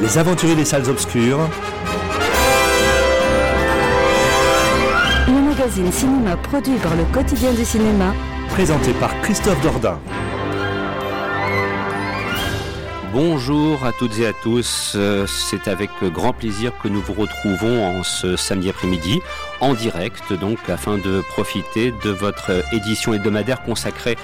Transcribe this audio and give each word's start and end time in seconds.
Les 0.00 0.16
aventuriers 0.16 0.54
des 0.54 0.64
salles 0.64 0.88
obscures, 0.88 1.40
le 5.26 5.40
magazine 5.40 5.90
cinéma 5.90 6.36
produit 6.36 6.76
par 6.76 6.94
le 6.94 7.04
quotidien 7.12 7.52
du 7.52 7.64
cinéma, 7.64 8.14
présenté 8.50 8.92
par 8.92 9.10
Christophe 9.22 9.60
Dordain. 9.60 9.98
Bonjour 13.12 13.84
à 13.84 13.92
toutes 13.92 14.18
et 14.20 14.26
à 14.26 14.32
tous, 14.32 14.92
Euh, 14.94 15.26
c'est 15.26 15.66
avec 15.66 15.90
grand 16.02 16.32
plaisir 16.32 16.72
que 16.80 16.88
nous 16.88 17.00
vous 17.00 17.14
retrouvons 17.14 17.84
en 17.98 18.04
ce 18.04 18.36
samedi 18.36 18.70
après-midi 18.70 19.20
en 19.60 19.74
direct 19.74 20.32
donc 20.32 20.58
afin 20.68 20.98
de 20.98 21.22
profiter 21.30 21.92
de 22.04 22.10
votre 22.10 22.52
édition 22.72 23.14
hebdomadaire 23.14 23.62
consacrée 23.62 24.16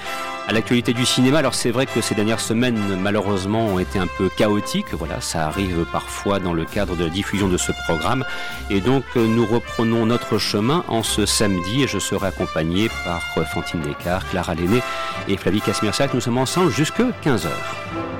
à 0.47 0.53
l'actualité 0.53 0.93
du 0.93 1.05
cinéma. 1.05 1.39
Alors 1.39 1.55
c'est 1.55 1.71
vrai 1.71 1.85
que 1.85 2.01
ces 2.01 2.15
dernières 2.15 2.39
semaines 2.39 2.79
malheureusement 3.01 3.65
ont 3.65 3.79
été 3.79 3.99
un 3.99 4.07
peu 4.07 4.29
chaotiques, 4.29 4.93
voilà, 4.93 5.21
ça 5.21 5.47
arrive 5.47 5.85
parfois 5.91 6.39
dans 6.39 6.53
le 6.53 6.65
cadre 6.65 6.95
de 6.95 7.03
la 7.03 7.09
diffusion 7.09 7.47
de 7.47 7.57
ce 7.57 7.71
programme 7.87 8.23
et 8.69 8.81
donc 8.81 9.03
euh, 9.15 9.27
nous 9.27 9.45
reprenons 9.45 10.05
notre 10.05 10.37
chemin 10.37 10.83
en 10.87 11.03
ce 11.03 11.25
samedi 11.25 11.83
et 11.83 11.87
je 11.87 11.99
serai 11.99 12.27
accompagné 12.27 12.89
par 13.03 13.21
euh, 13.37 13.43
Fantine 13.45 13.81
Descartes, 13.81 14.29
Clara 14.29 14.55
Lenné 14.55 14.81
et 15.27 15.37
Flavie 15.37 15.61
Casmirsac. 15.61 16.13
Nous 16.13 16.21
sommes 16.21 16.37
ensemble 16.37 16.71
jusque 16.71 17.01
15h. 17.23 18.14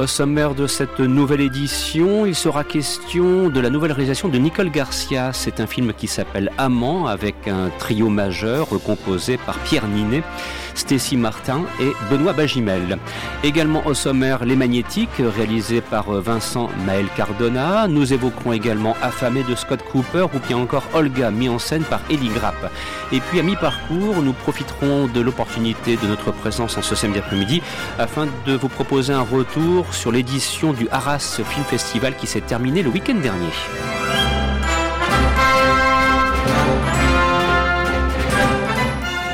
Au 0.00 0.06
sommaire 0.06 0.54
de 0.54 0.66
cette 0.66 0.98
nouvelle 0.98 1.42
édition, 1.42 2.24
il 2.24 2.34
sera 2.34 2.64
question 2.64 3.50
de 3.50 3.60
la 3.60 3.68
nouvelle 3.68 3.92
réalisation 3.92 4.30
de 4.30 4.38
Nicole 4.38 4.70
Garcia. 4.70 5.34
C'est 5.34 5.60
un 5.60 5.66
film 5.66 5.92
qui 5.92 6.06
s'appelle 6.06 6.50
Amant 6.56 7.06
avec 7.06 7.46
un 7.46 7.68
trio 7.78 8.08
majeur 8.08 8.66
composé 8.82 9.36
par 9.36 9.58
Pierre 9.58 9.86
Ninet, 9.86 10.22
Stécie 10.74 11.18
Martin 11.18 11.64
et 11.80 11.92
Benoît 12.10 12.32
Bagimel. 12.32 12.96
Également 13.44 13.86
au 13.86 13.92
sommaire 13.92 14.46
Les 14.46 14.56
Magnétiques, 14.56 15.20
réalisé 15.36 15.82
par 15.82 16.10
Vincent 16.12 16.70
Maël 16.86 17.06
Cardona. 17.14 17.86
Nous 17.86 18.14
évoquerons 18.14 18.54
également 18.54 18.96
Affamé 19.02 19.42
de 19.42 19.54
Scott 19.54 19.80
Cooper 19.92 20.28
ou 20.34 20.38
bien 20.48 20.56
encore 20.56 20.84
Olga, 20.94 21.30
mis 21.30 21.50
en 21.50 21.58
scène 21.58 21.82
par 21.82 22.00
Ellie 22.08 22.30
Grapp. 22.30 22.72
Et 23.12 23.20
puis 23.20 23.38
à 23.38 23.42
mi-parcours, 23.42 24.22
nous 24.22 24.32
profiterons 24.32 25.08
de 25.08 25.20
l'opportunité 25.20 25.98
de 25.98 26.06
notre 26.06 26.32
présence 26.32 26.78
en 26.78 26.82
ce 26.82 26.94
samedi 26.94 27.18
après-midi 27.18 27.60
afin 27.98 28.26
de 28.46 28.54
vous 28.54 28.68
proposer 28.68 29.12
un 29.12 29.20
retour 29.20 29.89
sur 29.92 30.12
l'édition 30.12 30.72
du 30.72 30.88
Arras 30.90 31.40
Film 31.44 31.64
Festival 31.64 32.16
qui 32.16 32.26
s'est 32.26 32.40
terminé 32.40 32.82
le 32.82 32.90
week-end 32.90 33.14
dernier. 33.14 33.50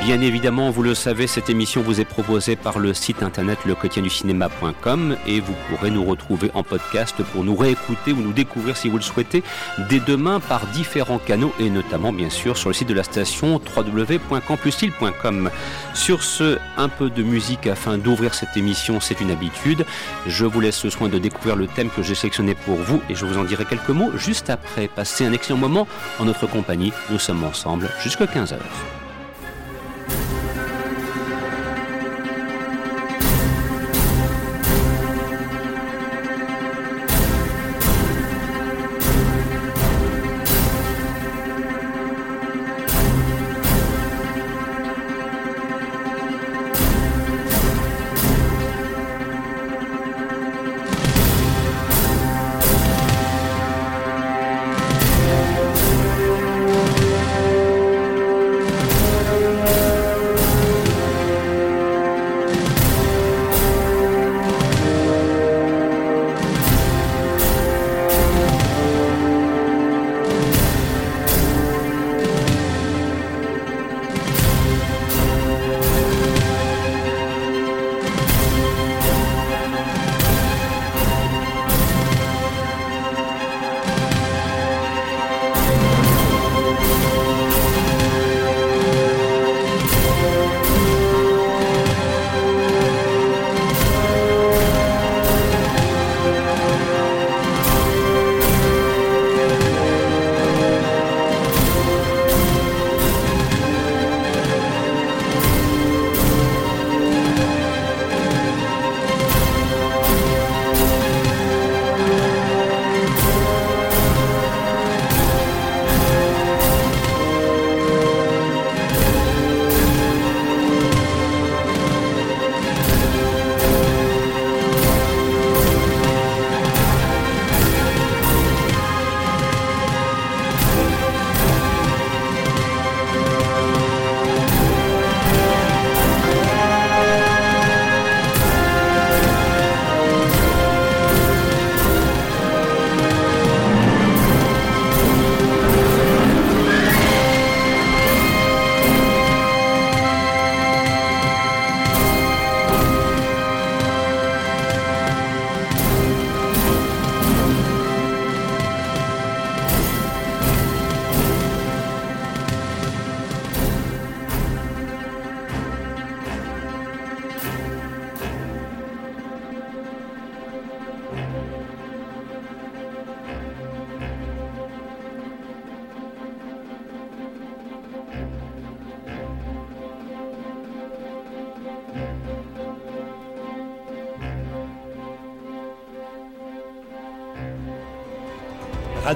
Bien 0.07 0.21
évidemment, 0.21 0.69
vous 0.69 0.83
le 0.83 0.95
savez, 0.95 1.27
cette 1.27 1.49
émission 1.49 1.81
vous 1.81 1.99
est 1.99 2.05
proposée 2.05 2.55
par 2.55 2.79
le 2.79 2.93
site 2.93 3.23
internet 3.23 3.59
lequotienducinéma.com 3.65 5.17
et 5.27 5.41
vous 5.41 5.53
pourrez 5.67 5.91
nous 5.91 6.05
retrouver 6.05 6.49
en 6.53 6.63
podcast 6.63 7.21
pour 7.33 7.43
nous 7.43 7.57
réécouter 7.57 8.13
ou 8.13 8.21
nous 8.21 8.31
découvrir 8.31 8.77
si 8.77 8.87
vous 8.87 8.95
le 8.95 9.03
souhaitez 9.03 9.43
dès 9.89 9.99
demain 9.99 10.39
par 10.39 10.65
différents 10.67 11.17
canaux 11.17 11.53
et 11.59 11.69
notamment 11.69 12.13
bien 12.13 12.29
sûr 12.29 12.55
sur 12.55 12.69
le 12.69 12.73
site 12.73 12.87
de 12.87 12.93
la 12.93 13.03
station 13.03 13.59
www.campusstyle.com. 13.75 15.49
Sur 15.93 16.23
ce, 16.23 16.57
un 16.77 16.87
peu 16.87 17.09
de 17.09 17.21
musique 17.21 17.67
afin 17.67 17.97
d'ouvrir 17.97 18.33
cette 18.33 18.55
émission, 18.55 19.01
c'est 19.01 19.19
une 19.19 19.31
habitude. 19.31 19.85
Je 20.25 20.45
vous 20.45 20.61
laisse 20.61 20.85
le 20.85 20.89
soin 20.89 21.09
de 21.09 21.17
découvrir 21.19 21.57
le 21.57 21.67
thème 21.67 21.89
que 21.89 22.01
j'ai 22.01 22.15
sélectionné 22.15 22.55
pour 22.55 22.77
vous 22.77 23.01
et 23.09 23.15
je 23.15 23.25
vous 23.25 23.37
en 23.37 23.43
dirai 23.43 23.65
quelques 23.65 23.89
mots 23.89 24.11
juste 24.15 24.49
après. 24.49 24.87
Passez 24.87 25.25
un 25.25 25.33
excellent 25.33 25.59
moment 25.59 25.85
en 26.17 26.23
notre 26.23 26.47
compagnie. 26.47 26.93
Nous 27.09 27.19
sommes 27.19 27.43
ensemble 27.43 27.89
jusqu'à 28.01 28.23
15h. 28.23 28.55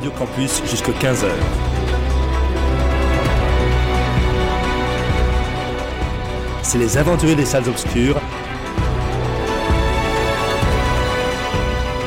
Campus 0.10 0.62
jusqu'à 0.66 0.92
15h. 0.92 1.28
C'est 6.64 6.78
les 6.78 6.98
aventuriers 6.98 7.36
des 7.36 7.46
salles 7.46 7.68
obscures. 7.68 8.20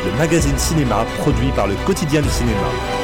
Le 0.05 0.19
magazine 0.19 0.59
cinéma 0.59 1.05
produit 1.19 1.51
par 1.53 1.67
le 1.67 1.75
quotidien 1.87 2.23
du 2.23 2.31
cinéma. 2.31 3.04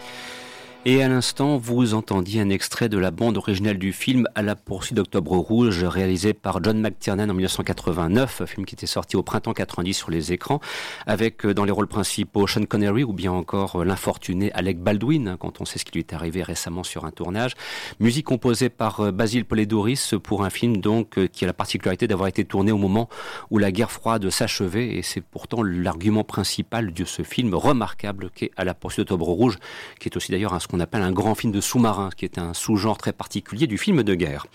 Et 0.83 1.03
à 1.03 1.07
l'instant, 1.07 1.57
vous 1.57 1.93
entendiez 1.93 2.41
un 2.41 2.49
extrait 2.49 2.89
de 2.89 2.97
la 2.97 3.11
bande 3.11 3.37
originale 3.37 3.77
du 3.77 3.93
film 3.93 4.27
À 4.33 4.41
la 4.41 4.55
poursuite 4.55 4.95
d'Octobre 4.97 5.37
Rouge, 5.37 5.83
réalisé 5.83 6.33
par 6.33 6.63
John 6.63 6.81
McTiernan 6.81 7.29
en 7.29 7.35
1989, 7.35 8.45
film 8.47 8.65
qui 8.65 8.73
était 8.73 8.87
sorti 8.87 9.15
au 9.15 9.21
printemps 9.21 9.53
90 9.53 9.93
sur 9.93 10.09
les 10.09 10.33
écrans, 10.33 10.59
avec 11.05 11.45
euh, 11.45 11.53
dans 11.53 11.65
les 11.65 11.71
rôles 11.71 11.85
principaux 11.85 12.47
Sean 12.47 12.65
Connery 12.65 13.03
ou 13.03 13.13
bien 13.13 13.31
encore 13.31 13.75
euh, 13.75 13.85
l'infortuné 13.85 14.51
Alec 14.53 14.79
Baldwin, 14.79 15.37
quand 15.39 15.61
on 15.61 15.65
sait 15.65 15.77
ce 15.77 15.85
qui 15.85 15.91
lui 15.91 15.99
est 15.99 16.13
arrivé 16.13 16.41
récemment 16.41 16.81
sur 16.81 17.05
un 17.05 17.11
tournage. 17.11 17.53
Musique 17.99 18.25
composée 18.25 18.69
par 18.69 19.01
euh, 19.01 19.11
Basil 19.11 19.45
Poledouris 19.45 20.13
pour 20.23 20.43
un 20.43 20.49
film 20.49 20.77
donc 20.77 21.27
qui 21.27 21.43
a 21.43 21.47
la 21.47 21.53
particularité 21.53 22.07
d'avoir 22.07 22.27
été 22.27 22.43
tourné 22.43 22.71
au 22.71 22.79
moment 22.79 23.07
où 23.51 23.59
la 23.59 23.71
guerre 23.71 23.91
froide 23.91 24.31
s'achevait, 24.31 24.95
et 24.95 25.03
c'est 25.03 25.21
pourtant 25.21 25.61
l'argument 25.61 26.23
principal 26.23 26.91
de 26.91 27.05
ce 27.05 27.21
film 27.21 27.53
remarquable 27.53 28.31
qu'est 28.33 28.49
À 28.57 28.63
la 28.63 28.73
poursuite 28.73 29.01
d'Octobre 29.01 29.27
Rouge, 29.27 29.59
qui 29.99 30.09
est 30.09 30.17
aussi 30.17 30.31
d'ailleurs 30.31 30.55
un 30.55 30.59
qu'on 30.71 30.79
appelle 30.79 31.01
un 31.01 31.11
grand 31.11 31.35
film 31.35 31.51
de 31.51 31.59
sous-marin, 31.59 32.09
qui 32.15 32.23
est 32.23 32.37
un 32.37 32.53
sous-genre 32.53 32.97
très 32.97 33.11
particulier 33.11 33.67
du 33.67 33.77
film 33.77 34.03
de 34.03 34.15
guerre. 34.15 34.47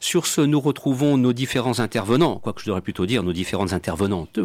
Sur 0.00 0.26
ce, 0.26 0.40
nous 0.40 0.60
retrouvons 0.60 1.18
nos 1.18 1.34
différents 1.34 1.78
intervenants, 1.78 2.38
quoique 2.38 2.62
je 2.62 2.66
devrais 2.66 2.80
plutôt 2.80 3.04
dire 3.04 3.22
nos 3.22 3.34
différentes 3.34 3.74
intervenantes, 3.74 4.40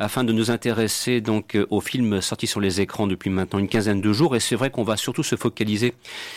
afin 0.00 0.24
de 0.24 0.32
nous 0.32 0.50
intéresser 0.50 1.20
donc 1.20 1.56
aux 1.70 1.80
films 1.80 2.20
sortis 2.20 2.48
sur 2.48 2.60
les 2.60 2.80
écrans 2.80 3.06
depuis 3.06 3.30
maintenant 3.30 3.60
une 3.60 3.68
quinzaine 3.68 4.00
de 4.00 4.12
jours. 4.12 4.34
Et 4.34 4.40
c'est 4.40 4.56
vrai 4.56 4.70
qu'on 4.70 4.82
va 4.82 4.96
surtout 4.96 5.22
se 5.22 5.36
focaliser 5.36 5.94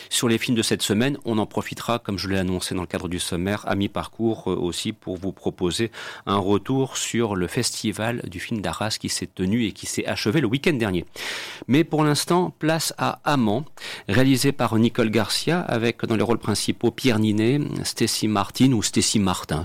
sur 0.09 0.29
les 0.29 0.37
films 0.37 0.55
de 0.55 0.61
cette 0.61 0.83
semaine. 0.83 1.17
On 1.25 1.39
en 1.39 1.47
profitera, 1.47 1.97
comme 1.97 2.19
je 2.19 2.27
l'ai 2.29 2.37
annoncé 2.37 2.75
dans 2.75 2.81
le 2.81 2.87
cadre 2.87 3.07
du 3.07 3.17
sommaire, 3.17 3.67
à 3.67 3.73
mi-parcours 3.73 4.51
euh, 4.51 4.55
aussi 4.55 4.93
pour 4.93 5.17
vous 5.17 5.31
proposer 5.31 5.91
un 6.27 6.37
retour 6.37 6.95
sur 6.95 7.35
le 7.35 7.47
festival 7.47 8.21
du 8.27 8.39
film 8.39 8.61
d'Arras 8.61 8.97
qui 8.99 9.09
s'est 9.09 9.29
tenu 9.33 9.65
et 9.65 9.71
qui 9.71 9.87
s'est 9.87 10.05
achevé 10.05 10.41
le 10.41 10.47
week-end 10.47 10.73
dernier. 10.73 11.05
Mais 11.67 11.83
pour 11.83 12.03
l'instant, 12.03 12.53
place 12.59 12.93
à 12.99 13.19
Amant, 13.23 13.65
réalisé 14.07 14.26
par 14.57 14.77
Nicole 14.77 15.09
Garcia, 15.09 15.61
avec 15.61 16.05
dans 16.05 16.17
les 16.17 16.23
rôles 16.23 16.37
principaux 16.37 16.91
Pierre 16.91 17.17
Ninet, 17.17 17.61
Stacy 17.83 18.27
Martin 18.27 18.73
ou 18.73 18.83
Stacy 18.83 19.19
Martin, 19.19 19.63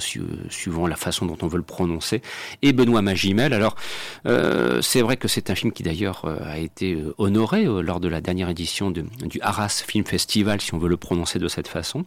suivant 0.51 0.87
la 0.87 0.95
façon 0.95 1.27
dont 1.27 1.37
on 1.43 1.49
veut 1.49 1.57
le 1.57 1.65
prononcer, 1.65 2.23
et 2.63 2.73
Benoît 2.73 3.03
Magimel. 3.03 3.55
Alors, 3.55 3.75
euh, 4.27 4.81
c'est 4.81 5.03
vrai 5.03 5.17
que 5.17 5.27
c'est 5.27 5.51
un 5.51 5.57
film 5.57 5.73
qui 5.73 5.83
d'ailleurs 5.83 6.27
euh, 6.27 6.39
a 6.45 6.59
été 6.59 6.95
euh, 6.95 7.13
honoré 7.19 7.65
lors 7.65 7.99
de 7.99 8.07
la 8.07 8.21
dernière 8.21 8.49
édition 8.49 8.93
du 8.93 9.41
Arras 9.41 9.83
Film 9.87 10.05
Festival, 10.05 10.61
si 10.61 10.75
on 10.75 10.79
veut 10.79 10.89
le 10.89 10.97
prononcer 10.97 11.41
de 11.41 11.49
cette 11.49 11.69
façon. 11.69 12.05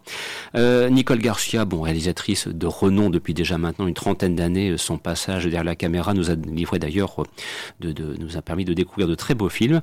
Nicole 0.55 1.19
Garcia, 1.19 1.65
bon, 1.65 1.81
réalisatrice 1.81 2.47
de 2.47 2.67
renom 2.67 3.09
depuis 3.09 3.33
déjà 3.33 3.57
maintenant 3.57 3.87
une 3.87 3.93
trentaine 3.93 4.35
d'années, 4.35 4.77
son 4.77 4.97
passage 4.97 5.43
derrière 5.43 5.63
la 5.63 5.75
caméra 5.75 6.13
nous 6.13 6.31
a 6.31 6.35
livré 6.35 6.79
d'ailleurs, 6.79 7.15
nous 7.81 8.37
a 8.37 8.41
permis 8.41 8.65
de 8.65 8.73
découvrir 8.73 9.07
de 9.07 9.15
très 9.15 9.35
beaux 9.35 9.49
films. 9.49 9.81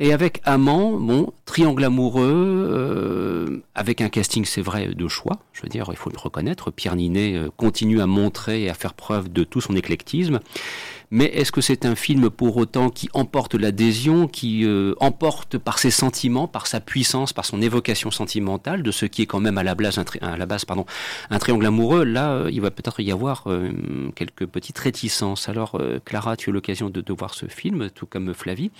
Et 0.00 0.12
avec 0.12 0.40
Amant, 0.44 0.92
bon, 0.92 1.32
triangle 1.44 1.82
amoureux, 1.82 2.68
euh, 2.70 3.62
avec 3.74 4.00
un 4.00 4.08
casting, 4.08 4.44
c'est 4.44 4.62
vrai, 4.62 4.94
de 4.94 5.08
choix. 5.08 5.38
Je 5.52 5.62
veux 5.62 5.68
dire, 5.68 5.88
il 5.90 5.96
faut 5.96 6.10
le 6.10 6.18
reconnaître. 6.18 6.70
Pierre 6.70 6.94
Ninet 6.94 7.34
euh, 7.34 7.48
continue 7.56 8.00
à 8.00 8.06
montrer 8.06 8.62
et 8.62 8.70
à 8.70 8.74
faire 8.74 8.94
preuve 8.94 9.28
de 9.32 9.42
tout 9.42 9.60
son 9.60 9.74
éclectisme. 9.74 10.38
Mais 11.10 11.24
est-ce 11.26 11.52
que 11.52 11.60
c'est 11.60 11.86
un 11.86 11.94
film 11.94 12.28
pour 12.28 12.56
autant 12.58 12.90
qui 12.90 13.08
emporte 13.14 13.54
l'adhésion, 13.54 14.28
qui 14.28 14.64
euh, 14.64 14.94
emporte 15.00 15.56
par 15.56 15.78
ses 15.78 15.90
sentiments, 15.90 16.46
par 16.46 16.66
sa 16.66 16.80
puissance, 16.80 17.32
par 17.32 17.46
son 17.46 17.62
évocation 17.62 18.10
sentimentale 18.10 18.82
de 18.82 18.90
ce 18.90 19.06
qui 19.06 19.22
est 19.22 19.26
quand 19.26 19.40
même 19.40 19.56
à 19.56 19.62
la 19.62 19.74
base 19.74 19.98
un, 19.98 20.04
à 20.20 20.36
la 20.36 20.46
base, 20.46 20.64
pardon, 20.64 20.84
un 21.30 21.38
triangle 21.38 21.66
amoureux? 21.66 22.04
Là, 22.04 22.32
euh, 22.32 22.50
il 22.52 22.60
va 22.60 22.70
peut-être 22.70 23.00
y 23.00 23.10
avoir 23.10 23.44
euh, 23.46 23.70
quelques 24.14 24.46
petites 24.46 24.78
réticences. 24.78 25.48
Alors, 25.48 25.80
Clara, 26.04 26.36
tu 26.36 26.48
as 26.48 26.50
eu 26.50 26.54
l'occasion 26.54 26.90
de, 26.90 27.00
de, 27.00 27.12
voir 27.12 27.34
ce 27.34 27.46
film, 27.46 27.88
tout 27.90 28.06
comme 28.06 28.34
Flavie. 28.34 28.70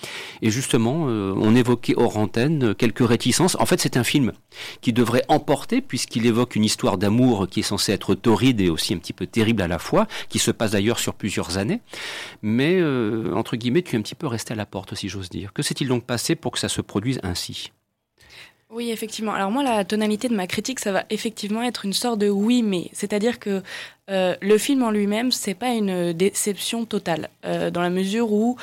Et 0.41 0.51
justement, 0.51 1.03
on 1.03 1.55
évoquait 1.55 1.93
hors 1.97 2.17
antenne 2.17 2.75
quelques 2.75 3.07
réticences. 3.07 3.55
En 3.59 3.65
fait, 3.65 3.79
c'est 3.79 3.97
un 3.97 4.03
film 4.03 4.33
qui 4.81 4.93
devrait 4.93 5.23
emporter, 5.27 5.81
puisqu'il 5.81 6.25
évoque 6.25 6.55
une 6.55 6.63
histoire 6.63 6.97
d'amour 6.97 7.47
qui 7.47 7.61
est 7.61 7.63
censée 7.63 7.91
être 7.91 8.15
torride 8.15 8.61
et 8.61 8.69
aussi 8.69 8.93
un 8.93 8.97
petit 8.97 9.13
peu 9.13 9.25
terrible 9.25 9.61
à 9.61 9.67
la 9.67 9.79
fois, 9.79 10.07
qui 10.29 10.39
se 10.39 10.51
passe 10.51 10.71
d'ailleurs 10.71 10.99
sur 10.99 11.13
plusieurs 11.13 11.57
années. 11.57 11.81
Mais, 12.41 12.79
euh, 12.79 13.33
entre 13.33 13.55
guillemets, 13.55 13.81
tu 13.81 13.95
es 13.95 13.99
un 13.99 14.01
petit 14.01 14.15
peu 14.15 14.27
resté 14.27 14.53
à 14.53 14.55
la 14.55 14.65
porte, 14.65 14.95
si 14.95 15.09
j'ose 15.09 15.29
dire. 15.29 15.53
Que 15.53 15.61
s'est-il 15.61 15.87
donc 15.87 16.05
passé 16.05 16.35
pour 16.35 16.51
que 16.51 16.59
ça 16.59 16.69
se 16.69 16.81
produise 16.81 17.19
ainsi? 17.23 17.71
Oui, 18.71 18.91
effectivement. 18.91 19.33
Alors 19.33 19.49
moi, 19.49 19.63
la 19.63 19.83
tonalité 19.83 20.29
de 20.29 20.35
ma 20.35 20.45
critique, 20.45 20.79
ça 20.79 20.91
va 20.91 21.03
effectivement 21.09 21.63
être 21.63 21.85
une 21.85 21.93
sorte 21.93 22.19
de 22.19 22.29
oui, 22.29 22.61
mais. 22.61 22.89
C'est-à-dire 22.93 23.39
que 23.39 23.63
euh, 24.11 24.35
le 24.41 24.57
film 24.59 24.83
en 24.83 24.91
lui-même, 24.91 25.31
c'est 25.31 25.55
pas 25.55 25.69
une 25.69 26.13
déception 26.13 26.85
totale, 26.85 27.29
euh, 27.45 27.71
dans 27.71 27.81
la 27.81 27.89
mesure 27.89 28.31
où 28.31 28.57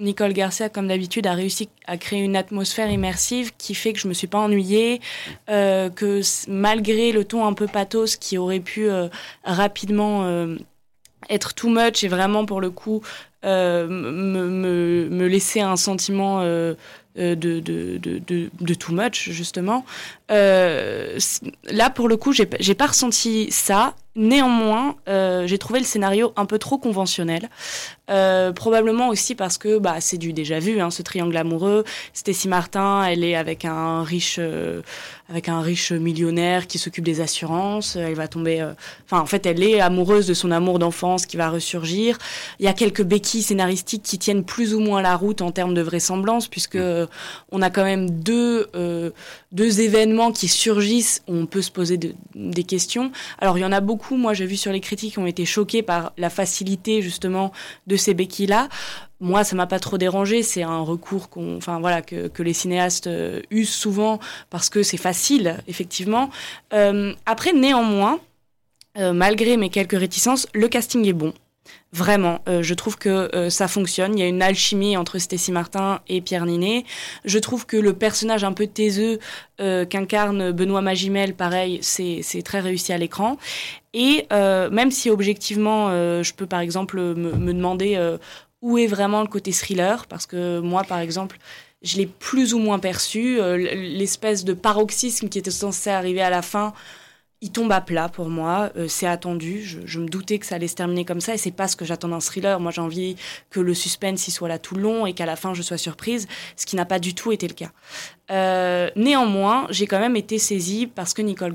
Nicole 0.00 0.32
Garcia, 0.32 0.68
comme 0.68 0.88
d'habitude, 0.88 1.26
a 1.28 1.32
réussi 1.32 1.68
à 1.86 1.96
créer 1.96 2.20
une 2.20 2.34
atmosphère 2.34 2.90
immersive 2.90 3.52
qui 3.56 3.74
fait 3.74 3.92
que 3.92 4.00
je 4.00 4.08
me 4.08 4.12
suis 4.12 4.26
pas 4.26 4.38
ennuyée, 4.38 5.00
que 5.46 6.50
malgré 6.50 7.12
le 7.12 7.24
ton 7.24 7.46
un 7.46 7.52
peu 7.52 7.68
pathos 7.68 8.16
qui 8.16 8.38
aurait 8.38 8.58
pu 8.58 8.88
rapidement 9.44 10.26
être 11.30 11.54
too 11.54 11.68
much 11.68 12.04
et 12.04 12.08
vraiment 12.08 12.44
pour 12.44 12.60
le 12.60 12.70
coup 12.70 13.02
euh, 13.44 13.86
me, 13.86 14.48
me, 14.48 15.08
me, 15.08 15.26
laisser 15.26 15.60
un 15.60 15.76
sentiment 15.76 16.40
euh, 16.40 16.74
euh 17.18 17.34
de, 17.34 17.60
de, 17.60 17.98
de, 17.98 18.74
too 18.74 18.92
much 18.92 19.30
justement. 19.30 19.84
Là 20.28 21.90
pour 21.94 22.08
le 22.08 22.16
coup 22.16 22.32
j'ai 22.32 22.74
pas 22.74 22.86
ressenti 22.86 23.48
ça 23.50 23.94
Néanmoins, 24.16 24.96
euh, 25.08 25.46
j'ai 25.46 25.58
trouvé 25.58 25.78
le 25.78 25.84
scénario 25.84 26.32
un 26.36 26.46
peu 26.46 26.58
trop 26.58 26.78
conventionnel. 26.78 27.50
Euh, 28.08 28.52
probablement 28.52 29.08
aussi 29.08 29.34
parce 29.34 29.58
que 29.58 29.78
bah, 29.78 29.96
c'est 30.00 30.16
du 30.16 30.32
déjà 30.32 30.58
vu, 30.58 30.80
hein, 30.80 30.90
ce 30.90 31.02
triangle 31.02 31.36
amoureux. 31.36 31.84
Stacy 32.14 32.48
Martin, 32.48 33.04
elle 33.04 33.24
est 33.24 33.36
avec 33.36 33.66
un 33.66 34.04
riche, 34.04 34.36
euh, 34.38 34.80
avec 35.28 35.50
un 35.50 35.60
riche 35.60 35.92
millionnaire 35.92 36.66
qui 36.66 36.78
s'occupe 36.78 37.04
des 37.04 37.20
assurances. 37.20 37.96
Elle 37.96 38.14
va 38.14 38.26
tomber. 38.26 38.66
Enfin, 39.04 39.20
en 39.20 39.26
fait, 39.26 39.44
elle 39.44 39.62
est 39.62 39.80
amoureuse 39.80 40.26
de 40.26 40.34
son 40.34 40.50
amour 40.50 40.78
d'enfance 40.78 41.26
qui 41.26 41.36
va 41.36 41.50
ressurgir. 41.50 42.16
Il 42.58 42.64
y 42.64 42.68
a 42.68 42.72
quelques 42.72 43.02
béquilles 43.02 43.42
scénaristiques 43.42 44.02
qui 44.02 44.18
tiennent 44.18 44.44
plus 44.44 44.74
ou 44.74 44.80
moins 44.80 45.02
la 45.02 45.14
route 45.14 45.42
en 45.42 45.50
termes 45.50 45.74
de 45.74 45.82
vraisemblance, 45.82 46.48
puisque 46.48 46.78
on 47.52 47.60
a 47.60 47.68
quand 47.68 47.84
même 47.84 48.08
deux 48.08 48.66
deux 49.52 49.80
événements 49.80 50.32
qui 50.32 50.48
surgissent 50.48 51.22
où 51.28 51.34
on 51.34 51.46
peut 51.46 51.62
se 51.62 51.70
poser 51.70 51.98
des 51.98 52.64
questions. 52.64 53.10
Alors, 53.38 53.58
il 53.58 53.62
y 53.62 53.64
en 53.64 53.72
a 53.72 53.80
beaucoup 53.80 54.05
moi 54.14 54.34
j'ai 54.34 54.46
vu 54.46 54.56
sur 54.56 54.72
les 54.72 54.80
critiques, 54.80 55.18
ont 55.18 55.26
été 55.26 55.44
choqués 55.44 55.82
par 55.82 56.12
la 56.16 56.30
facilité 56.30 57.02
justement 57.02 57.52
de 57.86 57.96
ces 57.96 58.14
béquilles-là. 58.14 58.68
Moi, 59.18 59.44
ça 59.44 59.56
m'a 59.56 59.66
pas 59.66 59.78
trop 59.80 59.96
dérangé. 59.96 60.42
C'est 60.42 60.62
un 60.62 60.80
recours 60.80 61.30
qu'on, 61.30 61.58
voilà, 61.58 62.02
que, 62.02 62.42
les 62.42 62.52
cinéastes 62.52 63.06
euh, 63.06 63.40
usent 63.50 63.70
souvent 63.70 64.20
parce 64.50 64.68
que 64.68 64.82
c'est 64.82 64.98
facile, 64.98 65.56
effectivement. 65.68 66.30
Euh, 66.74 67.14
après, 67.24 67.52
néanmoins, 67.52 68.20
euh, 68.98 69.12
malgré 69.12 69.56
mes 69.56 69.70
quelques 69.70 69.98
réticences, 69.98 70.46
le 70.52 70.68
casting 70.68 71.06
est 71.06 71.12
bon. 71.14 71.32
Vraiment, 71.92 72.40
euh, 72.48 72.62
je 72.62 72.74
trouve 72.74 72.98
que 72.98 73.34
euh, 73.34 73.48
ça 73.48 73.68
fonctionne. 73.68 74.18
Il 74.18 74.20
y 74.20 74.22
a 74.22 74.28
une 74.28 74.42
alchimie 74.42 74.96
entre 74.96 75.18
Stacy 75.18 75.50
Martin 75.50 76.00
et 76.08 76.20
Pierre 76.20 76.44
Ninet. 76.44 76.84
Je 77.24 77.38
trouve 77.38 77.64
que 77.64 77.76
le 77.76 77.92
personnage 77.92 78.44
un 78.44 78.52
peu 78.52 78.66
taiseux 78.66 79.18
euh, 79.60 79.86
qu'incarne 79.86 80.52
Benoît 80.52 80.82
Magimel, 80.82 81.34
pareil, 81.34 81.78
c'est 81.82 82.42
très 82.44 82.60
réussi 82.60 82.92
à 82.92 82.98
l'écran. 82.98 83.38
Et 83.94 84.26
même 84.30 84.90
si 84.90 85.08
objectivement, 85.08 85.88
je 85.88 86.34
peux 86.34 86.44
par 86.44 86.60
exemple 86.60 87.00
me, 87.00 87.32
me 87.32 87.54
demander 87.54 87.98
où 88.60 88.76
est 88.76 88.86
vraiment 88.86 89.22
le 89.22 89.26
côté 89.26 89.52
thriller, 89.52 90.06
parce 90.06 90.26
que 90.26 90.60
moi, 90.60 90.82
par 90.84 90.98
exemple, 90.98 91.38
je 91.82 91.96
l'ai 91.96 92.04
plus 92.06 92.52
ou 92.52 92.58
moins 92.58 92.78
perçu. 92.78 93.38
L'espèce 93.56 94.44
de 94.44 94.52
paroxysme 94.52 95.30
qui 95.30 95.38
était 95.38 95.50
censé 95.50 95.88
arriver 95.88 96.20
à 96.20 96.28
la 96.28 96.42
fin 96.42 96.74
il 97.42 97.52
tombe 97.52 97.70
à 97.70 97.80
plat 97.80 98.08
pour 98.08 98.28
moi, 98.30 98.70
euh, 98.76 98.88
c'est 98.88 99.06
attendu. 99.06 99.62
Je, 99.62 99.98
me 99.98 100.08
doutais 100.08 100.38
que 100.38 100.46
ça 100.46 100.54
allait 100.54 100.68
se 100.68 100.74
terminer 100.74 101.04
comme 101.04 101.20
ça 101.20 101.34
et 101.34 101.38
c'est 101.38 101.50
pas 101.50 101.68
ce 101.68 101.76
que 101.76 101.84
j'attends 101.84 102.08
d'un 102.08 102.20
thriller. 102.20 102.60
Moi, 102.60 102.72
j'ai 102.72 102.80
envie 102.80 103.16
que 103.50 103.60
le 103.60 103.74
suspense 103.74 104.26
y 104.28 104.30
soit 104.30 104.48
là 104.48 104.58
tout 104.58 104.74
le 104.74 104.82
long 104.82 105.06
et 105.06 105.12
qu'à 105.12 105.26
la 105.26 105.36
fin 105.36 105.52
je 105.52 105.62
sois 105.62 105.76
surprise, 105.78 106.28
ce 106.56 106.64
qui 106.64 106.76
n'a 106.76 106.86
pas 106.86 106.98
du 106.98 107.14
tout 107.14 107.32
été 107.32 107.46
le 107.46 107.54
cas. 107.54 107.72
Euh, 108.30 108.90
néanmoins, 108.96 109.66
j'ai 109.70 109.86
quand 109.86 110.00
même 110.00 110.16
été 110.16 110.38
saisie 110.38 110.86
parce 110.86 111.14
que 111.14 111.22
Nicole, 111.22 111.52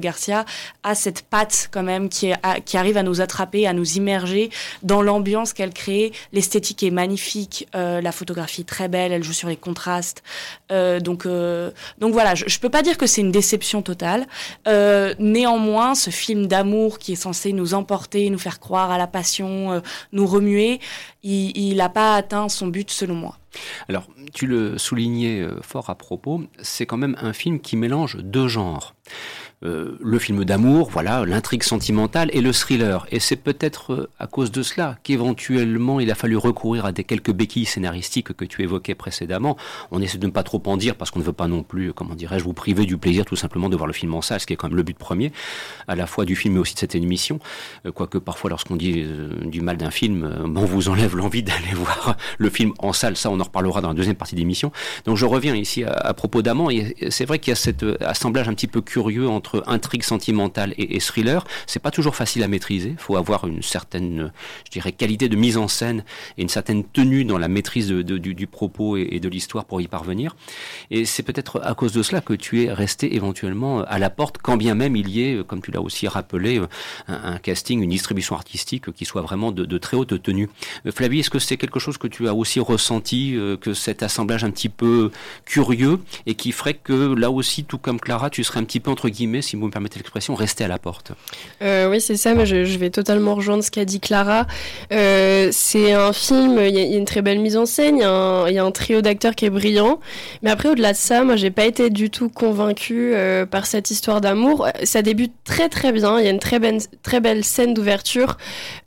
Garcia 0.00 0.44
a 0.82 0.94
cette 0.94 1.22
patte 1.22 1.68
quand 1.70 1.82
même 1.82 2.08
qui, 2.08 2.32
qui 2.64 2.76
arrive 2.76 2.96
à 2.96 3.02
nous 3.02 3.20
attraper, 3.20 3.66
à 3.66 3.72
nous 3.72 3.96
immerger 3.96 4.50
dans 4.82 5.00
l'ambiance 5.00 5.52
qu'elle 5.52 5.72
crée. 5.72 6.12
L'esthétique 6.32 6.82
est 6.82 6.90
magnifique, 6.90 7.66
euh, 7.74 8.00
la 8.00 8.12
photographie 8.12 8.64
très 8.64 8.88
belle, 8.88 9.12
elle 9.12 9.24
joue 9.24 9.32
sur 9.32 9.48
les 9.48 9.56
contrastes. 9.56 10.22
Euh, 10.70 11.00
donc, 11.00 11.26
euh, 11.26 11.70
donc 11.98 12.12
voilà, 12.12 12.34
je, 12.34 12.44
je 12.46 12.58
peux 12.58 12.70
pas 12.70 12.82
dire 12.82 12.98
que 12.98 13.06
c'est 13.06 13.22
une 13.22 13.32
déception 13.32 13.82
totale. 13.82 14.26
Euh, 14.68 15.14
néanmoins, 15.18 15.94
ce 15.94 16.10
film 16.10 16.46
d'amour 16.46 16.98
qui 16.98 17.12
est 17.12 17.16
censé 17.16 17.52
nous 17.52 17.74
emporter, 17.74 18.28
nous 18.30 18.38
faire 18.38 18.60
croire 18.60 18.90
à 18.90 18.98
la 18.98 19.06
passion, 19.06 19.72
euh, 19.72 19.80
nous 20.12 20.26
remuer, 20.26 20.80
il 21.22 21.76
n'a 21.76 21.88
pas 21.88 22.16
atteint 22.16 22.48
son 22.48 22.66
but 22.66 22.90
selon 22.90 23.14
moi. 23.14 23.38
Alors, 23.88 24.06
tu 24.34 24.46
le 24.46 24.78
soulignais 24.78 25.40
euh, 25.40 25.60
fort 25.62 25.90
à 25.90 25.94
propos, 25.94 26.42
c'est 26.60 26.86
quand 26.86 26.96
même 26.96 27.16
un 27.20 27.32
film 27.32 27.60
qui 27.60 27.76
mélange 27.76 28.16
deux 28.18 28.48
genres. 28.48 28.94
Euh, 29.64 29.96
le 30.00 30.18
film 30.18 30.44
d'amour, 30.44 30.90
voilà, 30.90 31.24
l'intrigue 31.24 31.62
sentimentale 31.62 32.30
et 32.32 32.40
le 32.40 32.52
thriller. 32.52 33.06
Et 33.10 33.20
c'est 33.20 33.36
peut-être 33.36 33.92
euh, 33.92 34.10
à 34.18 34.26
cause 34.26 34.50
de 34.50 34.62
cela 34.62 34.98
qu'éventuellement 35.02 36.00
il 36.00 36.10
a 36.10 36.14
fallu 36.14 36.36
recourir 36.36 36.84
à 36.84 36.92
des 36.92 37.04
quelques 37.04 37.32
béquilles 37.32 37.64
scénaristiques 37.64 38.32
que 38.32 38.44
tu 38.44 38.62
évoquais 38.62 38.94
précédemment. 38.94 39.56
On 39.90 40.00
essaie 40.00 40.18
de 40.18 40.26
ne 40.26 40.32
pas 40.32 40.42
trop 40.42 40.62
en 40.66 40.76
dire 40.76 40.96
parce 40.96 41.10
qu'on 41.10 41.20
ne 41.20 41.24
veut 41.24 41.32
pas 41.32 41.48
non 41.48 41.62
plus, 41.62 41.92
comment 41.92 42.14
dirais-je, 42.14 42.44
vous 42.44 42.52
priver 42.52 42.86
du 42.86 42.98
plaisir 42.98 43.24
tout 43.24 43.36
simplement 43.36 43.68
de 43.68 43.76
voir 43.76 43.86
le 43.86 43.92
film 43.92 44.14
en 44.14 44.22
salle, 44.22 44.40
ce 44.40 44.46
qui 44.46 44.52
est 44.52 44.56
quand 44.56 44.68
même 44.68 44.76
le 44.76 44.82
but 44.82 44.98
premier, 44.98 45.32
à 45.86 45.94
la 45.94 46.06
fois 46.06 46.24
du 46.24 46.36
film 46.36 46.54
mais 46.54 46.60
aussi 46.60 46.74
de 46.74 46.80
cette 46.80 46.94
émission. 46.94 47.38
quoique 47.94 48.18
parfois 48.18 48.50
lorsqu'on 48.50 48.76
dit 48.76 49.04
du 49.42 49.60
mal 49.60 49.76
d'un 49.76 49.90
film, 49.90 50.28
on 50.44 50.64
vous 50.64 50.88
enlève 50.88 51.16
l'envie 51.16 51.42
d'aller 51.42 51.74
voir 51.74 52.16
le 52.38 52.50
film 52.50 52.72
en 52.78 52.92
salle. 52.92 53.16
Ça, 53.16 53.30
on 53.30 53.40
en 53.40 53.44
reparlera 53.44 53.80
dans 53.80 53.88
la 53.88 53.94
deuxième 53.94 54.16
partie 54.16 54.34
d'émission. 54.34 54.72
Donc 55.04 55.16
je 55.16 55.26
reviens 55.26 55.54
ici 55.54 55.84
à, 55.84 56.14
propos 56.14 56.42
d'Amant. 56.42 56.70
Et 56.70 56.96
c'est 57.10 57.24
vrai 57.24 57.38
qu'il 57.38 57.50
y 57.50 57.52
a 57.52 57.56
cet 57.56 57.82
euh, 57.82 57.96
assemblage 58.00 58.48
un 58.48 58.54
petit 58.54 58.66
peu 58.66 58.80
curieux 58.80 59.28
entre 59.28 59.51
intrigue 59.66 60.02
sentimentale 60.02 60.74
et, 60.78 61.00
thriller. 61.00 61.44
C'est 61.66 61.80
pas 61.80 61.90
toujours 61.90 62.16
facile 62.16 62.42
à 62.42 62.48
maîtriser. 62.48 62.90
Il 62.90 62.98
faut 62.98 63.16
avoir 63.16 63.46
une 63.46 63.62
certaine, 63.62 64.32
je 64.64 64.70
dirais, 64.70 64.92
qualité 64.92 65.28
de 65.28 65.36
mise 65.36 65.56
en 65.56 65.68
scène 65.68 66.04
et 66.38 66.42
une 66.42 66.48
certaine 66.48 66.84
tenue 66.84 67.24
dans 67.24 67.38
la 67.38 67.48
maîtrise 67.48 67.88
du, 67.88 68.46
propos 68.46 68.96
et, 68.96 69.20
de 69.20 69.28
l'histoire 69.28 69.64
pour 69.64 69.80
y 69.80 69.88
parvenir. 69.88 70.36
Et 70.90 71.04
c'est 71.04 71.22
peut-être 71.22 71.60
à 71.62 71.74
cause 71.74 71.92
de 71.92 72.02
cela 72.02 72.20
que 72.20 72.34
tu 72.34 72.64
es 72.64 72.72
resté 72.72 73.14
éventuellement 73.14 73.82
à 73.82 73.98
la 73.98 74.10
porte, 74.10 74.38
quand 74.38 74.56
bien 74.56 74.74
même 74.74 74.96
il 74.96 75.08
y 75.08 75.22
ait, 75.22 75.44
comme 75.46 75.62
tu 75.62 75.70
l'as 75.70 75.80
aussi 75.80 76.08
rappelé, 76.08 76.60
un, 77.08 77.38
casting, 77.38 77.82
une 77.82 77.90
distribution 77.90 78.36
artistique 78.36 78.92
qui 78.92 79.04
soit 79.04 79.22
vraiment 79.22 79.52
de, 79.52 79.64
de 79.64 79.78
très 79.78 79.96
haute 79.96 80.22
tenue. 80.22 80.48
Euh, 80.86 80.92
Flavie, 80.92 81.20
est-ce 81.20 81.30
que 81.30 81.38
c'est 81.38 81.56
quelque 81.56 81.80
chose 81.80 81.98
que 81.98 82.06
tu 82.06 82.28
as 82.28 82.34
aussi 82.34 82.60
ressenti 82.60 83.36
euh, 83.36 83.56
que 83.56 83.74
cet 83.74 84.02
assemblage 84.02 84.44
un 84.44 84.50
petit 84.50 84.68
peu 84.68 85.10
curieux 85.44 85.98
et 86.26 86.34
qui 86.34 86.52
ferait 86.52 86.74
que 86.74 87.14
là 87.14 87.30
aussi, 87.30 87.64
tout 87.64 87.78
comme 87.78 88.00
Clara, 88.00 88.30
tu 88.30 88.44
serais 88.44 88.60
un 88.60 88.64
petit 88.64 88.80
peu 88.80 88.90
entre 88.90 89.08
guillemets, 89.08 89.41
si 89.42 89.56
vous 89.56 89.66
me 89.66 89.70
permettez 89.70 89.98
l'expression, 89.98 90.34
resté 90.34 90.64
à 90.64 90.68
la 90.68 90.78
porte. 90.78 91.12
Euh, 91.62 91.90
oui, 91.90 92.00
c'est 92.00 92.16
ça. 92.16 92.34
Mais 92.34 92.46
je, 92.46 92.78
vais 92.78 92.90
totalement 92.90 93.34
rejoindre 93.34 93.62
ce 93.62 93.70
qu'a 93.70 93.84
dit 93.84 94.00
Clara. 94.00 94.46
Euh, 94.92 95.48
c'est 95.52 95.92
un 95.92 96.12
film. 96.12 96.58
Il 96.60 96.74
y, 96.74 96.78
a 96.78 96.96
une 96.96 97.04
très 97.04 97.22
belle 97.22 97.40
mise 97.40 97.56
en 97.56 97.66
scène. 97.66 97.96
Il 97.96 98.54
y, 98.54 98.58
a 98.58 98.64
un 98.64 98.70
trio 98.70 99.02
d'acteurs 99.02 99.34
qui 99.34 99.44
est 99.44 99.50
brillant. 99.50 100.00
Mais 100.42 100.50
après, 100.50 100.68
au-delà 100.68 100.92
de 100.92 100.96
ça, 100.96 101.24
moi, 101.24 101.36
j'ai 101.36 101.50
pas 101.50 101.64
été 101.64 101.90
du 101.90 102.10
tout 102.10 102.28
convaincue 102.28 103.14
par 103.50 103.66
cette 103.66 103.90
histoire 103.90 104.20
d'amour. 104.20 104.68
Ça 104.84 105.02
débute 105.02 105.32
très 105.44 105.68
très 105.68 105.92
bien. 105.92 106.18
Il 106.18 106.24
y 106.24 106.28
a 106.28 106.30
une 106.30 106.38
très 106.38 106.58
belle 106.58 106.78
très 107.02 107.20
belle 107.20 107.44
scène 107.44 107.74
d'ouverture 107.74 108.36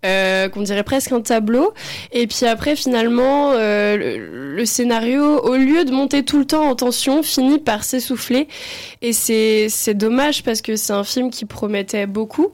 qu'on 0.04 0.62
dirait 0.62 0.84
presque 0.84 1.12
un 1.12 1.22
tableau. 1.22 1.74
Et 2.12 2.28
puis 2.28 2.46
après, 2.46 2.76
finalement, 2.76 3.54
le, 3.54 4.56
le 4.56 4.66
scénario, 4.66 5.44
au 5.44 5.56
lieu 5.56 5.86
de 5.86 5.92
monter 5.92 6.24
tout 6.24 6.40
le 6.40 6.46
temps 6.46 6.70
en 6.70 6.76
tension, 6.76 7.24
finit 7.24 7.60
par 7.60 7.84
s'essouffler. 7.84 8.48
Et 9.02 9.14
c'est 9.14 9.94
dommage 9.94 10.44
parce 10.46 10.62
que 10.62 10.76
c'est 10.76 10.94
un 10.94 11.04
film 11.04 11.30
qui 11.30 11.46
promettait 11.46 12.06
beaucoup. 12.06 12.54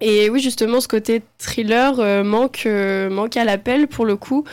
Et 0.00 0.28
oui, 0.28 0.40
justement, 0.40 0.80
ce 0.80 0.88
côté 0.88 1.22
thriller 1.38 1.98
euh, 1.98 2.24
manque, 2.24 2.64
euh, 2.66 3.08
manque 3.08 3.36
à 3.36 3.44
l'appel 3.44 3.86
pour 3.86 4.04
le 4.04 4.16
coup. 4.16 4.44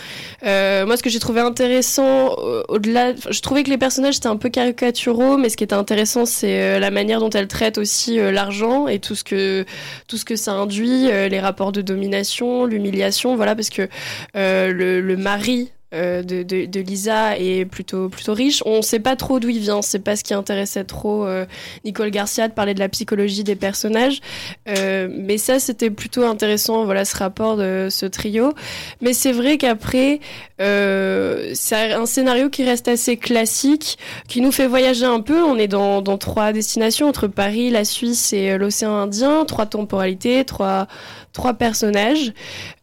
Euh, 0.46 0.86
moi, 0.86 0.96
ce 0.98 1.04
que 1.04 1.10
j'ai 1.10 1.20
trouvé 1.20 1.42
intéressant, 1.42 2.36
au-delà, 2.70 3.14
je 3.30 3.42
trouvais 3.42 3.64
que 3.64 3.70
les 3.70 3.78
personnages 3.78 4.18
étaient 4.18 4.28
un 4.28 4.38
peu 4.38 4.50
caricaturaux, 4.50 5.38
mais 5.38 5.50
ce 5.50 5.58
qui 5.58 5.64
était 5.64 5.74
intéressant, 5.74 6.26
c'est 6.26 6.80
la 6.80 6.92
manière 6.92 7.20
dont 7.20 7.32
elle 7.32 7.48
traite 7.48 7.80
aussi 7.80 8.18
l'argent 8.18 8.88
et 8.88 9.00
tout 9.00 9.16
ce 9.16 9.24
que 9.24 9.66
tout 10.08 10.16
ce 10.16 10.26
que 10.26 10.36
ça 10.36 10.54
induit, 10.54 11.08
les 11.08 11.40
rapports 11.40 11.72
de 11.72 11.82
domination, 11.82 12.66
l'humiliation, 12.66 13.36
voilà, 13.36 13.56
parce 13.56 13.70
que 13.70 13.90
le 14.36 15.16
mari 15.16 15.72
euh, 15.94 16.24
de, 16.24 16.44
de, 16.44 16.66
de, 16.66 16.80
Lisa 16.80 17.38
est 17.38 17.66
plutôt 17.66 18.08
plutôt 18.08 18.34
riche. 18.34 18.64
On 18.66 18.78
ne 18.78 18.82
sait 18.82 19.00
pas 19.00 19.16
trop 19.18 19.40
d'où 19.40 19.50
il 19.50 19.60
vient. 19.60 19.82
C'est 19.82 20.00
pas 20.00 20.16
ce 20.16 20.24
qui 20.24 20.34
intéressait 20.34 20.86
trop 20.86 21.26
euh, 21.26 21.46
Nicole 21.84 22.12
Garcia 22.12 22.48
de 22.48 22.54
parler 22.54 22.74
de 22.74 22.80
la 22.80 22.88
psychologie 22.88 23.44
des 23.44 23.56
personnages. 23.56 24.22
Euh, 24.70 25.10
mais 25.12 25.38
ça, 25.38 25.60
c'était 25.60 25.90
plutôt 25.90 26.24
intéressant. 26.24 26.86
Voilà 26.86 27.04
ce 27.04 27.18
rapport 27.18 27.58
de 27.58 27.90
ce 27.90 28.06
trio. 28.06 28.54
Mais 29.02 29.12
c'est 29.12 29.34
vrai 29.34 29.58
qu'après, 29.58 30.22
euh, 30.62 31.52
c'est 31.56 31.92
un 31.92 32.06
scénario 32.06 32.50
qui 32.50 32.64
reste 32.64 32.88
assez 32.88 33.18
classique, 33.18 33.98
qui 34.30 34.40
nous 34.40 34.52
fait 34.52 34.68
voyager 34.68 35.06
un 35.06 35.20
peu. 35.20 35.44
On 35.44 35.58
est 35.58 35.68
dans, 35.68 36.02
dans 36.02 36.18
trois 36.18 36.54
destinations 36.54 37.08
entre 37.08 37.28
Paris, 37.28 37.70
la 37.70 37.84
Suisse 37.84 38.32
et 38.32 38.58
l'océan 38.58 38.96
Indien. 38.96 39.44
Trois 39.46 39.66
temporalités, 39.66 40.46
trois 40.46 40.88
trois 41.34 41.54
personnages. 41.54 42.34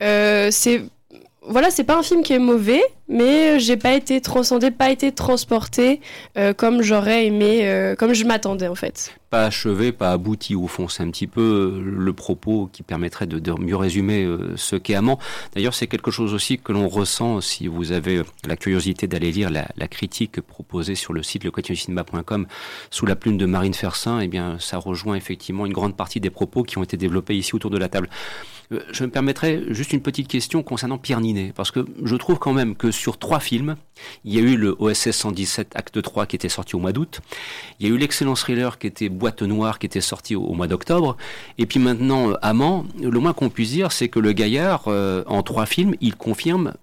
c'est 0.01 0.83
voilà, 1.49 1.71
c'est 1.71 1.85
pas 1.85 1.97
un 1.97 2.03
film 2.03 2.23
qui 2.23 2.33
est 2.33 2.39
mauvais, 2.39 2.83
mais 3.09 3.59
j'ai 3.59 3.77
pas 3.77 3.95
été 3.95 4.21
transcendé, 4.21 4.71
pas 4.71 4.91
été 4.91 5.13
transporté 5.13 6.01
euh, 6.37 6.53
comme 6.53 6.83
j'aurais 6.83 7.27
aimé, 7.27 7.61
euh, 7.63 7.97
comme 7.97 8.13
je 8.13 8.25
m'attendais 8.25 8.69
en 8.69 8.75
fait. 8.75 9.15
Pas 9.31 9.45
achevé, 9.45 9.93
pas 9.93 10.13
abouti 10.13 10.55
au 10.55 10.67
fond. 10.67 10.87
Un 11.01 11.11
petit 11.11 11.27
peu 11.27 11.41
euh, 11.41 11.83
le 11.83 12.13
propos 12.13 12.69
qui 12.73 12.83
permettrait 12.83 13.27
de, 13.27 13.53
mieux 13.61 13.77
résumer 13.77 14.27
ce 14.57 14.77
qu'est 14.77 14.95
Amant. 14.95 15.19
D'ailleurs, 15.55 15.75
c'est 15.75 15.87
quelque 15.87 16.11
chose 16.11 16.35
aussi 16.35 16.59
que 16.59 16.73
l'on 16.73 16.89
ressent 16.89 17.41
si 17.41 17.67
vous 17.67 17.93
avez 17.93 18.23
la 18.47 18.57
curiosité 18.57 19.07
d'aller 19.07 19.31
lire 19.31 19.51
la, 19.51 19.89
critique 19.89 20.41
proposée 20.41 20.95
sur 20.95 21.13
le 21.13 21.23
site 21.23 21.45
lequotidiencinema.com 21.45 22.47
sous 22.91 23.07
la 23.07 23.17
plume 23.17 23.37
de 23.39 23.47
Marine 23.47 23.75
Fersin. 23.75 24.21
Eh 24.21 24.29
bien, 24.29 24.57
ça 24.59 24.79
rejoint 24.79 25.15
effectivement 25.15 25.67
une 25.67 25.73
grande 25.73 25.97
partie 25.97 26.21
des 26.21 26.31
propos 26.31 26.63
qui 26.63 26.79
ont 26.79 26.83
été 26.83 26.97
développés 26.97 27.37
ici 27.37 27.55
autour 27.55 27.71
de 27.71 27.79
la 27.79 27.89
table. 27.89 28.09
Je 28.71 29.05
me 29.05 29.11
permettrai 29.11 29.65
juste 29.71 29.95
une 29.95 30.03
petite 30.03 30.29
question 30.29 30.63
concernant 30.63 30.99
Pierre 30.99 31.21
Ninet, 31.21 31.53
parce 31.57 31.71
que 31.71 31.87
je 32.05 32.17
trouve 32.17 32.39
quand 32.39 32.53
même 32.53 32.77
que 32.77 32.91
sur 32.91 33.19
trois 33.19 33.41
films. 33.41 33.77
Il 34.25 34.35
y 34.35 34.39
a 34.39 34.43
eu 34.43 34.57
le 34.57 34.77
OSS 34.79 35.11
117 35.13 35.73
Acte 35.75 36.03
3 36.03 36.27
qui 36.27 36.37
était 36.37 36.51
sorti 36.51 36.77
au 36.77 36.79
mois 36.79 36.93
d'août. 36.93 37.21
Il 37.81 37.89
y 37.89 37.91
a 37.91 37.95
eu 37.95 37.97
l'excellent 37.97 38.35
thriller 38.35 38.79
qui 38.79 38.87
était 38.87 39.09
Boîte 39.19 39.43
Noire 39.43 39.79
qui 39.79 39.87
était 39.87 40.01
sorti 40.01 40.35
au, 40.35 40.53
mois 40.55 40.67
d'octobre. 40.67 41.17
Et 41.59 41.67
puis 41.67 41.79
maintenant, 41.79 42.31
euh, 42.31 42.35
Amant, 42.43 42.87
le 43.01 43.19
moins 43.19 43.33
qu'on 43.33 43.51
puisse 43.51 43.71
dire, 43.71 43.93
c'est 43.93 44.09
que 44.09 44.19
le 44.19 44.33
gaillard, 44.33 44.85
euh, 44.87 45.25
en 45.27 45.43
trois 45.43 45.67
films, 45.67 45.95
il 46.01 46.15
confirme 46.15 46.75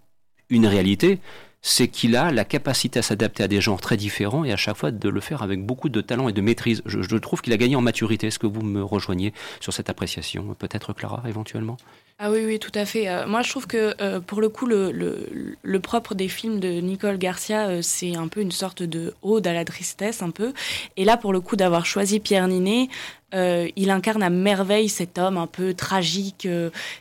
une 0.49 0.67
réalité, 0.67 1.19
c'est 1.61 1.87
qu'il 1.87 2.15
a 2.15 2.31
la 2.31 2.45
capacité 2.45 2.99
à 2.99 3.01
s'adapter 3.01 3.41
à 3.41 3.47
des 3.47 3.59
genres 3.59 3.81
très 3.81 3.97
différents 3.97 4.45
et 4.45 4.51
à 4.51 4.57
chaque 4.57 4.77
fois 4.77 4.91
de 4.91 5.09
le 5.09 5.19
faire 5.19 5.41
avec 5.41 5.65
beaucoup 5.65 5.89
de 5.89 6.01
talent 6.01 6.29
et 6.29 6.33
de 6.33 6.41
maîtrise. 6.41 6.83
Je, 6.85 7.01
je 7.01 7.17
trouve 7.17 7.41
qu'il 7.41 7.53
a 7.53 7.57
gagné 7.57 7.75
en 7.75 7.81
maturité. 7.81 8.27
Est-ce 8.27 8.37
que 8.37 8.45
vous 8.45 8.61
me 8.61 8.83
rejoignez 8.83 9.33
sur 9.59 9.73
cette 9.73 9.89
appréciation 9.89 10.55
Peut-être 10.59 10.93
Clara, 10.93 11.23
éventuellement? 11.27 11.77
Ah 12.17 12.31
oui, 12.31 12.45
oui, 12.45 12.59
tout 12.59 12.71
à 12.75 12.85
fait. 12.85 13.09
Euh, 13.09 13.27
moi, 13.27 13.41
je 13.41 13.49
trouve 13.49 13.67
que 13.67 13.93
euh, 13.99 14.21
pour 14.21 14.39
le 14.39 14.47
coup, 14.47 14.65
le, 14.65 14.93
le, 14.93 15.27
le, 15.61 15.79
propre 15.81 16.15
des 16.15 16.29
films 16.29 16.61
de 16.61 16.69
Nicole 16.79 17.17
Garcia, 17.17 17.67
euh, 17.67 17.81
c'est 17.81 18.15
un 18.15 18.29
peu 18.29 18.39
une 18.39 18.53
sorte 18.53 18.83
de 18.83 19.13
ode 19.21 19.45
à 19.47 19.51
la 19.51 19.65
tristesse, 19.65 20.21
un 20.21 20.29
peu. 20.29 20.53
Et 20.95 21.03
là, 21.03 21.17
pour 21.17 21.33
le 21.33 21.41
coup, 21.41 21.57
d'avoir 21.57 21.85
choisi 21.85 22.21
Pierre 22.21 22.47
Ninet, 22.47 22.87
il 23.75 23.89
incarne 23.89 24.23
à 24.23 24.29
merveille 24.29 24.87
cet 24.87 25.17
homme 25.17 25.37
un 25.37 25.45
peu 25.45 25.73
tragique 25.73 26.47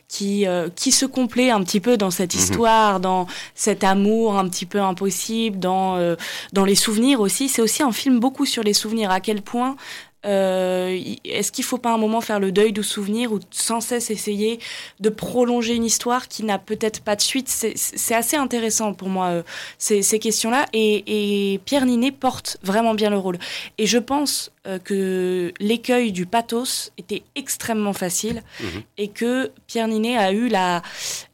qui, 0.08 0.44
qui 0.74 0.90
se 0.90 1.06
complaît 1.06 1.50
un 1.50 1.62
petit 1.62 1.78
peu 1.78 1.96
dans 1.96 2.10
cette 2.10 2.34
mhm. 2.34 2.40
histoire, 2.40 2.98
dans 2.98 3.28
cet 3.54 3.84
amour 3.84 4.36
un 4.36 4.48
petit 4.48 4.66
peu 4.66 4.80
impossible, 4.80 5.60
dans, 5.60 6.16
dans 6.52 6.64
les 6.64 6.74
souvenirs 6.74 7.20
aussi. 7.20 7.48
C'est 7.48 7.62
aussi 7.62 7.84
un 7.84 7.92
film 7.92 8.18
beaucoup 8.18 8.46
sur 8.46 8.64
les 8.64 8.72
souvenirs, 8.72 9.12
à 9.12 9.20
quel 9.20 9.42
point 9.42 9.76
euh, 10.24 10.98
Est-ce 11.24 11.52
qu'il 11.52 11.64
faut 11.64 11.78
pas 11.78 11.92
un 11.92 11.98
moment 11.98 12.20
faire 12.20 12.40
le 12.40 12.52
deuil 12.52 12.72
du 12.72 12.82
souvenir 12.82 13.32
ou 13.32 13.40
sans 13.50 13.80
cesse 13.80 14.10
essayer 14.10 14.58
de 15.00 15.08
prolonger 15.08 15.74
une 15.74 15.84
histoire 15.84 16.28
qui 16.28 16.44
n'a 16.44 16.58
peut-être 16.58 17.02
pas 17.02 17.16
de 17.16 17.20
suite? 17.20 17.48
C'est 17.48 18.14
assez 18.14 18.36
intéressant 18.36 18.94
pour 18.94 19.08
moi 19.08 19.26
euh, 19.26 19.42
ces, 19.78 20.02
ces 20.02 20.18
questions-là 20.18 20.66
et, 20.72 21.52
et, 21.54 21.58
Pierre 21.58 21.86
Ninet 21.86 22.12
porte 22.12 22.58
vraiment 22.62 22.94
bien 22.94 23.10
le 23.10 23.18
rôle. 23.18 23.38
Et 23.78 23.86
je 23.86 23.98
pense 23.98 24.50
euh, 24.66 24.78
que 24.78 25.52
l'écueil 25.60 26.10
du 26.10 26.24
pathos 26.24 26.90
était 26.96 27.22
extrêmement 27.34 27.92
facile 27.92 28.42
mhm. 28.60 28.82
et 28.96 29.08
que 29.08 29.50
Pierre 29.66 29.88
Ninet 29.88 30.16
a 30.16 30.32
eu 30.32 30.48
la, 30.48 30.80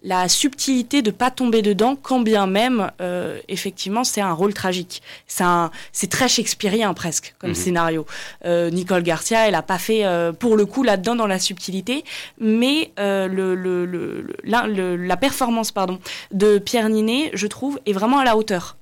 la 0.03 0.29
subtilité 0.29 1.03
de 1.03 1.11
pas 1.11 1.31
tomber 1.31 1.63
dedans, 1.63 1.97
quand 1.97 2.21
bien 2.21 2.47
même, 2.47 2.91
euh, 3.01 3.39
effectivement, 3.49 4.05
c'est 4.05 4.21
un 4.21 4.33
rôle 4.33 4.55
tragique. 4.55 5.03
C'est 5.27 6.11
très 6.11 6.29
shakespearien 6.29 6.95
presque 6.95 7.35
comme 7.39 7.51
mhm. 7.51 7.57
scénario. 7.57 8.07
Euh, 8.45 8.71
Nicole 8.71 9.03
Garcia, 9.03 9.47
elle 9.49 9.55
a 9.55 9.63
pas 9.63 9.79
fait 9.79 10.05
pour 10.39 10.57
le 10.57 10.67
coup 10.67 10.83
là-dedans 10.83 11.15
dans 11.15 11.27
la 11.27 11.39
subtilité, 11.39 12.05
mais 12.39 12.93
le, 12.99 13.55
le, 13.55 13.87
le, 13.87 14.97
la 14.97 15.17
performance 15.17 15.73
pardon 15.73 15.99
de 16.33 16.59
Pierre 16.59 16.89
Ninet, 16.89 17.31
je 17.35 17.47
trouve, 17.47 17.79
est 17.87 17.93
vraiment 17.93 18.19
à 18.19 18.25
la 18.25 18.37
hauteur. 18.37 18.77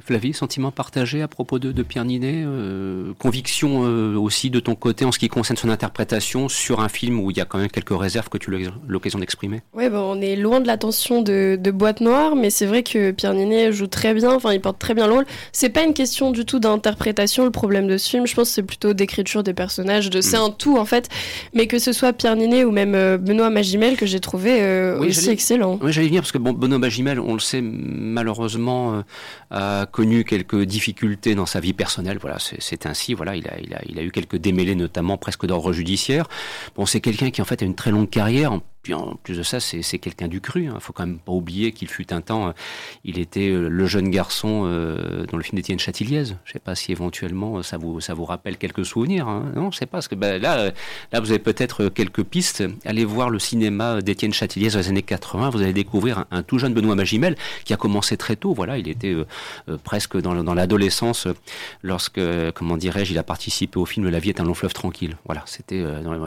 Flavie, 0.00 0.32
sentiment 0.32 0.70
partagé 0.70 1.22
à 1.22 1.28
propos 1.28 1.58
de, 1.58 1.82
Pierre 1.82 2.04
Ninet 2.04 2.42
euh, 2.44 3.12
Conviction 3.18 3.84
euh, 3.84 4.16
aussi 4.16 4.50
de 4.50 4.60
ton 4.60 4.74
côté 4.74 5.04
en 5.04 5.12
ce 5.12 5.18
qui 5.18 5.28
concerne 5.28 5.56
son 5.56 5.68
interprétation 5.68 6.48
sur 6.48 6.80
un 6.80 6.88
film 6.88 7.20
où 7.20 7.30
il 7.30 7.36
y 7.36 7.40
a 7.40 7.44
quand 7.44 7.58
même 7.58 7.70
quelques 7.70 7.98
réserves 7.98 8.28
que 8.28 8.38
tu 8.38 8.54
as 8.54 8.70
l'occasion 8.86 9.18
d'exprimer? 9.18 9.62
Oui, 9.74 9.88
bah, 9.88 10.02
on 10.02 10.20
est 10.20 10.36
loin 10.36 10.60
de 10.60 10.66
l'attention 10.66 11.22
de, 11.22 11.58
Boîte 11.70 12.00
Noire, 12.00 12.34
mais 12.34 12.50
c'est 12.50 12.66
vrai 12.66 12.82
que 12.82 13.12
Pierre 13.12 13.34
Ninet 13.34 13.72
joue 13.72 13.86
très 13.86 14.12
bien, 14.12 14.32
enfin 14.32 14.52
il 14.52 14.60
porte 14.60 14.78
très 14.78 14.94
bien 14.94 15.06
le 15.06 15.12
rôle. 15.12 15.26
C'est 15.52 15.68
pas 15.68 15.84
une 15.84 15.94
question 15.94 16.32
du 16.32 16.44
tout 16.44 16.58
d'interprétation, 16.58 17.44
le 17.44 17.50
problème 17.50 17.86
de 17.86 17.96
ce 17.96 18.10
film, 18.10 18.26
je 18.26 18.34
pense 18.34 18.48
que 18.48 18.54
c'est 18.54 18.62
plutôt 18.62 18.92
d'écriture 18.92 19.42
des 19.42 19.54
personnages, 19.54 20.10
de 20.10 20.20
c'est 20.20 20.38
mm. 20.38 20.42
un 20.42 20.50
tout 20.50 20.78
en 20.78 20.84
fait, 20.84 21.08
mais 21.54 21.66
que 21.66 21.78
ce 21.78 21.92
soit 21.92 22.12
Pierre 22.12 22.36
Ninet 22.36 22.64
ou 22.64 22.72
même 22.72 22.94
euh, 22.94 23.18
Benoît 23.18 23.50
Magimel 23.50 23.96
que 23.96 24.06
j'ai 24.06 24.20
trouvé 24.20 24.94
aussi 24.98 25.30
excellent. 25.30 25.78
Oui, 25.82 25.92
j'allais 25.92 26.08
venir 26.08 26.22
parce 26.22 26.32
que 26.32 26.38
bon, 26.38 26.52
Benoît 26.52 26.78
Magimel, 26.78 27.20
on 27.20 27.34
le 27.34 27.40
sait 27.40 27.60
malheureusement 27.62 29.02
connu 29.90 30.24
quelques 30.24 30.62
difficultés 30.62 31.34
dans 31.34 31.46
sa 31.46 31.60
vie 31.60 31.72
personnelle. 31.72 32.18
Voilà, 32.20 32.38
c'est 32.38 32.86
ainsi. 32.86 33.14
Voilà, 33.14 33.36
il 33.36 33.46
a, 33.48 33.58
il 33.60 33.74
a, 33.74 33.80
il 33.86 33.98
a 33.98 34.02
eu 34.02 34.10
quelques 34.10 34.36
démêlés, 34.36 34.74
notamment 34.74 35.16
presque 35.18 35.46
d'ordre 35.46 35.72
judiciaire. 35.72 36.28
Bon, 36.76 36.86
c'est 36.86 37.00
quelqu'un 37.00 37.30
qui 37.30 37.42
en 37.42 37.44
fait 37.44 37.62
a 37.62 37.64
une 37.64 37.74
très 37.74 37.90
longue 37.90 38.10
carrière. 38.10 38.58
Puis 38.82 38.94
en 38.94 39.16
plus 39.22 39.36
de 39.36 39.42
ça, 39.42 39.60
c'est 39.60 39.98
quelqu'un 39.98 40.28
du 40.28 40.40
cru. 40.40 40.64
Il 40.64 40.68
hein. 40.68 40.78
faut 40.80 40.94
quand 40.94 41.06
même 41.06 41.18
pas 41.18 41.32
oublier 41.32 41.72
qu'il 41.72 41.88
fut 41.88 42.12
un 42.14 42.22
temps, 42.22 42.48
euh, 42.48 42.52
il 43.04 43.18
était 43.18 43.50
euh, 43.50 43.68
le 43.68 43.86
jeune 43.86 44.08
garçon 44.08 44.62
euh, 44.64 45.26
dans 45.26 45.36
le 45.36 45.42
film 45.42 45.56
d'Étienne 45.56 45.78
Chatiliez. 45.78 46.24
Je 46.44 46.52
sais 46.52 46.58
pas 46.58 46.74
si 46.74 46.90
éventuellement 46.90 47.62
ça 47.62 47.76
vous 47.76 48.00
ça 48.00 48.14
vous 48.14 48.24
rappelle 48.24 48.56
quelques 48.56 48.86
souvenirs. 48.86 49.28
Hein. 49.28 49.52
Non, 49.54 49.70
je 49.70 49.76
sais 49.76 49.86
pas. 49.86 49.98
Parce 49.98 50.08
que 50.08 50.14
ben, 50.14 50.40
là, 50.40 50.70
là, 51.12 51.20
vous 51.20 51.30
avez 51.30 51.38
peut-être 51.38 51.88
quelques 51.88 52.22
pistes. 52.22 52.64
Allez 52.86 53.04
voir 53.04 53.28
le 53.28 53.38
cinéma 53.38 54.00
d'Étienne 54.00 54.32
Chatiliez 54.32 54.70
dans 54.70 54.78
les 54.78 54.88
années 54.88 55.02
80. 55.02 55.50
Vous 55.50 55.60
allez 55.60 55.74
découvrir 55.74 56.24
un, 56.30 56.42
tout 56.42 56.58
jeune 56.58 56.72
Benoît 56.72 56.94
Magimel 56.94 57.36
qui 57.64 57.74
a 57.74 57.76
commencé 57.76 58.16
très 58.16 58.36
tôt. 58.36 58.54
Voilà, 58.54 58.78
il 58.78 58.88
était 58.88 59.14
presque 59.84 60.16
dans, 60.16 60.54
l'adolescence 60.54 61.28
lorsque, 61.82 62.20
comment 62.54 62.78
dirais-je, 62.78 63.12
il 63.12 63.18
a 63.18 63.22
participé 63.22 63.78
au 63.78 63.84
film 63.84 64.08
La 64.08 64.20
vie 64.20 64.30
est 64.30 64.40
un 64.40 64.44
long 64.44 64.54
fleuve 64.54 64.72
tranquille. 64.72 65.16
Voilà, 65.26 65.42
c'était 65.46 65.84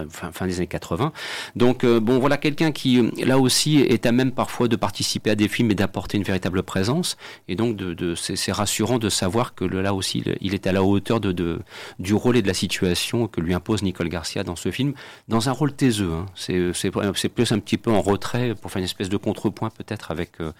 fin, 0.09 0.31
fin, 0.31 0.45
des 0.45 0.57
années 0.57 0.67
80. 0.67 1.11
Donc 1.55 1.85
bon, 1.85 2.19
voilà 2.19 2.37
quelqu'un 2.43 2.73
qui, 2.73 2.99
euh, 2.99 3.09
là 3.25 3.39
aussi, 3.39 3.77
est 3.77 4.05
à 4.05 4.11
même 4.11 4.33
parfois 4.33 4.67
de 4.67 4.75
participer 4.75 5.29
à 5.29 5.35
des 5.35 5.47
films 5.47 5.71
et 5.71 5.75
d'apporter 5.75 6.17
une 6.17 6.23
véritable 6.23 6.61
présence. 6.61 7.15
Et 7.47 7.55
donc, 7.55 7.77
de, 7.77 8.15
c'est 8.15 8.35
c'est 8.35 8.51
rassurant 8.51 8.99
de 8.99 9.09
savoir 9.09 9.55
que 9.55 9.63
là 9.63 9.93
aussi, 9.93 10.23
il 10.41 10.53
est 10.53 10.67
à 10.67 10.73
la 10.73 10.83
hauteur 10.83 11.21
de, 11.21 11.31
de, 11.31 11.59
du 11.99 12.13
rôle 12.13 12.35
et 12.35 12.41
de 12.41 12.47
la 12.47 12.53
situation 12.53 13.27
que 13.27 13.39
lui 13.39 13.53
impose 13.53 13.81
Nicole 13.81 14.09
Garcia 14.09 14.43
dans 14.43 14.57
ce 14.57 14.69
film, 14.71 14.93
dans 15.29 15.47
un 15.47 15.53
rôle 15.53 15.71
taiseux. 15.71 16.11
Hein. 16.11 16.25
C'est 16.35 17.29
plus 17.29 17.53
un 17.53 17.59
petit 17.59 17.77
peu 17.77 17.89
en 17.91 18.01
retrait 18.01 18.55
pour 18.59 18.69
faire 18.71 18.81
une 18.81 18.85
espèce 18.85 19.07
de 19.07 19.15
contrepoint 19.15 19.69
peut-être 19.69 20.11
avec, 20.11 20.31
euh, 20.41 20.51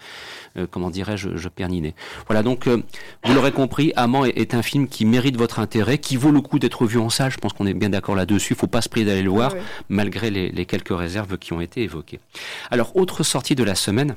euh, 0.56 0.66
comment 0.70 0.90
dirais-je, 0.90 1.36
je 1.36 1.48
Perninet. 1.50 1.94
Voilà, 2.26 2.42
donc, 2.42 2.66
vous 2.66 3.34
l'aurez 3.34 3.52
compris, 3.52 3.92
Amant 3.96 4.24
est, 4.24 4.54
un 4.54 4.62
film 4.62 4.88
qui 4.88 5.04
mérite 5.04 5.36
votre 5.36 5.58
intérêt, 5.58 5.98
qui 5.98 6.16
vaut 6.16 6.30
le 6.30 6.40
coup 6.40 6.58
d'être 6.58 6.86
vu 6.86 6.98
en 6.98 7.10
salle. 7.10 7.30
Je 7.30 7.38
pense 7.38 7.52
qu'on 7.52 7.66
est 7.66 7.74
bien 7.74 7.90
d'accord 7.90 8.14
là-dessus. 8.14 8.54
Il 8.54 8.56
faut 8.56 8.66
pas 8.66 8.80
se 8.80 8.88
prier 8.88 9.04
d'aller 9.04 9.22
le 9.22 9.30
voir, 9.30 9.52
malgré 9.88 10.30
les, 10.30 10.50
les 10.50 10.64
quelques 10.64 10.96
réserves 10.96 11.36
qui 11.38 11.52
ont 11.52 11.60
été 11.60 11.73
Alors, 12.70 12.96
autre 12.96 13.22
sortie 13.22 13.54
de 13.54 13.64
la 13.64 13.74
semaine, 13.74 14.16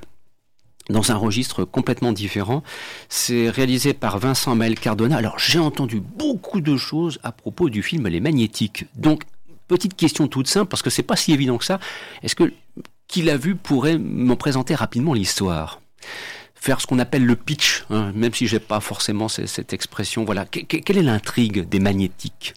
dans 0.90 1.12
un 1.12 1.16
registre 1.16 1.64
complètement 1.64 2.12
différent. 2.12 2.64
C'est 3.10 3.50
réalisé 3.50 3.94
par 3.94 4.20
Vincent 4.20 4.56
Maël 4.56 4.80
Cardona. 4.80 5.18
Alors 5.18 5.40
j'ai 5.40 5.60
entendu 5.60 6.00
beaucoup 6.00 6.62
de 6.62 6.78
choses 6.78 7.20
à 7.24 7.32
propos 7.32 7.70
du 7.70 7.84
film 7.84 8.08
Les 8.08 8.20
Magnétiques. 8.20 8.86
Donc 8.96 9.24
petite 9.68 9.96
question 9.96 10.28
toute 10.28 10.48
simple 10.48 10.70
parce 10.70 10.82
que 10.82 10.90
c'est 10.90 11.04
pas 11.04 11.16
si 11.16 11.34
évident 11.34 11.58
que 11.58 11.66
ça. 11.66 11.80
Est-ce 12.24 12.36
que 12.36 12.54
qui 13.08 13.22
l'a 13.22 13.38
vu 13.38 13.56
pourrait 13.56 13.98
m'en 13.98 14.36
présenter 14.36 14.76
rapidement 14.76 15.14
l'histoire? 15.14 15.82
Faire 16.56 16.82
ce 16.82 16.88
qu'on 16.88 17.00
appelle 17.00 17.26
le 17.26 17.36
pitch, 17.36 17.86
hein, 17.90 18.12
même 18.16 18.34
si 18.34 18.48
j'ai 18.48 18.60
pas 18.60 18.80
forcément 18.80 19.30
cette, 19.30 19.74
expression. 19.74 20.26
Voilà, 20.26 20.46
quelle 20.46 20.98
est 20.98 21.04
l'intrigue 21.04 21.70
des 21.70 21.80
Magnétiques? 21.80 22.54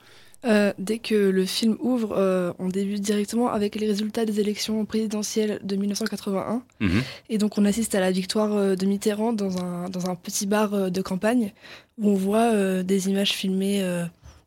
Euh, 0.47 0.73
dès 0.79 0.99
que 0.99 1.15
le 1.15 1.45
film 1.45 1.77
ouvre, 1.81 2.15
euh, 2.17 2.53
on 2.59 2.69
débute 2.69 3.03
directement 3.03 3.49
avec 3.49 3.75
les 3.75 3.87
résultats 3.87 4.25
des 4.25 4.41
élections 4.41 4.85
présidentielles 4.87 5.61
de 5.63 5.77
1981. 5.77 6.63
Mhm. 6.81 7.03
Et 7.29 7.37
donc 7.37 7.59
on 7.59 7.65
assiste 7.67 7.95
à 7.95 8.01
la 8.01 8.11
victoire 8.11 8.55
euh, 8.55 8.75
de 8.75 8.87
Mitterrand 8.87 9.35
dans 9.35 9.63
un, 9.63 9.91
dans 9.91 10.09
un 10.09 10.15
petit 10.15 10.47
bar 10.47 10.91
de 10.91 11.03
campagne 11.03 11.53
où 11.99 12.09
on 12.09 12.15
voit 12.15 12.83
des 12.83 13.11
images 13.11 13.33
filmées 13.33 13.85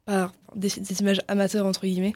par 0.05 0.33
des, 0.55 0.69
images 0.99 1.21
amateurs 1.27 1.67
entre 1.67 1.81
guillemets. 1.85 2.13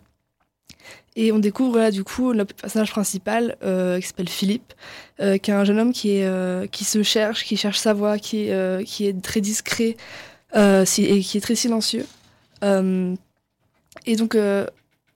Et 1.16 1.32
on 1.32 1.38
découvre 1.38 1.78
là 1.78 1.92
du 1.92 2.04
coup 2.04 2.34
le 2.34 2.46
personnage 2.46 2.90
principal 2.90 3.56
qui 3.62 4.08
s'appelle 4.08 4.30
Philippe, 4.30 4.74
qui 5.20 5.24
est 5.24 5.52
un 5.52 5.64
jeune 5.64 5.80
homme 5.80 5.94
qui, 5.94 6.18
est, 6.18 6.72
qui 6.72 6.86
se 6.86 7.04
cherche, 7.04 7.44
qui 7.44 7.56
cherche 7.56 7.78
sa 7.78 7.94
voix, 7.94 8.18
qui, 8.18 8.50
qui 8.86 9.06
est 9.06 9.22
très 9.22 9.42
discret 9.42 9.96
et 10.56 11.22
qui 11.22 11.38
est 11.38 11.42
très 11.42 11.56
silencieux. 11.56 12.08
Et 14.06 14.16
donc, 14.16 14.36
euh, 14.36 14.66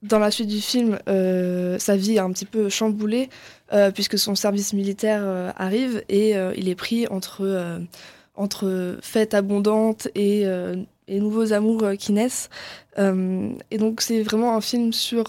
dans 0.02 0.20
la 0.20 0.32
suite 0.32 0.48
du 0.48 0.62
film, 0.62 1.00
euh, 1.08 1.78
sa 1.80 1.96
vie 1.96 2.16
est 2.16 2.20
un 2.20 2.32
petit 2.32 2.46
peu 2.46 2.70
chamboulée, 2.70 3.30
euh, 3.74 3.92
puisque 3.92 4.18
son 4.18 4.36
service 4.36 4.74
militaire 4.74 5.54
arrive 5.58 6.04
et 6.10 6.34
il 6.56 6.70
est 6.70 6.76
pris 6.76 7.08
entre, 7.08 7.80
entre 8.36 8.98
fêtes 9.02 9.34
abondantes 9.34 10.08
et, 10.16 10.44
et 11.08 11.20
nouveaux 11.20 11.54
amours 11.54 11.84
qui 12.00 12.14
naissent. 12.14 12.50
et 12.98 13.78
donc, 13.78 14.02
c'est 14.02 14.24
vraiment 14.24 14.56
un 14.56 14.62
film 14.62 14.92
sur 14.92 15.26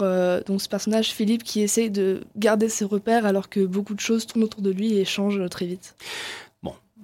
donc 0.47 0.63
ce 0.63 0.69
personnage, 0.69 1.11
Philippe, 1.11 1.45
qui 1.45 1.61
essaye 1.61 1.91
de 1.91 2.23
garder 2.37 2.71
ses 2.71 2.87
repères 2.87 3.27
alors 3.27 3.51
que 3.51 3.61
beaucoup 3.61 3.95
de 3.95 4.01
choses 4.01 4.27
tournent 4.27 4.45
autour 4.45 4.63
de 4.63 4.71
lui 4.71 4.97
et 4.97 5.05
changent 5.05 5.49
très 5.51 5.67
vite. 5.67 5.95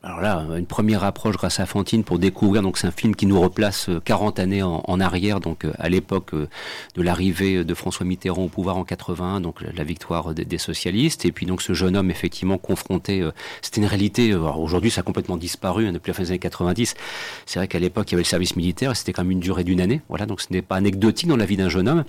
Alors 0.05 0.21
là, 0.21 0.47
une 0.57 0.67
première 0.67 1.03
approche 1.03 1.37
grâce 1.37 1.59
à 1.59 1.67
Fantine 1.67 2.05
pour 2.05 2.21
découvrir, 2.21 2.63
donc 2.63 2.79
c'est 2.79 2.87
un 2.87 2.93
film 2.93 3.17
qui 3.17 3.27
nous 3.27 3.41
replace 3.41 3.91
40 4.05 4.39
euh, 4.39 4.43
années 4.43 4.63
en, 4.63 5.01
arrière, 5.01 5.41
donc 5.41 5.65
euh, 5.65 5.73
à 5.77 5.89
l'époque 5.89 6.35
euh, 6.35 6.49
de 6.95 7.03
l'arrivée 7.03 7.65
de 7.65 7.75
François 7.75 8.07
Mitterrand 8.07 8.45
au 8.45 8.49
pouvoir 8.49 8.77
en 8.77 8.85
81, 8.85 9.41
donc 9.41 9.61
la 9.61 9.83
victoire 9.83 10.35
des, 10.35 10.59
socialistes, 10.59 11.25
et 11.25 11.33
puis 11.33 11.47
donc 11.47 11.63
ce 11.63 11.73
jeune 11.73 11.97
homme 11.97 12.13
effectivement 12.13 12.59
confronté, 12.59 13.29
c'était 13.61 13.81
une 13.81 13.87
réalité, 13.87 14.35
aujourd'hui 14.35 14.91
ça 14.91 15.01
a 15.01 15.05
complètement 15.05 15.37
disparu 15.37 15.89
hein, 15.89 15.93
depuis 15.93 16.11
la 16.11 16.15
fin 16.15 16.23
des 16.23 16.31
années 16.31 16.39
90, 16.39 16.95
c'est 17.47 17.59
vrai 17.59 17.67
qu'à 17.67 17.81
l'époque 17.81 18.11
il 18.11 18.13
y 18.13 18.15
avait 18.15 18.23
le 18.23 18.29
service 18.29 18.55
militaire, 18.55 18.97
c'était 18.97 19.13
quand 19.13 19.23
même 19.23 19.33
une 19.33 19.41
durée 19.41 19.65
d'une 19.65 19.81
année, 19.81 20.01
voilà, 20.09 20.27
donc 20.27 20.41
ce 20.41 20.47
n'est 20.53 20.63
pas 20.63 20.77
anecdotique 20.77 21.29
dans 21.29 21.37
la 21.37 21.47
vie 21.47 21.57
d'un 21.57 21.69
jeune 21.69 21.89
homme, 21.89 22.05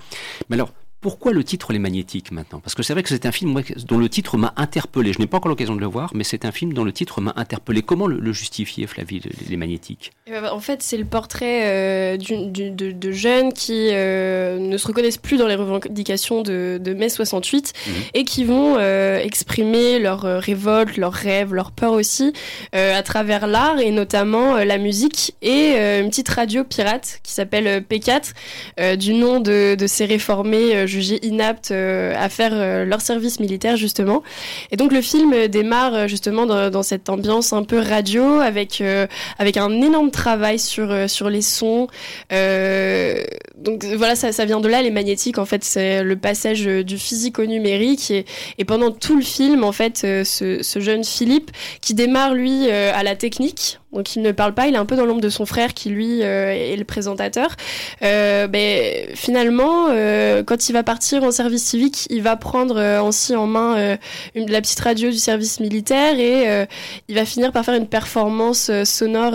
mais 0.50 0.56
alors 0.56 0.70
pourquoi 1.02 1.32
le 1.32 1.44
titre 1.46 1.72
Les 1.72 1.80
Magnétiques 1.80 2.32
maintenant? 2.32 2.60
Parce 2.60 2.76
que 2.76 2.84
c'est 2.84 2.92
vrai 2.94 3.04
que 3.04 3.10
c'est 3.10 3.26
un 3.26 3.32
film 3.32 3.62
dont 3.88 3.98
le 3.98 4.10
titre 4.10 4.38
m'a 4.38 4.54
interpellé. 4.58 5.14
Je 5.14 5.20
n'ai 5.20 5.28
pas 5.28 5.38
encore 5.38 5.50
l'occasion 5.50 5.76
de 5.76 5.80
le 5.80 5.88
voir, 5.88 6.12
mais 6.14 6.26
c'est 6.26 6.44
un 6.44 6.52
film 6.52 6.74
dont 6.74 6.84
le 6.84 6.92
titre 6.92 7.22
m'a 7.22 7.34
interpellé. 7.38 7.82
Comment 7.82 8.06
le, 8.06 8.34
justifier, 8.34 8.86
Flavie, 8.86 9.22
Les 9.50 9.56
Magnétiques? 9.56 10.12
Eh 10.28 10.32
ben, 10.32 10.52
En 10.52 10.60
fait, 10.60 10.84
c'est 10.84 10.98
le 10.98 11.06
portrait 11.06 11.62
euh, 11.66 12.18
de, 12.18 13.12
jeunes 13.12 13.54
qui 13.54 13.90
euh, 13.92 14.60
ne 14.60 14.78
se 14.78 14.88
reconnaissent 14.88 15.18
plus 15.18 15.38
dans 15.38 15.48
les 15.48 15.56
revendications 15.56 16.42
de, 16.42 16.94
mai 16.98 17.08
68 17.08 17.74
mhm. 17.88 17.94
et 18.14 18.26
qui 18.26 18.44
vont 18.44 18.76
euh, 18.78 19.20
exprimer 19.20 20.00
leur 20.00 20.22
révolte, 20.22 20.98
leurs 20.98 21.14
rêves, 21.14 21.54
leurs 21.54 21.72
peurs 21.72 21.94
aussi 21.94 22.34
à 22.74 23.02
travers 23.04 23.48
l'art 23.48 23.80
et 23.80 23.92
notamment 23.92 24.58
la 24.58 24.78
musique 24.78 25.36
et 25.42 25.78
une 26.00 26.10
petite 26.10 26.30
radio 26.30 26.64
pirate 26.64 27.20
qui 27.24 27.32
s'appelle 27.32 27.84
P4 27.90 28.98
du 28.98 29.14
nom 29.14 29.40
de, 29.40 29.76
de 29.76 29.88
ces 29.88 30.06
réformés 30.06 30.88
jugés 30.90 31.26
inaptes 31.26 31.72
euh, 31.72 32.14
à 32.18 32.28
faire 32.28 32.52
euh, 32.54 32.84
leur 32.84 33.02
service 33.02 33.40
militaire 33.40 33.78
justement. 33.78 34.24
Et 34.72 34.76
donc 34.76 34.92
le 34.92 35.02
film 35.02 35.48
démarre 35.48 36.08
justement 36.08 36.46
dans, 36.46 36.84
cette 36.84 37.10
ambiance 37.10 37.54
un 37.54 37.64
peu 37.64 37.80
radio 37.80 38.40
avec 38.40 38.82
euh, 38.82 39.08
avec 39.38 39.58
un 39.58 39.72
énorme 39.82 40.12
travail 40.12 40.60
sur 40.60 41.10
sur 41.10 41.30
les 41.30 41.42
sons. 41.42 41.88
donc 42.30 43.86
voilà, 43.86 44.16
ça, 44.16 44.32
ça 44.32 44.46
vient 44.46 44.60
de 44.60 44.68
là 44.68 44.82
les 44.82 44.92
magnétiques. 44.92 45.38
En 45.38 45.46
fait, 45.46 45.64
c'est 45.64 46.04
le 46.04 46.16
passage 46.16 46.66
du 46.66 46.98
physique 46.98 47.40
au 47.40 47.46
numérique 47.46 48.12
et, 48.12 48.66
pendant 48.66 48.92
tout 48.92 49.16
le 49.16 49.24
film, 49.24 49.64
en 49.64 49.72
fait, 49.72 50.00
ce 50.00 50.80
jeune 50.80 51.04
Philippe 51.04 51.52
qui 51.82 51.94
démarre 51.94 52.34
lui 52.34 52.70
à 52.70 53.04
la 53.04 53.16
technique 53.16 53.79
donc 53.92 54.16
il 54.16 54.22
ne 54.22 54.32
parle 54.32 54.54
pas, 54.54 54.68
il 54.68 54.76
est 54.76 54.78
un 54.78 54.86
peu 54.86 54.96
dans 54.96 55.06
l'ombre 55.06 55.22
de 55.22 55.30
son 55.30 55.46
frère 55.46 55.74
qui 55.74 55.90
lui 55.90 56.22
euh, 56.22 56.52
est 56.52 56.76
le 56.76 56.84
présentateur. 56.84 57.56
Euh, 58.04 58.48
ben, 58.48 59.08
finalement, 59.16 59.88
euh, 59.90 60.44
quand 60.44 60.70
il 60.70 60.74
va 60.74 60.84
partir 60.84 61.24
en 61.24 61.32
service 61.32 61.64
civique, 61.64 62.06
il 62.12 62.22
va 62.22 62.36
prendre 62.36 63.02
aussi 63.04 63.36
en 63.36 63.48
main 63.48 63.98
une, 64.36 64.52
la 64.52 64.62
petite 64.62 64.80
radio 64.80 65.10
du 65.10 65.18
service 65.18 65.60
militaire 65.60 66.20
et 66.20 66.68
il 67.08 67.16
va 67.16 67.26
finir 67.26 67.52
par 67.52 67.66
faire 67.66 67.76
une 67.76 67.88
performance 67.88 68.72
sonore 68.84 69.34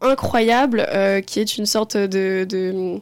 incroyable 0.00 0.86
qui 1.26 1.40
est 1.40 1.56
une 1.56 1.66
sorte 1.66 1.96
de 1.96 3.00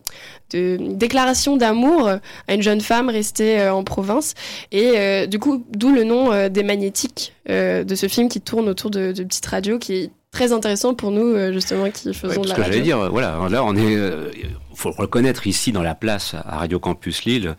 déclaration 0.50 1.56
d'amour 1.56 2.08
à 2.08 2.54
une 2.54 2.62
jeune 2.62 2.80
femme 2.80 3.08
restée 3.08 3.68
en 3.68 3.84
province. 3.84 4.34
Et 4.72 5.26
du 5.26 5.38
coup, 5.38 5.64
d'où 5.70 5.92
le 5.92 6.04
nom 6.04 6.48
des 6.48 6.62
magnétiques 6.62 7.32
de 7.48 7.94
ce 7.94 8.08
film 8.08 8.28
qui 8.28 8.40
tourne 8.40 8.68
autour 8.68 8.90
de, 8.90 9.12
de 9.12 9.24
petites 9.24 9.46
radios 9.46 9.78
qui 9.78 10.10
très 10.30 10.52
intéressant 10.52 10.94
pour 10.94 11.10
nous, 11.10 11.34
euh, 11.34 11.52
justement, 11.52 11.90
qui 11.90 12.12
faisons 12.12 12.42
de 12.42 12.48
la 12.48 12.54
que 12.54 12.62
j'allais 12.62 12.80
dire, 12.80 13.10
voilà, 13.10 13.38
là, 13.48 13.64
on 13.64 13.74
est. 13.76 13.96
Euh, 13.96 14.30
faut 14.76 14.90
le 14.90 14.94
reconnaître 14.94 15.46
ici 15.46 15.72
dans 15.72 15.82
la 15.82 15.94
place 15.94 16.34
à 16.34 16.58
Radio 16.58 16.78
Campus 16.78 17.24
Lille, 17.24 17.56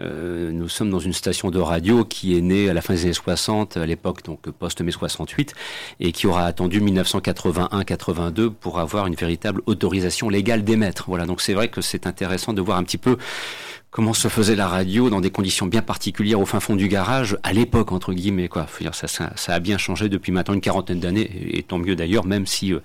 euh, 0.00 0.52
nous 0.52 0.68
sommes 0.68 0.88
dans 0.88 1.00
une 1.00 1.12
station 1.12 1.50
de 1.50 1.58
radio 1.58 2.04
qui 2.04 2.38
est 2.38 2.40
née 2.40 2.70
à 2.70 2.74
la 2.74 2.80
fin 2.80 2.94
des 2.94 3.04
années 3.06 3.12
60, 3.12 3.76
à 3.76 3.86
l'époque 3.86 4.24
donc 4.24 4.48
post-mai 4.50 4.92
68, 4.92 5.52
et 5.98 6.12
qui 6.12 6.28
aura 6.28 6.44
attendu 6.44 6.80
1981-82 6.80 8.50
pour 8.50 8.78
avoir 8.78 9.08
une 9.08 9.16
véritable 9.16 9.62
autorisation 9.66 10.28
légale 10.28 10.62
d'émettre. 10.62 11.06
Voilà, 11.08 11.26
donc 11.26 11.40
c'est 11.40 11.54
vrai 11.54 11.68
que 11.68 11.80
c'est 11.80 12.06
intéressant 12.06 12.52
de 12.52 12.62
voir 12.62 12.78
un 12.78 12.84
petit 12.84 12.98
peu 12.98 13.18
comment 13.90 14.14
se 14.14 14.28
faisait 14.28 14.56
la 14.56 14.68
radio 14.68 15.10
dans 15.10 15.20
des 15.20 15.30
conditions 15.30 15.66
bien 15.66 15.82
particulières 15.82 16.40
au 16.40 16.46
fin 16.46 16.60
fond 16.60 16.76
du 16.76 16.88
garage 16.88 17.36
à 17.42 17.52
l'époque 17.52 17.92
entre 17.92 18.12
guillemets 18.12 18.48
quoi. 18.48 18.66
Ça, 18.92 19.52
a 19.52 19.60
bien 19.60 19.78
changé 19.78 20.08
depuis 20.08 20.32
maintenant 20.32 20.54
une 20.54 20.60
quarantaine 20.60 21.00
d'années 21.00 21.30
et, 21.52 21.62
tant 21.62 21.78
mieux 21.78 21.96
d'ailleurs 21.96 22.24
même 22.24 22.46
si 22.46 22.72
euh, 22.72 22.80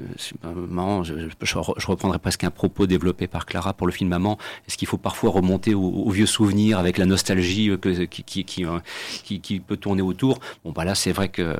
euh, 0.00 1.04
je, 1.04 1.14
je, 1.42 1.86
reprendrai 1.86 2.18
presque 2.18 2.42
un 2.42 2.50
propos 2.50 2.86
développé 2.86 3.28
par 3.28 3.46
Clara 3.46 3.74
pour 3.74 3.86
le 3.86 3.92
film 3.92 4.10
Maman. 4.10 4.38
Est-ce 4.66 4.76
qu'il 4.76 4.88
faut 4.88 4.98
parfois 4.98 5.30
remonter 5.30 5.72
aux, 5.74 6.10
vieux 6.10 6.26
souvenirs 6.26 6.78
avec 6.78 6.98
la 6.98 7.06
nostalgie 7.06 7.70
euh, 7.70 7.78
euh, 7.86 8.06
qui, 8.06 9.60
peut 9.60 9.76
tourner 9.76 10.02
autour? 10.02 10.40
Bon, 10.64 10.72
bah 10.72 10.84
là, 10.84 10.96
c'est 10.96 11.12
vrai 11.12 11.28
que 11.28 11.56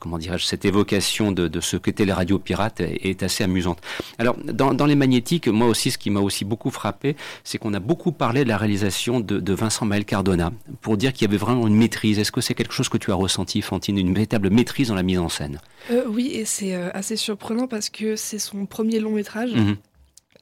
comment 0.00 0.18
dirais-je, 0.18 0.44
cette 0.44 0.64
évocation 0.64 1.32
de, 1.32 1.48
de 1.48 1.60
ce 1.60 1.76
qu'étaient 1.76 2.04
les 2.04 2.12
radios 2.12 2.38
pirates 2.38 2.80
est, 2.80 3.22
assez 3.22 3.42
amusante. 3.42 3.80
Alors, 4.18 4.36
dans, 4.44 4.74
dans, 4.74 4.86
les 4.86 4.94
magnétiques, 4.94 5.48
moi 5.48 5.66
aussi, 5.66 5.90
ce 5.90 5.98
qui 5.98 6.10
m'a 6.10 6.20
aussi 6.20 6.44
beaucoup 6.44 6.70
frappé, 6.70 7.16
c'est 7.44 7.58
qu'on 7.58 7.74
a 7.74 7.80
beaucoup 7.80 8.12
parlé 8.12 8.44
de 8.44 8.48
la 8.48 8.58
réalisation 8.58 9.20
de, 9.20 9.40
de 9.40 9.52
Vincent 9.54 9.86
Maël 9.86 10.04
Cardona 10.04 10.52
pour 10.82 10.96
dire 10.96 11.12
qu'il 11.12 11.26
y 11.26 11.28
avait 11.28 11.38
vraiment 11.38 11.66
une 11.66 11.76
maîtrise. 11.76 12.18
Est-ce 12.18 12.30
que 12.30 12.40
c'est 12.40 12.54
quelque 12.54 12.74
chose 12.74 12.88
que 12.88 12.98
tu 12.98 13.10
as 13.10 13.14
ressenti, 13.14 13.62
Fantine, 13.62 13.98
une 13.98 14.12
véritable 14.14 14.50
maîtrise 14.50 14.88
dans 14.88 14.94
la 14.94 15.02
mise 15.02 15.18
en 15.18 15.28
scène? 15.28 15.58
Oui, 16.06 16.32
et 16.32 16.44
c'est 16.44 16.74
assez 16.74 17.16
surprenant 17.16 17.68
parce 17.68 17.90
que 17.90 18.16
c'est 18.16 18.38
son 18.38 18.66
premier 18.66 19.00
long 19.00 19.12
métrage. 19.12 19.52
Mhm. 19.54 19.76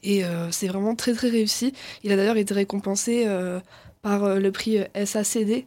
Et 0.04 0.24
euh, 0.24 0.50
c'est 0.50 0.68
vraiment 0.68 0.94
très 0.94 1.14
très 1.14 1.28
réussi. 1.28 1.72
Il 2.04 2.12
a 2.12 2.16
d'ailleurs 2.16 2.36
été 2.36 2.54
récompensé 2.54 3.24
euh, 3.26 3.58
par 4.02 4.24
euh, 4.24 4.38
le 4.38 4.52
prix 4.52 4.78
SACD, 4.94 5.64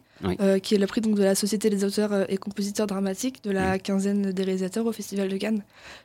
qui 0.62 0.74
est 0.74 0.78
le 0.78 0.86
prix 0.86 1.00
donc, 1.00 1.16
de 1.16 1.24
la 1.24 1.34
Société 1.34 1.68
des 1.68 1.84
auteurs 1.84 2.30
et 2.30 2.36
compositeurs 2.38 2.86
dramatiques 2.86 3.42
de 3.42 3.50
la 3.50 3.78
quinzaine 3.78 4.30
des 4.32 4.44
réalisateurs 4.44 4.86
au 4.86 4.92
Festival 4.92 5.28
de 5.28 5.36
Cannes. 5.36 5.62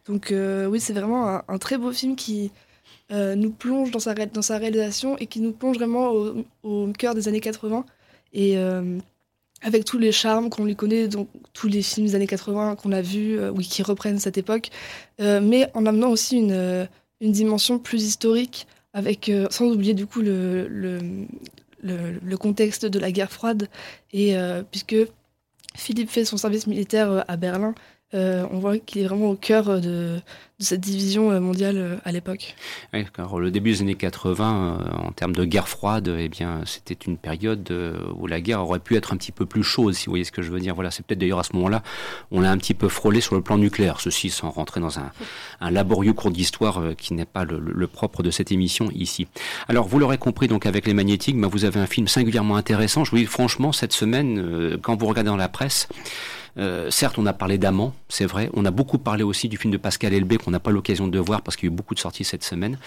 Donc 0.07 0.33
oui, 0.33 0.79
c'est 0.79 0.93
vraiment 0.93 1.41
un, 1.47 1.57
très 1.57 1.77
beau 1.77 1.91
film 1.91 2.15
qui 2.15 2.51
nous 3.11 3.51
plonge 3.51 3.91
dans 3.91 3.99
sa, 3.99 4.13
dans 4.13 4.41
sa 4.41 4.57
réalisation 4.57 5.17
et 5.17 5.27
qui 5.27 5.39
nous 5.39 5.51
plonge 5.51 5.77
vraiment 5.77 6.11
au, 6.11 6.45
au 6.63 6.91
cœur 6.97 7.15
des 7.15 7.27
années 7.27 7.39
80. 7.39 7.85
Et 8.33 8.55
avec 9.63 9.85
tous 9.85 9.97
les 9.97 10.11
charmes 10.11 10.49
qu'on 10.49 10.65
lui 10.65 10.75
connaît, 10.75 11.07
donc 11.07 11.29
tous 11.53 11.67
les 11.67 11.81
films 11.81 12.07
des 12.07 12.15
années 12.15 12.27
80 12.27 12.75
qu'on 12.75 12.91
a 12.91 13.01
vus, 13.01 13.39
euh, 13.39 13.51
oui, 13.51 13.65
qui 13.65 13.81
reprennent 13.81 14.19
cette 14.19 14.37
époque, 14.37 14.69
euh, 15.21 15.39
mais 15.41 15.69
en 15.73 15.85
amenant 15.85 16.09
aussi 16.09 16.37
une, 16.37 16.51
euh, 16.51 16.85
une 17.21 17.31
dimension 17.31 17.79
plus 17.79 18.03
historique, 18.03 18.67
avec, 18.93 19.31
sans 19.49 19.65
oublier 19.71 19.95
du 19.95 20.05
coup 20.05 20.21
le, 20.21 20.67
le, 20.67 20.99
le, 21.81 22.37
contexte 22.37 22.85
de 22.85 22.99
la 22.99 23.11
guerre 23.11 23.31
froide, 23.31 23.67
et 24.11 24.35
puisque 24.69 24.95
Philippe 25.75 26.11
fait 26.11 26.25
son 26.25 26.37
service 26.37 26.67
militaire 26.67 27.25
à 27.27 27.35
Berlin, 27.35 27.73
on 28.13 28.59
voit 28.59 28.77
qu'il 28.77 29.01
est 29.01 29.07
vraiment 29.07 29.29
au 29.29 29.35
cœur 29.35 29.81
de, 29.81 30.19
de 30.59 30.65
cette 30.65 30.81
division 30.81 31.31
euh, 31.31 31.39
mondiale 31.39 31.77
euh, 31.77 31.95
à 32.05 32.11
l'époque. 32.11 32.55
Oui, 32.93 33.05
le 33.39 33.51
début 33.51 33.71
des 33.71 33.81
années 33.81 33.95
80, 33.95 34.79
euh, 34.81 35.07
en 35.07 35.11
termes 35.11 35.33
de 35.33 35.45
guerre 35.45 35.67
froide, 35.67 36.13
eh 36.17 36.29
bien, 36.29 36.61
c'était 36.65 36.93
une 36.93 37.17
période 37.17 37.73
où 38.15 38.27
la 38.27 38.41
guerre 38.41 38.61
aurait 38.61 38.79
pu 38.79 38.95
être 38.95 39.13
un 39.13 39.17
petit 39.17 39.31
peu 39.31 39.45
plus 39.45 39.63
chaude, 39.63 39.93
si 39.93 40.05
vous 40.05 40.11
voyez 40.11 40.23
ce 40.23 40.31
que 40.31 40.41
je 40.41 40.51
veux 40.51 40.59
dire. 40.59 40.75
Voilà, 40.75 40.91
c'est 40.91 41.05
peut-être 41.05 41.19
d'ailleurs 41.19 41.39
à 41.39 41.43
ce 41.43 41.53
moment-là, 41.53 41.81
on 42.31 42.41
l'a 42.41 42.51
un 42.51 42.57
petit 42.57 42.73
peu 42.73 42.87
frôlé 42.87 43.21
sur 43.21 43.35
le 43.35 43.41
plan 43.41 43.57
nucléaire, 43.57 43.99
ceci 43.99 44.29
sans 44.29 44.49
rentrer 44.49 44.79
dans 44.79 44.99
un, 44.99 45.11
un 45.59 45.71
laborieux 45.71 46.13
cours 46.13 46.31
d'histoire 46.31 46.81
qui 46.97 47.13
n'est 47.13 47.25
pas 47.25 47.45
le, 47.45 47.87
propre 47.87 48.23
de 48.23 48.31
cette 48.31 48.51
émission 48.51 48.89
ici. 48.93 49.27
Alors, 49.67 49.87
vous 49.87 49.99
l'aurez 49.99 50.17
compris, 50.17 50.47
donc 50.47 50.65
avec 50.65 50.87
les 50.87 50.93
magnétiques, 50.93 51.39
ben, 51.39 51.47
vous 51.47 51.65
avez 51.65 51.79
un 51.79 51.87
film 51.87 52.07
singulièrement 52.07 52.55
intéressant. 52.55 53.03
Je 53.03 53.11
vous 53.11 53.17
dis 53.17 53.25
franchement, 53.25 53.71
cette 53.71 53.93
semaine, 53.93 54.77
quand 54.81 54.95
vous 54.95 55.07
regardez 55.07 55.29
dans 55.29 55.37
la 55.37 55.49
presse, 55.49 55.87
euh, 56.57 56.91
certes, 56.91 57.17
on 57.17 57.25
a 57.25 57.33
parlé 57.33 57.57
d'Amant, 57.57 57.93
c'est 58.09 58.25
vrai. 58.25 58.49
On 58.53 58.65
a 58.65 58.71
beaucoup 58.71 58.97
parlé 58.97 59.23
aussi 59.23 59.49
du 59.49 59.57
film 59.57 59.71
de 59.71 59.77
Pascal 59.77 60.13
Elbé 60.13 60.37
qu'on 60.37 60.51
n'a 60.51 60.59
pas 60.59 60.71
l'occasion 60.71 61.07
de 61.07 61.19
voir 61.19 61.41
parce 61.41 61.57
qu'il 61.57 61.67
y 61.67 61.71
a 61.71 61.73
eu 61.73 61.75
beaucoup 61.75 61.95
de 61.95 61.99
sorties 61.99 62.23
cette 62.23 62.43
semaine. 62.43 62.77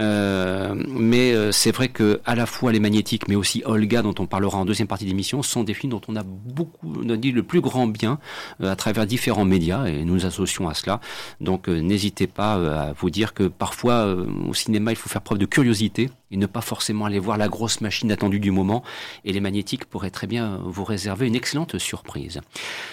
Euh, 0.00 0.74
mais 0.88 1.32
euh, 1.32 1.52
c'est 1.52 1.70
vrai 1.70 1.88
que 1.88 2.20
à 2.24 2.34
la 2.34 2.46
fois 2.46 2.72
les 2.72 2.80
magnétiques, 2.80 3.28
mais 3.28 3.36
aussi 3.36 3.62
Olga, 3.64 4.02
dont 4.02 4.14
on 4.18 4.26
parlera 4.26 4.58
en 4.58 4.64
deuxième 4.64 4.88
partie 4.88 5.04
d'émission, 5.04 5.42
sont 5.42 5.62
des 5.62 5.74
films 5.74 5.92
dont 5.92 6.00
on 6.08 6.16
a 6.16 6.22
beaucoup, 6.24 6.92
on 7.04 7.08
a 7.08 7.16
dit 7.16 7.30
le 7.30 7.42
plus 7.42 7.60
grand 7.60 7.86
bien 7.86 8.18
à 8.62 8.76
travers 8.76 9.06
différents 9.06 9.44
médias 9.44 9.86
et 9.86 10.04
nous 10.04 10.14
nous 10.14 10.26
associons 10.26 10.68
à 10.68 10.74
cela. 10.74 11.00
Donc 11.40 11.68
n'hésitez 11.68 12.26
pas 12.28 12.54
à 12.54 12.92
vous 12.92 13.10
dire 13.10 13.34
que 13.34 13.44
parfois 13.44 14.06
au 14.48 14.54
cinéma 14.54 14.92
il 14.92 14.96
faut 14.96 15.08
faire 15.08 15.22
preuve 15.22 15.38
de 15.38 15.46
curiosité 15.46 16.08
et 16.30 16.36
ne 16.36 16.46
pas 16.46 16.60
forcément 16.60 17.04
aller 17.04 17.18
voir 17.18 17.36
la 17.36 17.48
grosse 17.48 17.80
machine 17.80 18.10
attendue 18.10 18.40
du 18.40 18.50
moment. 18.50 18.82
Et 19.24 19.32
les 19.32 19.40
magnétiques 19.40 19.84
pourraient 19.84 20.10
très 20.10 20.26
bien 20.26 20.60
vous 20.64 20.84
réserver 20.84 21.26
une 21.26 21.36
excellente 21.36 21.78
surprise. 21.78 22.40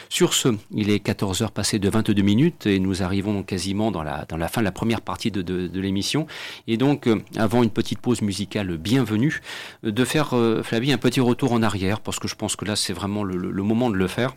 Sur 0.09 0.33
ce, 0.33 0.49
il 0.71 0.89
est 0.89 0.99
14 0.99 1.41
heures 1.41 1.51
passées 1.51 1.79
de 1.79 1.89
22 1.89 2.21
minutes 2.21 2.65
et 2.65 2.79
nous 2.79 3.03
arrivons 3.03 3.43
quasiment 3.43 3.91
dans 3.91 4.03
la, 4.03 4.25
dans 4.25 4.37
la 4.37 4.47
fin 4.47 4.61
de 4.61 4.65
la 4.65 4.71
première 4.71 5.01
partie 5.01 5.31
de, 5.31 5.41
de, 5.41 5.79
l'émission. 5.79 6.27
Et 6.67 6.77
donc, 6.77 7.07
euh, 7.07 7.21
avant 7.37 7.63
une 7.63 7.69
petite 7.69 7.99
pause 7.99 8.21
musicale 8.21 8.77
bienvenue, 8.77 9.41
euh, 9.85 9.91
de 9.91 10.05
faire, 10.05 10.35
euh, 10.35 10.63
Flavie, 10.63 10.91
un 10.91 10.97
petit 10.97 11.19
retour 11.21 11.53
en 11.53 11.63
arrière, 11.63 11.99
parce 11.99 12.19
que 12.19 12.27
je 12.27 12.35
pense 12.35 12.55
que 12.55 12.65
là, 12.65 12.75
c'est 12.75 12.93
vraiment 12.93 13.23
le, 13.23 13.35
le, 13.35 13.63
moment 13.63 13.89
de 13.89 13.95
le 13.95 14.07
faire, 14.07 14.35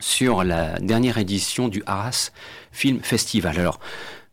sur 0.00 0.42
la 0.42 0.78
dernière 0.80 1.18
édition 1.18 1.68
du 1.68 1.82
Arras 1.86 2.30
Film 2.72 3.00
Festival. 3.00 3.58
Alors, 3.58 3.78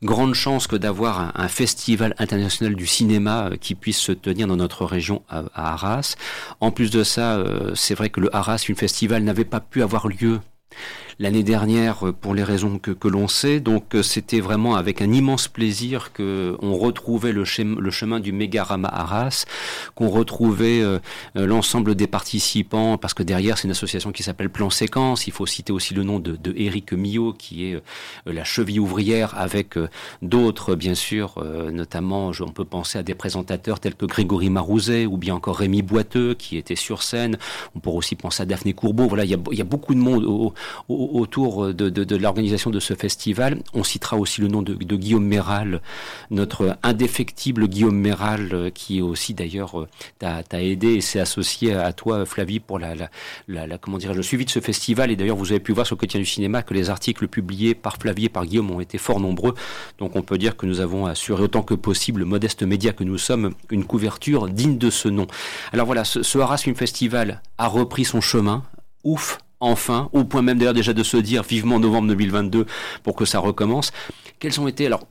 grande 0.03 0.33
chance 0.33 0.67
que 0.67 0.75
d'avoir 0.75 1.31
un, 1.39 1.47
festival 1.47 2.15
international 2.17 2.75
du 2.75 2.87
cinéma 2.87 3.51
qui 3.59 3.75
puisse 3.75 3.99
se 3.99 4.11
tenir 4.11 4.47
dans 4.47 4.55
notre 4.55 4.85
région 4.85 5.21
à, 5.29 5.43
Arras. 5.53 6.15
En 6.59 6.71
plus 6.71 6.89
de 6.89 7.03
ça, 7.03 7.43
c'est 7.75 7.93
vrai 7.93 8.09
que 8.09 8.19
le 8.19 8.35
Arras 8.35 8.59
Film 8.59 8.77
Festival 8.77 9.23
n'avait 9.23 9.45
pas 9.45 9.59
pu 9.59 9.83
avoir 9.83 10.07
lieu 10.07 10.39
l'année 11.21 11.43
dernière 11.43 12.07
euh, 12.07 12.12
pour 12.12 12.34
les 12.34 12.43
raisons 12.43 12.79
que, 12.79 12.91
que 12.91 13.07
l'on 13.07 13.27
sait. 13.27 13.60
Donc 13.60 13.95
euh, 13.95 14.03
c'était 14.03 14.39
vraiment 14.39 14.75
avec 14.75 15.01
un 15.01 15.12
immense 15.12 15.47
plaisir 15.47 16.12
que 16.12 16.57
on 16.62 16.75
retrouvait 16.77 17.31
le, 17.31 17.45
chemin, 17.45 17.79
le 17.79 17.91
chemin 17.91 18.19
du 18.19 18.31
Mégarama 18.31 18.89
Arras, 18.89 19.45
qu'on 19.95 20.10
retrouvait 20.10 20.81
euh, 20.81 20.99
l'ensemble 21.36 21.95
des 21.95 22.07
participants, 22.07 22.97
parce 22.97 23.13
que 23.13 23.23
derrière 23.23 23.57
c'est 23.57 23.65
une 23.65 23.71
association 23.71 24.12
qui 24.12 24.23
s'appelle 24.23 24.49
Plan 24.49 24.69
Séquence. 24.69 25.27
Il 25.27 25.34
faut 25.34 25.45
citer 25.45 25.71
aussi 25.71 25.93
le 25.93 26.03
nom 26.03 26.19
de, 26.19 26.36
de 26.36 26.53
Éric 26.57 26.93
Millot, 26.93 27.34
qui 27.34 27.65
est 27.65 27.81
la 28.25 28.43
cheville 28.43 28.79
ouvrière, 28.79 29.38
avec 29.38 29.75
d'autres 30.21 30.75
bien 30.75 30.95
sûr, 30.95 31.43
notamment 31.71 32.31
on 32.39 32.51
peut 32.51 32.65
penser 32.65 32.97
à 32.97 33.03
des 33.03 33.13
présentateurs 33.13 33.79
tels 33.79 33.95
que 33.95 34.05
Grégory 34.05 34.49
Marouzet 34.49 35.05
ou 35.05 35.17
bien 35.17 35.36
encore 35.36 35.57
Rémi 35.57 35.84
Boiteux 35.84 36.34
qui 36.34 36.57
était 36.57 36.75
sur 36.75 37.03
scène. 37.03 37.38
On 37.75 37.79
pourrait 37.79 37.97
aussi 37.97 38.15
penser 38.15 38.43
à 38.43 38.45
Daphné 38.45 38.73
Courbeau. 38.73 39.07
Voilà, 39.07 39.25
il 39.25 39.31
y 39.31 39.36
a, 39.36 39.39
y 39.51 39.62
a 39.62 39.65
beaucoup 39.65 39.93
de 39.93 39.99
monde 39.99 40.23
au, 40.23 40.53
au, 40.89 41.11
autour 41.13 41.74
de, 41.74 42.15
l'organisation 42.15 42.69
de 42.69 42.80
ce 42.80 42.93
festival. 42.93 43.60
On 43.74 43.84
citera 43.84 44.17
aussi 44.17 44.41
le 44.41 44.47
nom 44.47 44.62
de, 44.62 44.74
Guillaume 44.95 45.26
Méral, 45.26 45.82
notre 46.30 46.78
indéfectible 46.84 47.67
Guillaume 47.67 47.97
Méral, 47.97 48.50
euh, 48.54 48.69
qui 48.69 49.02
aussi 49.02 49.34
d'ailleurs 49.34 49.82
euh, 49.82 49.88
t'a 50.19 50.62
aidé 50.62 50.95
et 50.95 51.02
s'est 51.02 51.19
associé 51.19 51.74
à 51.74 51.93
toi, 51.93 52.26
Flavie, 52.26 52.60
pour 52.60 52.80
la, 52.80 52.95
comment 53.80 53.97
dirais 53.97 54.13
le 54.13 54.21
suivi 54.21 54.45
de 54.45 54.50
ce 54.50 54.60
festival. 54.60 55.12
Et 55.12 55.15
d'ailleurs, 55.15 55.38
vous 55.38 55.52
avez 55.52 55.60
pu 55.60 55.71
voir 55.71 55.86
sur 55.86 55.95
le 55.95 56.00
quotidien 56.00 56.19
du 56.19 56.26
cinéma 56.26 56.62
que 56.62 56.74
les 56.74 56.89
articles 56.89 57.28
publiés 57.28 57.76
par 57.76 57.97
Flavie 57.97 58.26
et 58.26 58.30
par 58.30 58.45
Guillaume 58.45 58.71
ont 58.71 58.80
été 58.80 58.97
fort 58.97 59.19
nombreux. 59.19 59.56
Donc 59.97 60.15
on 60.15 60.21
peut 60.21 60.38
dire 60.38 60.58
que 60.58 60.65
nous 60.65 60.80
avons 60.80 61.06
assuré 61.06 61.43
autant 61.43 61.63
que 61.63 61.74
possible, 61.74 62.26
modeste 62.26 62.63
média 62.63 62.93
que 62.93 63.04
nous 63.04 63.17
sommes, 63.17 63.54
une 63.69 63.86
couverture 63.86 64.50
digne 64.50 64.78
de 64.78 64.89
ce 64.89 65.08
nom. 65.08 65.28
Alors 65.71 65.86
voilà, 65.86 66.04
ce, 66.04 66.24
ce 66.24 66.38
Arras 66.39 66.58
Film 66.58 66.76
Festival 66.76 67.41
a 67.58 67.67
repris 67.67 68.06
son 68.06 68.21
chemin. 68.21 68.63
Ouf, 69.04 69.39
enfin, 69.62 70.10
au 70.12 70.24
point 70.24 70.41
même 70.41 70.58
d'ailleurs 70.58 70.74
déjà 70.74 70.93
de 70.93 71.04
se 71.04 71.17
dire 71.17 71.43
vivement 71.43 71.80
novembre 71.80 72.08
2022 72.10 72.65
pour 73.04 73.15
que 73.15 73.26
ça 73.26 73.39
recommence. 73.39 73.91
Quelles 74.39 74.60
ont 74.60 74.67
été, 74.67 74.86
alors 74.86 75.08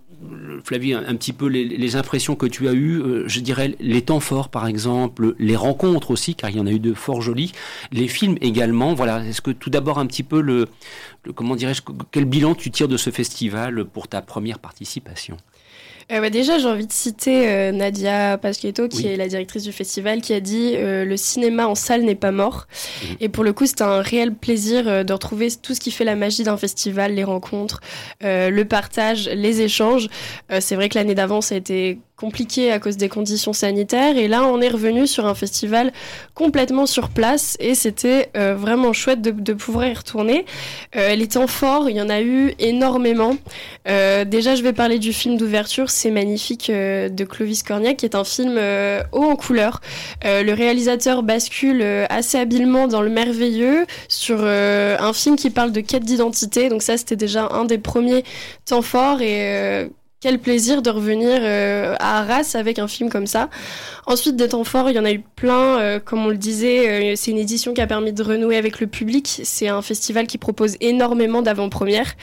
Flavie, 0.65 0.93
un, 0.93 1.17
petit 1.17 1.33
peu 1.33 1.47
les, 1.47 1.97
impressions 1.97 2.37
que 2.37 2.47
tu 2.47 2.69
as 2.69 2.73
eues, 2.73 3.01
euh, 3.01 3.25
je 3.27 3.41
dirais 3.41 3.75
les 3.81 4.03
temps 4.03 4.21
forts 4.21 4.51
par 4.51 4.67
exemple, 4.67 5.35
les 5.39 5.57
rencontres 5.57 6.11
aussi, 6.11 6.35
car 6.35 6.51
il 6.51 6.57
y 6.57 6.61
en 6.61 6.67
a 6.67 6.71
eu 6.71 6.79
de 6.79 6.93
fort 6.93 7.23
jolies, 7.23 7.53
les 7.91 8.07
films 8.07 8.37
également. 8.43 8.93
Voilà, 8.93 9.25
est-ce 9.25 9.41
que 9.41 9.51
tout 9.51 9.71
d'abord 9.71 9.99
un 9.99 10.07
petit 10.07 10.23
peu 10.23 10.43
le 10.43 10.69
comment 11.35 11.57
dirais-je, 11.57 11.83
quel 12.11 12.27
bilan 12.27 12.55
tu 12.55 12.71
tires 12.71 12.89
de 12.89 12.97
ce 12.97 13.11
festival 13.11 13.85
pour 13.87 14.09
ta 14.09 14.21
première 14.21 14.59
participation? 14.59 15.39
Euh, 16.11 16.21
bah, 16.21 16.31
déjà, 16.31 16.59
j'ai 16.59 16.67
envie 16.67 16.87
de 16.87 16.93
citer 16.93 17.49
euh, 17.49 17.73
Nadia 17.73 18.39
Paschetto, 18.39 18.89
qui 18.89 19.07
est 19.07 19.17
la 19.17 19.29
directrice 19.29 19.63
du 19.63 19.73
festival, 19.73 20.21
qui 20.21 20.33
a 20.33 20.41
dit 20.41 20.75
euh, 20.75 21.05
le 21.05 21.17
cinéma 21.17 21.67
en 21.67 21.75
salle 21.75 22.03
n'est 22.03 22.15
pas 22.15 22.33
mort. 22.33 22.67
Mhm. 23.03 23.17
Et 23.21 23.29
pour 23.29 23.45
le 23.45 23.53
coup, 23.53 23.67
c'était 23.67 23.83
un 23.83 24.03
réel 24.03 24.35
plaisir 24.35 25.05
de 25.05 25.13
retrouver 25.13 25.49
tout 25.51 25.75
ce 25.75 25.81
qui 25.81 25.91
fait 25.91 26.05
la 26.05 26.17
magie 26.17 26.43
d'un 26.43 26.57
festival, 26.57 27.15
les 27.15 27.25
rencontres, 27.25 27.81
le 28.23 28.63
partage, 28.63 29.29
les 29.29 29.61
échanges. 29.61 30.09
c'est 30.61 30.75
vrai 30.75 30.89
que 30.89 30.99
l'année 30.99 31.15
d'avant, 31.15 31.41
ça 31.41 31.55
a 31.55 31.59
été 31.59 31.99
compliqué 32.21 32.71
à 32.71 32.79
cause 32.79 32.99
des 32.99 33.09
conditions 33.09 33.55
sanitaires. 33.55 34.19
Et 34.19 34.29
là, 34.29 34.45
on 34.45 34.61
est 34.61 34.69
revenu 34.69 35.07
sur 35.07 35.25
un 35.27 35.35
festival 35.35 35.91
complètement 36.35 36.85
sur 36.85 37.09
place 37.09 37.57
et 37.61 37.75
c'était 37.75 38.29
euh, 38.37 38.55
vraiment 38.55 38.93
chouette 38.93 39.23
de, 39.23 39.53
pouvoir 39.55 39.87
y 39.87 39.95
retourner. 39.95 40.45
Euh, 40.97 41.15
les 41.15 41.29
temps 41.29 41.47
forts, 41.47 41.89
il 41.89 41.97
y 41.97 42.03
en 42.03 42.11
a 42.11 42.21
eu 42.21 42.53
énormément. 42.59 43.37
Euh, 43.89 44.27
déjà, 44.27 44.55
je 44.55 44.63
vais 44.63 44.75
parler 44.75 44.99
du 44.99 45.15
film 45.15 45.39
d'ouverture, 45.39 45.89
c'est 45.89 46.11
magnifique 46.11 46.71
de 46.71 47.25
Clovis 47.25 47.63
Cornillac, 47.63 47.97
qui 47.97 48.05
est 48.05 48.15
un 48.15 48.25
film 48.25 48.61
haut 49.13 49.25
en 49.25 49.37
couleur. 49.37 49.81
le 50.25 50.53
réalisateur 50.53 51.23
bascule 51.23 51.83
assez 52.11 52.39
habilement 52.39 52.87
dans 52.87 53.01
le 53.01 53.09
merveilleux 53.09 53.87
sur 54.09 54.45
un 54.45 55.13
film 55.13 55.37
qui 55.37 55.51
parle 55.51 55.73
de 55.73 55.81
quête 55.81 56.05
d'identité. 56.05 56.69
Donc 56.69 56.83
ça, 56.83 56.97
c'était 56.99 57.17
déjà 57.17 57.49
un 57.51 57.65
des 57.65 57.79
premiers 57.79 58.25
temps 58.67 58.83
forts 58.83 59.21
quel 60.21 60.39
plaisir 60.39 60.83
de 60.83 60.91
revenir 60.91 61.39
euh, 61.41 61.95
à 61.99 62.21
Arras 62.21 62.55
avec 62.55 62.79
un 62.79 62.87
film 62.87 63.09
comme 63.09 63.27
ça. 63.27 63.49
Ensuite, 64.07 64.37
des 64.37 64.49
temps 64.49 64.65
forts, 64.65 64.91
il 64.91 64.97
y 64.97 64.99
en 64.99 65.05
a 65.07 65.13
eu 65.13 65.21
plein. 65.21 65.81
Euh, 65.81 65.99
comme 65.99 66.27
on 66.27 66.29
le 66.29 66.37
disait, 66.37 67.13
euh, 67.13 67.17
c'est 67.17 67.31
une 67.31 67.39
édition 67.39 67.73
qui 67.73 67.81
a 67.81 67.87
permis 67.87 68.13
de 68.13 68.23
renouer 68.23 68.59
avec 68.59 68.81
le 68.81 68.87
public. 68.87 69.41
C'est 69.45 69.69
un 69.69 69.81
festival 69.81 70.27
qui 70.27 70.37
propose 70.37 70.77
énormément 70.81 71.41
d'avant-premières 71.41 72.15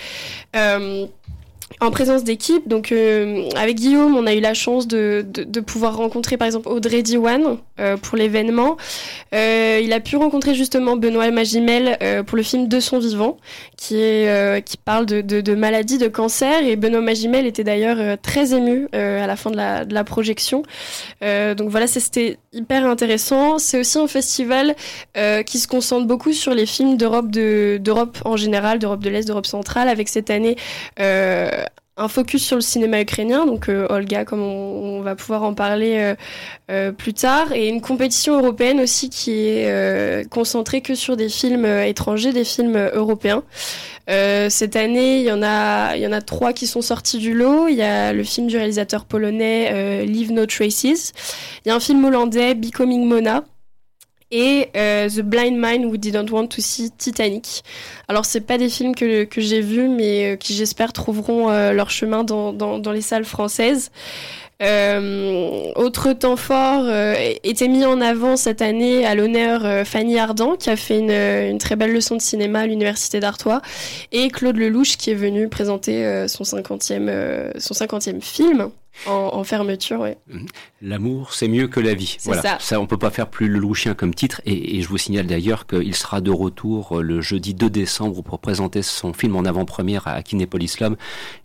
en 1.80 1.92
présence 1.92 2.24
d'équipe. 2.24 2.68
Donc, 2.68 2.92
euh, 2.92 3.50
avec 3.56 3.76
Guillaume, 3.76 4.16
on 4.16 4.26
a 4.26 4.34
eu 4.34 4.40
la 4.40 4.54
chance 4.54 4.88
de, 4.88 5.26
de, 5.28 5.60
pouvoir 5.60 5.96
rencontrer, 5.96 6.38
par 6.38 6.48
exemple, 6.48 6.70
Audrey 6.70 7.04
Diwan 7.04 7.58
euh, 7.80 7.98
pour 7.98 8.18
l'événement. 8.18 8.78
Euh, 9.36 9.80
il 9.84 9.94
a 9.94 10.00
pu 10.00 10.16
rencontrer 10.16 10.56
justement 10.56 10.96
Benoît 10.96 11.30
Magimel 11.30 12.24
pour 12.26 12.38
le 12.38 12.44
film 12.44 12.68
De 12.68 12.80
son 12.80 13.00
vivant, 13.00 13.38
qui, 13.76 13.98
est, 13.98 14.64
qui 14.66 14.78
parle 14.78 15.06
de, 15.06 15.22
de, 15.22 15.42
de 15.42 15.56
maladie, 15.56 15.98
de 15.98 16.08
cancer. 16.08 16.66
Et 16.66 16.76
Benoît 16.76 17.02
Magimel 17.02 17.46
était 17.46 17.64
d'ailleurs 17.64 18.18
très 18.22 18.54
ému 18.54 18.88
à 18.94 19.28
la 19.28 19.36
fin 19.36 19.52
de 19.52 19.58
la, 19.58 19.86
de 19.86 19.94
la 19.94 20.04
projection. 20.04 20.64
donc 21.22 21.70
voilà, 21.70 21.88
c'était 21.88 22.38
hyper 22.54 22.86
intéressant. 22.86 23.60
C'est 23.60 23.80
aussi 23.80 24.00
un 24.00 24.08
festival 24.08 24.76
qui 25.46 25.60
se 25.60 25.68
concentre 25.68 26.08
beaucoup 26.08 26.34
sur 26.34 26.54
les 26.54 26.66
films 26.66 26.98
d'Europe 26.98 27.30
d'Europe 27.30 28.18
en 28.26 28.38
général, 28.38 28.80
d'Europe 28.80 29.04
de 29.04 29.10
l'Est, 29.10 29.28
d'Europe 29.28 29.46
centrale, 29.46 29.90
avec 29.90 30.08
cette 30.10 30.30
année 30.30 30.56
un 31.98 32.08
focus 32.08 32.44
sur 32.46 32.56
le 32.56 32.62
cinéma 32.62 33.02
ukrainien, 33.02 33.46
donc 33.46 33.70
euh, 33.70 33.88
Olga, 33.90 34.24
comme 34.24 34.42
on, 34.42 35.02
va 35.02 35.16
pouvoir 35.16 35.44
en 35.44 35.54
parler 35.54 35.98
euh, 35.98 36.16
euh, 36.70 36.92
plus 36.92 37.14
tard, 37.14 37.52
et 37.54 37.68
une 37.68 37.82
compétition 37.82 38.38
européenne 38.38 38.80
aussi 38.80 39.10
qui 39.10 39.32
est 39.48 40.30
concentrée 40.30 40.82
que 40.82 40.96
sur 40.96 41.18
des 41.18 41.30
films 41.30 41.66
étrangers, 41.66 42.34
des 42.34 42.44
films 42.44 42.78
européens. 42.94 43.44
cette 44.08 44.76
année, 44.76 45.20
il 45.20 45.26
y 45.26 45.32
en 45.32 45.42
a, 45.44 45.96
il 45.96 46.02
y 46.02 46.08
en 46.08 46.12
a 46.12 46.22
trois 46.22 46.54
qui 46.54 46.68
sont 46.68 46.82
sortis 46.82 47.18
du 47.18 47.34
lot. 47.34 47.68
Il 47.68 47.76
y 47.76 47.82
a 47.82 48.14
le 48.14 48.24
film 48.24 48.48
du 48.48 48.58
réalisateur 48.58 49.06
polonais 49.06 50.06
Leave 50.06 50.32
No 50.32 50.46
Traces. 50.46 51.14
Il 51.66 51.70
y 51.70 51.72
a 51.72 51.76
un 51.76 51.80
film 51.80 52.04
hollandais 52.06 52.56
Becoming 52.56 53.06
Mona 53.06 53.44
et 54.32 54.70
euh, 54.76 55.10
The 55.10 55.22
Blind 55.22 55.58
Man 55.58 55.86
Who 55.86 55.98
Didn't 55.98 56.32
Want 56.32 56.48
to 56.48 56.62
See 56.62 56.92
Titanic. 56.98 57.64
Alors 58.08 58.26
c'est 58.26 58.42
pas 58.42 58.58
des 58.58 58.70
films 58.70 58.96
que, 58.96 59.24
que 59.24 59.42
j'ai 59.42 59.62
vus 59.62 59.88
mais 59.88 60.34
euh, 60.34 60.36
qui 60.36 60.54
j'espère 60.54 60.94
trouveront 60.94 61.50
euh, 61.50 61.72
leur 61.72 61.90
chemin 61.90 62.24
dans, 62.24 62.52
dans, 62.54 62.92
les 62.92 63.02
salles 63.02 63.26
françaises. 63.26 63.92
autre 64.60 66.14
temps 66.14 66.36
fort 66.36 66.90
était 67.44 67.68
mis 67.68 67.86
en 67.86 68.02
avant 68.02 68.38
cette 68.38 68.62
année 68.62 69.06
à 69.06 69.14
l'honneur 69.14 69.86
Fanny 69.86 70.18
Ardant 70.18 70.56
qui 70.56 70.70
a 70.70 70.76
fait 70.76 71.00
une, 71.00 71.12
une, 71.12 71.58
très 71.60 71.76
belle 71.76 71.94
leçon 71.94 72.16
de 72.16 72.22
cinéma 72.22 72.62
à 72.62 72.66
l'université 72.66 73.20
d'Artois 73.20 73.62
et 74.12 74.30
Claude 74.30 74.58
Lelouch 74.58 74.98
qui 74.98 75.12
est 75.12 75.16
venu 75.16 75.48
présenter 75.48 76.28
son 76.28 76.44
50e, 76.44 77.60
son 77.60 77.74
50e 77.74 78.22
film 78.22 78.72
en, 79.06 79.44
fermeture, 79.44 80.02
oui. 80.02 80.10
Mhm. 80.28 80.46
L'amour, 80.82 81.34
c'est 81.34 81.48
mieux 81.48 81.68
que 81.68 81.80
la 81.80 81.94
vie. 81.94 82.18
Voilà. 82.24 82.42
Ça. 82.42 82.58
ça. 82.60 82.80
on 82.80 82.88
peut 82.88 82.98
pas 82.98 83.10
faire 83.10 83.30
plus 83.30 83.48
le 83.48 83.60
louchien 83.60 83.94
comme 83.94 84.14
titre. 84.14 84.42
Et, 84.46 84.82
je 84.82 84.88
vous 84.88 84.98
signale 84.98 85.28
d'ailleurs 85.28 85.66
qu'il 85.68 85.96
sera 85.96 86.22
de 86.22 86.32
retour 86.32 87.00
euh, 87.00 87.02
le 87.02 87.22
jeudi 87.22 87.54
2 87.54 87.70
décembre 87.70 88.22
pour 88.22 88.40
présenter 88.40 88.82
son 88.82 89.14
film 89.14 89.36
en 89.36 89.46
avant-première 89.46 90.08
à 90.08 90.22
Kinépolis 90.24 90.80
Lom. 90.80 90.96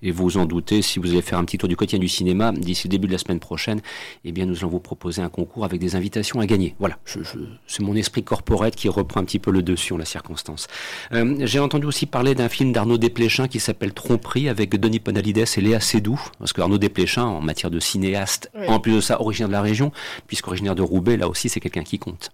Et 0.02 0.10
vous 0.10 0.36
en 0.36 0.46
doutez, 0.46 0.82
si 0.82 0.98
vous 0.98 1.10
allez 1.10 1.22
faire 1.22 1.38
un 1.38 1.44
petit 1.44 1.58
tour 1.58 1.68
du 1.68 1.76
quotidien 1.76 1.98
du 1.98 2.08
cinéma 2.08 2.52
d'ici 2.52 2.88
le 2.88 2.90
début 2.90 3.06
de 3.06 3.12
la 3.12 3.18
semaine 3.18 3.40
prochaine, 3.40 3.80
eh 4.24 4.32
bien, 4.32 4.46
nous 4.46 4.58
allons 4.58 4.68
vous 4.68 4.80
proposer 4.80 5.22
un 5.22 5.28
concours 5.28 5.64
avec 5.64 5.80
des 5.80 5.96
invitations 5.96 6.40
à 6.40 6.46
gagner. 6.46 6.74
Voilà. 6.78 6.98
Je, 7.04 7.20
c'est 7.66 7.82
mon 7.82 7.94
esprit 7.94 8.22
corporate 8.22 8.74
qui 8.76 8.88
reprend 8.88 9.20
un 9.20 9.24
petit 9.24 9.38
peu 9.38 9.50
le 9.50 9.62
dessus 9.62 9.92
en 9.92 9.98
la 9.98 10.04
circonstance. 10.04 10.66
Euh, 11.12 11.36
j'ai 11.40 11.58
entendu 11.58 11.86
aussi 11.86 12.06
parler 12.06 12.34
d'un 12.34 12.48
film 12.48 12.72
d'Arnaud 12.72 12.98
Desplechin 12.98 13.48
qui 13.48 13.60
s'appelle 13.60 13.92
Tromperie 13.92 14.48
avec 14.48 14.74
Denis 14.78 15.00
Ponalides 15.00 15.44
et 15.56 15.60
Léa 15.60 15.80
Seydoux. 15.80 16.20
Parce 16.38 16.52
que 16.52 16.60
Arnaud 16.60 16.78
Desplechin, 16.78 17.40
matière 17.42 17.70
de 17.70 17.80
cinéaste. 17.80 18.50
En 18.68 18.80
plus 18.80 18.92
de 18.92 19.00
ça, 19.00 19.20
originaire 19.20 19.48
de 19.48 19.52
la 19.52 19.62
région, 19.62 19.92
puisqu'originaire 20.26 20.74
de 20.74 20.82
Roubaix, 20.82 21.16
là 21.16 21.28
aussi, 21.28 21.48
c'est 21.48 21.60
quelqu'un 21.60 21.84
qui 21.84 21.98
compte. 21.98 22.30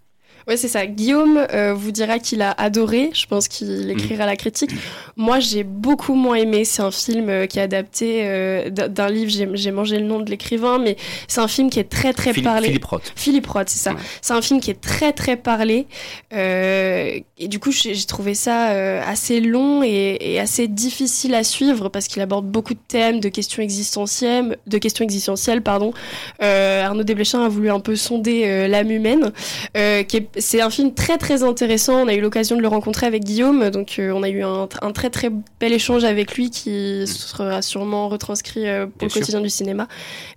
Ouais, 0.49 0.57
c'est 0.57 0.69
ça. 0.69 0.87
Guillaume 0.87 1.47
euh, 1.53 1.75
vous 1.75 1.91
dira 1.91 2.19
qu'il 2.19 2.41
a 2.41 2.53
adoré. 2.53 3.11
Je 3.13 3.27
pense 3.27 3.49
qu'il 3.49 3.91
écrira 3.91 4.25
la 4.25 4.35
critique. 4.35 4.71
Moi, 5.15 5.41
j'ai 5.41 5.63
beaucoup 5.63 6.15
moins 6.15 6.37
aimé. 6.37 6.65
C'est 6.65 6.81
un 6.81 6.91
film 6.91 7.29
euh, 7.29 7.45
qui 7.45 7.59
est 7.59 7.63
adapté 7.63 8.23
euh, 8.23 8.71
d'un 8.71 9.11
livre. 9.11 9.31
J'ai 9.31 9.71
mangé 9.71 9.99
le 9.99 10.07
nom 10.07 10.21
de 10.21 10.31
l'écrivain, 10.31 10.79
mais 10.79 10.97
c'est 11.27 11.43
un 11.43 11.49
film 11.49 11.69
qui 11.69 11.79
est 11.79 11.91
très 11.91 12.15
très 12.15 12.33
parlé. 12.33 12.69
Philippe 12.69 12.85
Roth. 12.87 13.13
Philippe 13.15 13.47
Roth, 13.47 13.69
c'est 13.69 13.91
ça. 13.91 13.95
C'est 14.23 14.33
un 14.33 14.41
film 14.41 14.61
qui 14.61 14.71
est 14.71 14.81
très 14.81 15.13
très 15.13 15.37
parlé. 15.37 15.87
et 16.33 17.49
du 17.49 17.59
coup, 17.59 17.71
j'ai 17.71 17.95
trouvé 18.07 18.35
ça 18.35 18.69
assez 19.07 19.43
long 19.43 19.83
et, 19.83 20.17
et, 20.19 20.41
assez 20.41 20.67
difficile 20.67 21.35
à 21.35 21.45
suivre 21.45 21.91
parce 21.91 22.09
qu'il 22.09 22.23
aborde 22.23 22.47
beaucoup 22.47 22.73
de 22.73 22.81
thèmes, 22.89 23.21
de 23.21 23.29
questions 23.29 23.63
existentielles, 23.63 24.57
de 24.67 24.79
questions 24.79 25.05
existentielles, 25.05 25.61
pardon. 25.61 25.93
Arnaud 26.41 27.03
Desplechin 27.03 27.45
a 27.45 27.49
voulu 27.49 27.71
un 27.71 27.81
peu 27.81 27.97
sonder 27.97 28.67
l'âme 28.67 28.91
humaine, 28.91 29.33
qui 29.75 30.17
est 30.17 30.38
c'est 30.39 30.61
un 30.61 30.71
film 30.71 30.95
très 30.95 31.19
très 31.19 31.43
intéressant. 31.43 32.05
On 32.05 32.09
a 32.09 32.15
eu 32.15 32.21
l'occasion 32.21 32.57
de 32.57 32.63
le 32.63 32.69
rencontrer 32.69 33.07
avec 33.07 33.25
Guillaume, 33.25 33.71
donc 33.71 33.97
euh, 33.99 34.13
on 34.13 34.23
a 34.23 34.29
eu 34.29 34.43
un, 34.43 34.67
très 34.93 35.11
très 35.11 35.31
bel 35.61 35.73
échange 35.73 36.05
avec 36.05 36.35
lui 36.35 36.51
qui 36.51 37.07
sera 37.07 37.63
sûrement 37.63 38.09
retranscrit 38.09 38.69
euh, 38.69 38.87
pour 38.87 39.09
le 39.09 39.13
quotidien 39.13 39.41
du 39.41 39.51
cinéma. 39.51 39.89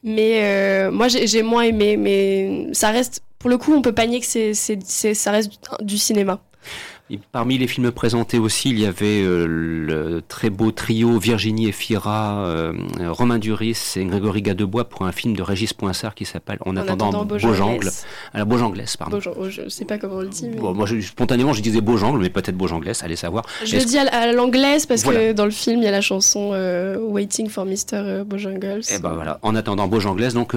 Mais 0.04 0.42
euh, 0.44 0.92
moi 0.92 1.08
j'ai 1.08 1.44
moins 1.44 1.64
aimé, 1.64 1.98
mais 1.98 2.68
ça 2.74 2.90
reste, 2.90 3.22
pour 3.40 3.50
le 3.50 3.58
coup, 3.58 3.74
on 3.74 3.82
peut 3.82 3.94
pas 3.94 4.08
nier 4.08 4.20
que 4.20 4.26
c'est, 4.26 4.54
ça 4.54 5.32
reste 5.32 5.52
du 5.82 5.98
cinéma. 5.98 6.40
Parmi 7.32 7.58
les 7.58 7.68
films 7.68 7.92
présentés 7.92 8.40
aussi, 8.40 8.70
il 8.70 8.80
y 8.80 8.86
avait 8.86 9.22
euh, 9.22 9.46
le 9.48 10.22
très 10.28 10.50
beau 10.50 10.72
trio 10.72 11.18
Virginie 11.20 11.68
et 11.68 11.72
Fira, 11.72 12.46
euh, 12.46 12.74
Romain 13.08 13.40
Duris 13.40 13.94
et 13.96 14.06
Grégory 14.06 14.42
Gadebois 14.42 14.86
pour 14.86 15.06
un 15.06 15.12
film 15.12 15.36
de 15.36 15.42
Régis 15.42 15.74
Poinsard 15.74 16.16
qui 16.16 16.26
s'appelle 16.26 16.58
En, 16.66 16.78
attendant, 16.78 17.26
Beaujangle. 17.26 17.90
la 18.34 18.46
Beaujanglaise, 18.46 18.98
pardon. 18.98 19.20
Oh, 19.38 19.50
je 19.50 19.64
ne 19.64 19.70
sais 19.70 19.86
pas 19.86 19.98
comment 19.98 20.18
on 20.18 20.22
le 20.22 20.28
dit. 20.28 20.50
moi, 20.50 20.86
spontanément, 21.02 21.54
je 21.54 21.62
disais 21.62 21.82
Beaujangle, 21.82 22.20
mais 22.20 22.30
peut-être 22.30 22.58
Beaujanglaise, 22.58 23.04
allez 23.04 23.16
savoir. 23.16 23.46
Je 23.66 23.78
le 23.78 23.86
dis 23.86 23.98
à, 23.98 24.32
l'anglaise 24.32 24.86
parce 24.86 25.04
que 25.04 25.34
dans 25.34 25.46
le 25.46 25.52
film, 25.52 25.80
il 25.80 25.86
y 25.86 25.88
a 25.88 25.92
la 25.92 26.02
chanson 26.02 26.52
euh, 26.54 26.98
Waiting 26.98 27.50
for 27.50 27.66
Mr. 27.66 28.24
Bojangles. 28.26 28.82
Et 28.90 28.96
eh 28.96 29.00
ben 29.00 29.14
voilà, 29.14 29.40
En 29.42 29.56
attendant 29.56 29.88
Beaujanglaise, 29.88 30.34
donc 30.34 30.56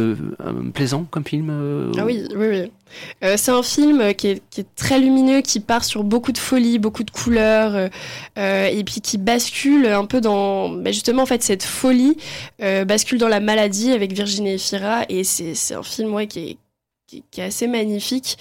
plaisant 0.73 1.07
comme 1.11 1.25
film. 1.25 1.93
Ah 1.99 2.05
oui, 2.05 2.25
oui, 2.37 2.47
oui. 2.49 2.71
Euh, 3.22 3.37
c'est 3.37 3.50
un 3.50 3.62
film 3.62 4.14
qui 4.14 4.28
est, 4.28 4.42
très 4.76 4.98
lumineux, 4.98 5.40
qui 5.40 5.61
part 5.61 5.85
sur 5.85 6.04
beaucoup 6.04 6.33
de 6.33 6.38
folie, 6.38 6.78
beaucoup 6.78 7.04
de 7.04 7.11
couleurs, 7.11 7.74
euh, 7.74 7.88
euh, 8.38 8.66
et 8.66 8.85
puis 8.85 9.00
qui 9.00 9.18
bascule 9.18 9.87
un 9.87 10.04
peu 10.04 10.20
dans, 10.20 10.68
bah, 10.68 10.92
justement 10.92 11.22
en 11.22 11.26
fait 11.26 11.42
cette 11.42 11.62
folie 11.62 12.16
bascule 12.59 13.18
dans 13.18 13.28
la 13.28 13.40
maladie 13.40 13.92
avec 13.92 14.12
Virginie 14.12 14.54
Efira, 14.54 15.04
et 15.09 15.24
c'est 15.24 15.74
un 15.74 15.83
film 15.83 16.26
qui, 16.26 16.59
est 17.37 17.42
assez 17.42 17.66
magnifique. 17.66 18.38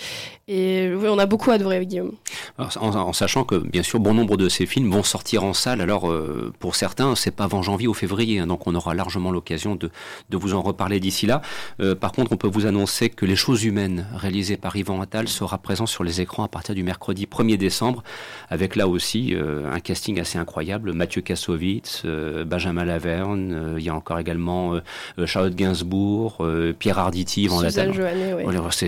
Et 0.49 0.91
oui, 0.93 1.07
on 1.07 1.19
a 1.19 1.25
beaucoup 1.25 1.51
adoré 1.51 1.77
avec 1.77 1.87
Guillaume. 1.87 2.11
en, 2.57 3.13
sachant 3.13 3.45
que, 3.45 3.55
bien 3.55 3.81
sûr, 3.81 4.01
bon 4.01 4.13
nombre 4.13 4.35
de 4.35 4.49
ces 4.49 4.65
films 4.65 4.91
vont 4.91 5.03
sortir 5.03 5.45
en 5.45 5.53
salle. 5.53 5.79
Alors, 5.79 6.11
euh, 6.11 6.51
pour 6.59 6.75
certains, 6.75 7.15
c'est 7.15 7.31
pas 7.31 7.45
avant 7.45 7.61
janvier 7.61 7.87
ou 7.87 7.93
février, 7.93 8.39
hein, 8.39 8.47
donc 8.47 8.67
on 8.67 8.75
aura 8.75 8.93
largement 8.93 9.31
l'occasion 9.31 9.75
de, 9.75 9.89
de, 10.29 10.37
vous 10.37 10.53
en 10.53 10.61
reparler 10.61 10.99
d'ici 10.99 11.27
là. 11.27 11.41
Euh, 11.79 11.95
par 11.95 12.11
contre, 12.11 12.33
on 12.33 12.35
peut 12.35 12.49
vous 12.49 12.65
annoncer 12.65 13.09
que 13.09 13.25
Les 13.25 13.37
Choses 13.37 13.63
Humaines, 13.63 14.05
réalisé 14.13 14.57
par 14.57 14.75
Yvan 14.75 14.99
Attal, 14.99 15.29
sera 15.29 15.57
présent 15.59 15.85
sur 15.85 16.03
les 16.03 16.19
écrans 16.19 16.43
à 16.43 16.49
partir 16.49 16.75
du 16.75 16.83
mercredi 16.83 17.25
1er 17.25 17.55
décembre, 17.55 18.03
avec 18.49 18.75
là 18.75 18.89
aussi 18.89 19.33
euh, 19.35 19.71
un 19.71 19.79
casting 19.79 20.19
assez 20.19 20.37
incroyable. 20.37 20.91
Mathieu 20.91 21.21
Kassovitz, 21.21 22.03
Benjamin 22.45 22.83
Laverne, 22.83 23.75
il 23.77 23.83
y 23.83 23.87
a 23.87 23.95
encore 23.95 24.19
également 24.19 24.77
Charlotte 25.25 25.55
Gainsbourg, 25.55 26.45
Pierre 26.79 26.99
Arditi, 26.99 27.47
Suzanne 27.47 27.93
Joannet, 27.93 28.35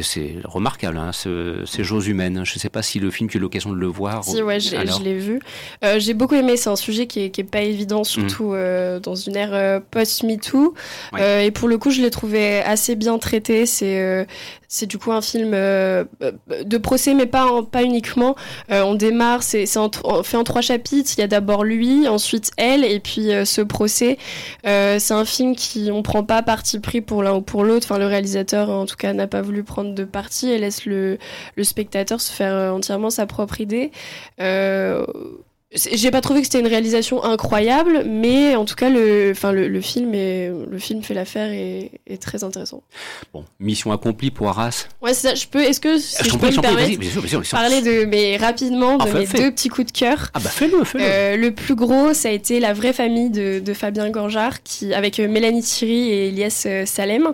c'est 0.01 0.35
remarquable, 0.43 0.97
hein, 0.97 1.13
ce, 1.13 1.44
c'est 1.65 1.83
Jose 1.83 2.07
humaines. 2.07 2.41
Je 2.45 2.55
ne 2.55 2.59
sais 2.59 2.69
pas 2.69 2.81
si 2.81 2.99
le 2.99 3.11
film, 3.11 3.29
tu 3.29 3.37
as 3.37 3.39
eu 3.39 3.41
l'occasion 3.41 3.71
de 3.71 3.77
le 3.77 3.87
voir. 3.87 4.23
Si, 4.23 4.41
ouais, 4.41 4.59
je 4.59 5.03
l'ai 5.03 5.17
vu. 5.17 5.39
j'ai 5.97 6.13
beaucoup 6.13 6.35
aimé. 6.35 6.57
C'est 6.57 6.69
un 6.69 6.75
sujet 6.75 7.07
qui 7.07 7.19
est, 7.21 7.43
pas 7.43 7.61
évident, 7.61 8.03
surtout 8.03 8.53
mm. 8.53 8.99
dans 9.01 9.15
une 9.15 9.35
ère 9.35 9.81
post-MeToo. 9.91 10.73
et 11.17 11.51
pour 11.51 11.67
le 11.67 11.77
coup, 11.77 11.91
je 11.91 12.01
l'ai 12.01 12.11
trouvé 12.11 12.61
assez 12.61 12.95
bien 12.95 13.17
traité. 13.17 13.65
C'est 13.65 14.27
c'est 14.67 14.85
du 14.85 14.97
coup 14.97 15.11
un 15.11 15.21
film 15.21 15.51
euh, 15.53 16.03
de 16.63 16.77
procès, 16.77 17.13
mais 17.13 17.25
pas, 17.25 17.63
pas 17.63 17.83
uniquement. 17.83 18.35
Euh, 18.71 18.83
on 18.83 18.95
démarre, 18.95 19.43
c'est 19.43 19.65
fait 19.65 20.37
en 20.37 20.43
trois 20.43 20.61
chapitres. 20.61 21.11
Il 21.17 21.21
y 21.21 21.23
a 21.23 21.27
d'abord 21.27 21.63
lui, 21.63 22.07
ensuite 22.07 22.51
elle, 22.57 22.83
et 22.83 22.99
puis 22.99 23.33
euh, 23.33 23.45
ce 23.45 23.61
procès. 23.61 24.17
c'est 24.63 25.11
un 25.11 25.25
film 25.25 25.55
qui 25.55 25.89
on 25.91 26.03
prend 26.03 26.23
pas 26.23 26.41
parti 26.41 26.79
pris 26.79 27.01
pour 27.01 27.23
l'un 27.23 27.35
ou 27.35 27.41
pour 27.41 27.63
l'autre. 27.63 27.87
Enfin, 27.89 27.99
le 27.99 28.07
réalisateur, 28.07 28.69
en 28.69 28.85
tout 28.85 28.95
cas, 28.95 29.13
n'a 29.13 29.27
pas 29.27 29.41
voulu 29.41 29.63
prendre 29.63 29.93
de 29.93 30.03
parti 30.03 30.49
et 30.51 30.57
laisse 30.57 30.85
le, 30.85 31.17
le 31.55 31.63
spectateur 31.63 32.21
se 32.21 32.31
faire 32.31 32.73
entièrement 32.73 33.09
sa 33.09 33.25
propre 33.25 33.61
idée. 33.61 33.91
J'ai 35.75 36.11
pas 36.11 36.21
trouvé 36.21 36.41
que 36.41 36.47
c'était 36.47 36.59
une 36.59 36.67
réalisation 36.67 37.23
incroyable, 37.23 38.05
mais 38.07 38.55
en 38.55 38.65
tout 38.65 38.75
cas, 38.75 38.89
le, 38.89 39.31
enfin, 39.31 39.51
le, 39.51 39.81
film, 39.81 40.13
est, 40.13 40.49
le 40.49 40.79
film 40.79 41.03
fait 41.03 41.13
l'affaire 41.13 41.51
et 41.51 41.91
est 42.07 42.21
très 42.21 42.43
intéressant. 42.43 42.81
Bon, 43.33 43.43
mission 43.59 43.91
accomplie 43.91 44.31
pour 44.31 44.47
Arras. 44.47 44.87
Ouais, 45.01 45.13
c'est 45.13 45.29
ça. 45.29 45.35
Je 45.35 45.47
peux, 45.47 45.61
est-ce 45.61 45.79
que 45.79 45.97
si 45.97 46.23
je, 46.23 46.37
peux 46.37 46.47
me 46.47 46.61
permettre 46.61 47.49
parler 47.49 47.81
de, 47.81 48.05
mais 48.05 48.37
rapidement, 48.37 48.97
de 48.97 49.09
ah, 49.09 49.19
mes 49.19 49.25
deux 49.25 49.51
petits 49.51 49.69
coups 49.69 49.91
de 49.91 49.97
cœur. 49.97 50.29
Ah 50.33 50.39
bah 50.39 50.49
fais-le, 50.49 50.83
fais-le. 50.83 51.03
Euh, 51.03 51.37
le 51.37 51.53
plus 51.53 51.75
gros, 51.75 52.13
ça 52.13 52.29
a 52.29 52.31
été 52.31 52.59
La 52.59 52.73
vraie 52.73 52.93
famille 52.93 53.29
de, 53.29 53.59
de 53.59 53.73
Fabien 53.73 54.09
Gorjard, 54.09 54.63
qui, 54.63 54.93
avec 54.93 55.19
euh, 55.19 55.27
Mélanie 55.27 55.61
Thierry 55.61 56.09
et 56.09 56.27
Elias 56.29 56.63
euh, 56.65 56.85
Salem, 56.85 57.33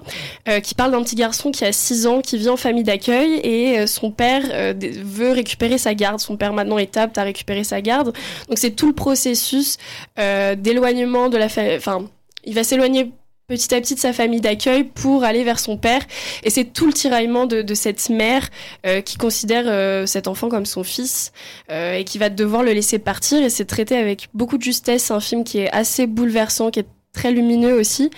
qui 0.64 0.76
parle 0.76 0.92
d'un 0.92 1.04
petit 1.04 1.16
garçon 1.16 1.52
qui 1.52 1.66
a 1.66 1.72
6 1.72 2.08
ans, 2.08 2.22
qui 2.22 2.38
vit 2.38 2.50
en 2.50 2.58
famille 2.58 2.84
d'accueil 2.84 3.40
et 3.44 3.86
son 3.88 4.12
père 4.12 4.44
veut 4.76 5.32
récupérer 5.32 5.78
sa 5.78 5.94
garde. 5.94 6.20
Son 6.20 6.38
père 6.38 6.54
maintenant 6.54 6.78
est 6.78 6.98
apte 6.98 7.18
à 7.18 7.24
récupérer 7.24 7.64
sa 7.64 7.82
garde. 7.82 8.14
Donc 8.48 8.58
c'est 8.58 8.72
tout 8.72 8.88
le 8.88 8.94
processus 8.94 9.78
euh, 10.20 10.56
d'éloignement 10.56 11.30
de 11.30 11.38
la 11.38 11.50
famille. 11.50 11.76
Enfin, 11.76 12.06
il 12.44 12.54
va 12.54 12.64
s'éloigner 12.64 13.12
petit 13.48 13.76
à 13.76 13.82
petit 13.82 13.96
de 13.96 14.00
sa 14.00 14.14
famille 14.14 14.40
d'accueil 14.40 14.86
pour 14.86 15.24
aller 15.26 15.44
vers 15.44 15.60
son 15.60 15.78
père. 15.78 16.02
Et 16.44 16.50
c'est 16.50 16.66
tout 16.66 16.86
le 16.86 16.94
tiraillement 16.94 17.46
de, 17.46 17.74
cette 17.74 18.10
mère 18.10 18.50
euh, 18.86 19.02
qui 19.02 19.18
considère 19.18 19.66
euh, 19.68 20.06
cet 20.06 20.30
enfant 20.30 20.48
comme 20.48 20.66
son 20.66 20.84
fils 20.84 21.34
et 21.70 22.06
qui 22.06 22.18
va 22.18 22.30
devoir 22.30 22.64
le 22.64 22.72
laisser 22.72 22.98
partir. 22.98 23.44
Et 23.44 23.50
c'est 23.50 23.66
traité 23.66 23.98
avec 23.98 24.30
beaucoup 24.34 24.58
de 24.58 24.64
justesse. 24.64 25.12
Un 25.12 25.20
film 25.20 25.44
qui 25.44 25.60
est 25.60 25.72
assez 25.72 26.08
bouleversant, 26.08 26.72
qui 26.72 26.80
est 26.80 26.88
très 27.14 27.32
lumineux 27.32 27.74
aussi. 27.74 28.10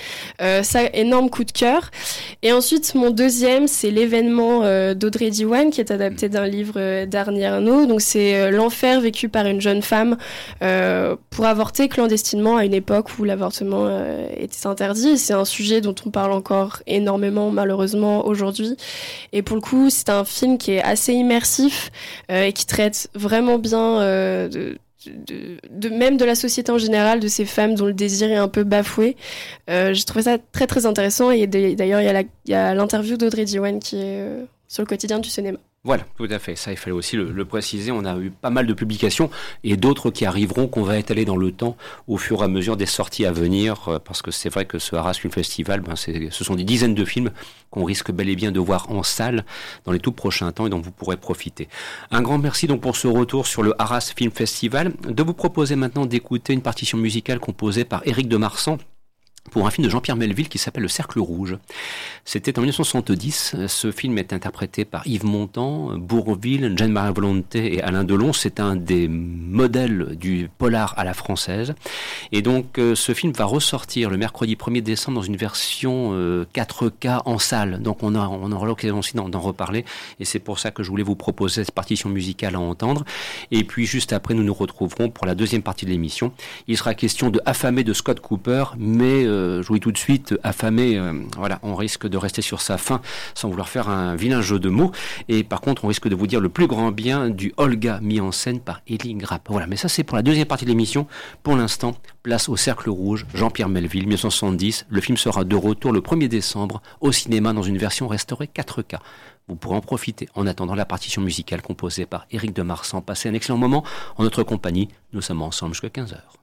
Euh, 0.42 0.64
ça, 0.64 0.84
énorme 0.94 1.30
coup 1.30 1.44
de 1.44 1.52
cœur. 1.52 1.90
Et 2.44 2.52
ensuite, 2.52 2.94
mon 2.94 3.10
deuxième, 3.10 3.68
c'est 3.68 3.90
l'événement 3.90 4.64
euh, 4.64 4.94
d'Audrey 4.94 5.30
Diwan, 5.30 5.72
qui 5.72 5.80
est 5.80 5.92
adapté 5.92 6.30
d'un 6.30 6.46
livre 6.46 6.76
euh, 6.78 7.06
d'Arnie 7.06 7.46
Arnaud. 7.46 7.86
Donc, 7.86 8.02
c'est 8.02 8.36
euh, 8.36 8.52
l'enfer 8.52 9.02
vécu 9.02 9.30
par 9.30 9.48
une 9.48 9.62
jeune 9.62 9.82
femme 9.82 10.18
pour 11.30 11.46
avorter 11.46 11.88
clandestinement 11.88 12.58
à 12.58 12.66
une 12.66 12.74
époque 12.74 13.18
où 13.18 13.24
l'avortement 13.24 13.90
était 14.38 14.68
interdit. 14.68 15.18
C'est 15.18 15.34
un 15.34 15.46
sujet 15.46 15.82
dont 15.82 15.96
on 16.06 16.10
parle 16.10 16.32
encore 16.32 16.82
énormément, 16.88 17.50
malheureusement, 17.52 18.26
aujourd'hui. 18.26 18.76
Et 19.34 19.42
pour 19.42 19.56
le 19.56 19.62
coup, 19.62 19.90
c'est 19.90 20.10
un 20.10 20.24
film 20.24 20.58
qui 20.58 20.72
est 20.72 20.82
assez 20.82 21.14
immersif 21.14 21.92
et 22.30 22.54
qui 22.54 22.66
traite 22.66 23.10
vraiment 23.14 23.58
bien 23.58 24.00
de 24.48 24.78
de, 25.08 25.90
même 25.90 26.18
de 26.18 26.26
la 26.26 26.36
société 26.36 26.72
en 26.72 26.78
général, 26.78 27.20
de 27.20 27.28
ces 27.28 27.46
femmes 27.46 27.76
dont 27.76 27.86
le 27.86 27.94
désir 27.94 28.32
est 28.32 28.36
un 28.36 28.48
peu 28.48 28.64
bafoué. 28.64 29.16
Euh, 29.70 29.94
j'ai 29.94 30.04
trouvé 30.04 30.24
ça 30.24 30.38
très 30.52 30.68
très 30.68 30.86
intéressant 30.86 31.32
et 31.32 31.48
d'ailleurs 31.48 32.02
il 32.02 32.28
y 32.46 32.54
a 32.54 32.74
l'interview 32.74 33.18
d'Audrey 33.18 33.46
Diwan 33.46 33.80
qui 33.80 33.98
est 33.98 34.22
euh, 34.22 34.46
sur 34.68 34.84
le 34.84 34.88
quotidien 34.88 35.20
du 35.20 35.30
cinéma. 35.30 35.60
Voilà, 35.86 36.06
tout 36.18 36.28
à 36.30 36.40
fait. 36.40 36.56
Ça, 36.56 36.72
il 36.72 36.78
fallait 36.78 36.96
aussi 36.96 37.18
le, 37.18 37.44
préciser. 37.44 37.92
On 37.92 38.06
a 38.06 38.18
eu 38.18 38.32
pas 38.32 38.50
mal 38.50 38.66
de 38.66 38.74
publications 38.74 39.30
et 39.66 39.76
d'autres 39.76 40.12
qui 40.12 40.26
arriveront, 40.26 40.70
qu'on 40.70 40.84
va 40.84 40.98
étaler 40.98 41.26
dans 41.26 41.36
le 41.36 41.52
temps 41.52 41.76
au 42.08 42.16
fur 42.16 42.40
et 42.40 42.46
à 42.46 42.48
mesure 42.48 42.78
des 42.78 42.86
sorties 42.86 43.26
à 43.26 43.34
venir, 43.34 43.90
euh, 43.90 44.00
parce 44.00 44.22
que 44.22 44.32
c'est 44.32 44.48
vrai 44.48 44.64
que 44.64 44.80
ce 44.80 44.96
Arras 44.96 45.16
Film 45.16 45.34
Festival, 45.34 45.82
ben, 45.82 45.98
ce 45.98 46.44
sont 46.46 46.56
des 46.56 46.64
dizaines 46.64 46.96
de 46.96 47.04
films 47.04 47.32
qu'on 47.70 47.84
risque 47.84 48.14
bel 48.14 48.30
et 48.30 48.38
bien 48.38 48.54
de 48.54 48.62
voir 48.62 48.90
en 48.92 49.04
salle 49.04 49.44
dans 49.84 49.92
les 49.92 50.00
tout 50.00 50.14
prochains 50.14 50.54
temps 50.54 50.68
et 50.68 50.70
dont 50.70 50.80
vous 50.80 50.92
pourrez 50.92 51.18
profiter. 51.18 51.68
Un 52.12 52.22
grand 52.22 52.38
merci 52.38 52.66
donc 52.66 52.80
pour 52.80 52.96
ce 52.96 53.10
retour 53.10 53.46
sur 53.46 53.62
le 53.62 53.74
Arras 53.78 54.14
Film 54.16 54.32
Festival. 54.32 54.94
De 55.06 55.22
vous 55.22 55.34
proposer 55.34 55.76
maintenant 55.76 56.06
d'écouter 56.06 56.54
une 56.54 56.62
partition 56.62 56.98
musicale 56.98 57.40
composée 57.40 57.84
par 57.84 58.08
Éric 58.08 58.30
de 58.30 58.38
Marsan 58.38 58.78
pour 59.52 59.68
un 59.68 59.72
film 59.72 59.86
de 59.86 59.90
Jean-Pierre 59.90 60.16
Melville 60.16 60.50
qui 60.50 60.58
s'appelle 60.58 60.84
Le 60.84 60.90
Cercle 60.90 61.20
Rouge. 61.20 61.58
C'était 62.26 62.58
en 62.58 62.62
1970. 62.62 63.56
Ce 63.68 63.92
film 63.92 64.18
est 64.18 64.34
interprété 64.34 64.86
par 64.86 65.06
Yves 65.06 65.26
Montand, 65.26 65.98
Bourville, 65.98 66.74
Jeanne 66.78 66.92
Marie 66.92 67.14
Volonté 67.14 67.76
et 67.76 67.84
Alain 67.84 68.04
Delon. 68.04 68.34
C'est 68.34 68.60
un 68.60 68.76
des 68.76 69.08
modèles 69.08 70.16
du 70.18 70.50
polar 70.58 70.94
à 70.98 71.04
la 71.04 71.14
française. 71.14 71.76
Et 72.32 72.42
donc, 72.42 72.80
euh, 72.80 72.96
ce 72.96 73.14
film 73.14 73.34
va 73.34 73.46
ressortir 73.46 74.10
le 74.10 74.18
mercredi 74.18 74.56
1er 74.56 74.82
décembre 74.82 75.20
dans 75.20 75.26
une 75.26 75.38
version 75.38 76.14
4K 76.54 77.08
euh, 77.08 77.20
en 77.26 77.38
salle. 77.38 77.82
Donc, 77.82 78.02
on, 78.02 78.16
a, 78.16 78.28
on 78.28 78.52
aura 78.52 78.66
l'occasion 78.66 79.00
aussi 79.00 79.16
d'en 79.16 79.40
reparler. 79.40 79.86
Et 80.20 80.26
c'est 80.26 80.40
pour 80.40 80.60
ça 80.60 80.72
que 80.72 80.84
je 80.84 80.90
voulais 80.90 81.04
vous 81.04 81.16
proposer 81.16 81.64
cette 81.64 81.76
partition 81.76 82.10
musicale 82.10 82.56
à 82.56 82.60
entendre. 82.60 83.04
Et 83.52 83.64
puis, 83.64 83.86
juste 83.86 84.14
après, 84.14 84.34
nous 84.34 84.44
nous 84.44 84.54
retrouverons 84.54 85.10
pour 85.10 85.28
la 85.28 85.36
deuxième 85.36 85.62
partie 85.62 85.86
de 85.86 85.92
l'émission. 85.92 86.32
Il 86.68 86.78
sera 86.78 86.94
question 86.94 87.30
de 87.30 87.42
Affamé 87.46 87.84
de 87.84 87.94
Scott 87.94 88.20
Cooper, 88.20 88.64
mais 88.78 89.26
euh, 89.26 89.33
jouer 89.62 89.80
tout 89.80 89.92
de 89.92 89.98
suite 89.98 90.36
affamé, 90.44 90.98
euh, 90.98 91.14
voilà, 91.38 91.60
on 91.64 91.76
risque 91.76 92.08
de 92.08 92.18
rester 92.18 92.42
sur 92.42 92.62
sa 92.62 92.78
faim 92.78 93.02
sans 93.34 93.50
vouloir 93.50 93.70
faire 93.70 93.90
un 93.90 94.16
vilain 94.16 94.42
jeu 94.42 94.60
de 94.60 94.70
mots. 94.70 94.92
Et 95.30 95.44
par 95.44 95.62
contre, 95.62 95.86
on 95.86 95.88
risque 95.88 96.08
de 96.08 96.16
vous 96.16 96.28
dire 96.28 96.40
le 96.40 96.50
plus 96.50 96.68
grand 96.68 96.92
bien 96.92 97.30
du 97.30 97.54
Olga 97.58 98.00
mis 98.02 98.20
en 98.20 98.32
scène 98.32 98.60
par 98.60 98.82
Elie 98.90 99.16
Grapp. 99.16 99.48
Voilà, 99.50 99.68
mais 99.68 99.76
ça 99.76 99.90
c'est 99.90 100.04
pour 100.04 100.16
la 100.16 100.24
deuxième 100.24 100.48
partie 100.48 100.66
de 100.66 100.70
l'émission. 100.70 101.08
Pour 101.44 101.56
l'instant, 101.56 101.96
place 102.24 102.50
au 102.50 102.56
Cercle 102.56 102.90
Rouge, 102.90 103.26
Jean-Pierre 103.34 103.70
Melville, 103.70 104.04
1970. 104.04 104.86
Le 104.90 105.02
film 105.02 105.18
sera 105.18 105.44
de 105.44 105.56
retour 105.56 105.92
le 105.92 106.02
1er 106.02 106.28
décembre 106.28 106.82
au 107.02 107.12
cinéma 107.12 107.54
dans 107.54 107.64
une 107.64 107.78
version 107.78 108.08
restaurée 108.08 108.50
4K. 108.54 108.98
Vous 109.48 109.56
pourrez 109.56 109.76
en 109.76 109.82
profiter 109.82 110.30
en 110.36 110.48
attendant 110.48 110.76
la 110.76 110.86
partition 110.86 111.22
musicale 111.22 111.62
composée 111.62 112.06
par 112.06 112.26
Éric 112.32 112.54
de 112.54 112.62
Marsan. 112.62 113.02
Passez 113.02 113.28
un 113.30 113.34
excellent 113.34 113.58
moment 113.58 113.84
en 114.18 114.24
notre 114.24 114.44
compagnie. 114.44 114.88
Nous 115.12 115.22
sommes 115.22 115.42
ensemble 115.42 115.74
jusqu'à 115.74 115.90
15h. 115.90 116.43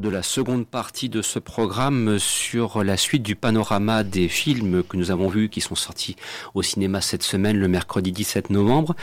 De 0.00 0.08
la 0.08 0.22
seconde 0.22 0.66
partie 0.66 1.08
de 1.08 1.22
ce 1.22 1.38
programme 1.38 2.18
sur 2.18 2.82
la 2.82 2.96
suite 2.96 3.22
du 3.22 3.36
panorama 3.36 4.04
des 4.04 4.28
films 4.28 4.82
que 4.82 4.96
nous 4.96 5.10
avons 5.10 5.28
vus 5.28 5.48
qui 5.48 5.60
sont 5.60 5.74
sortis 5.74 6.16
au 6.54 6.62
cinéma 6.62 7.00
cette 7.00 7.22
semaine 7.22 7.56
le 7.56 7.68
mercredi 7.68 8.12
17 8.12 8.50
novembre. 8.50 8.94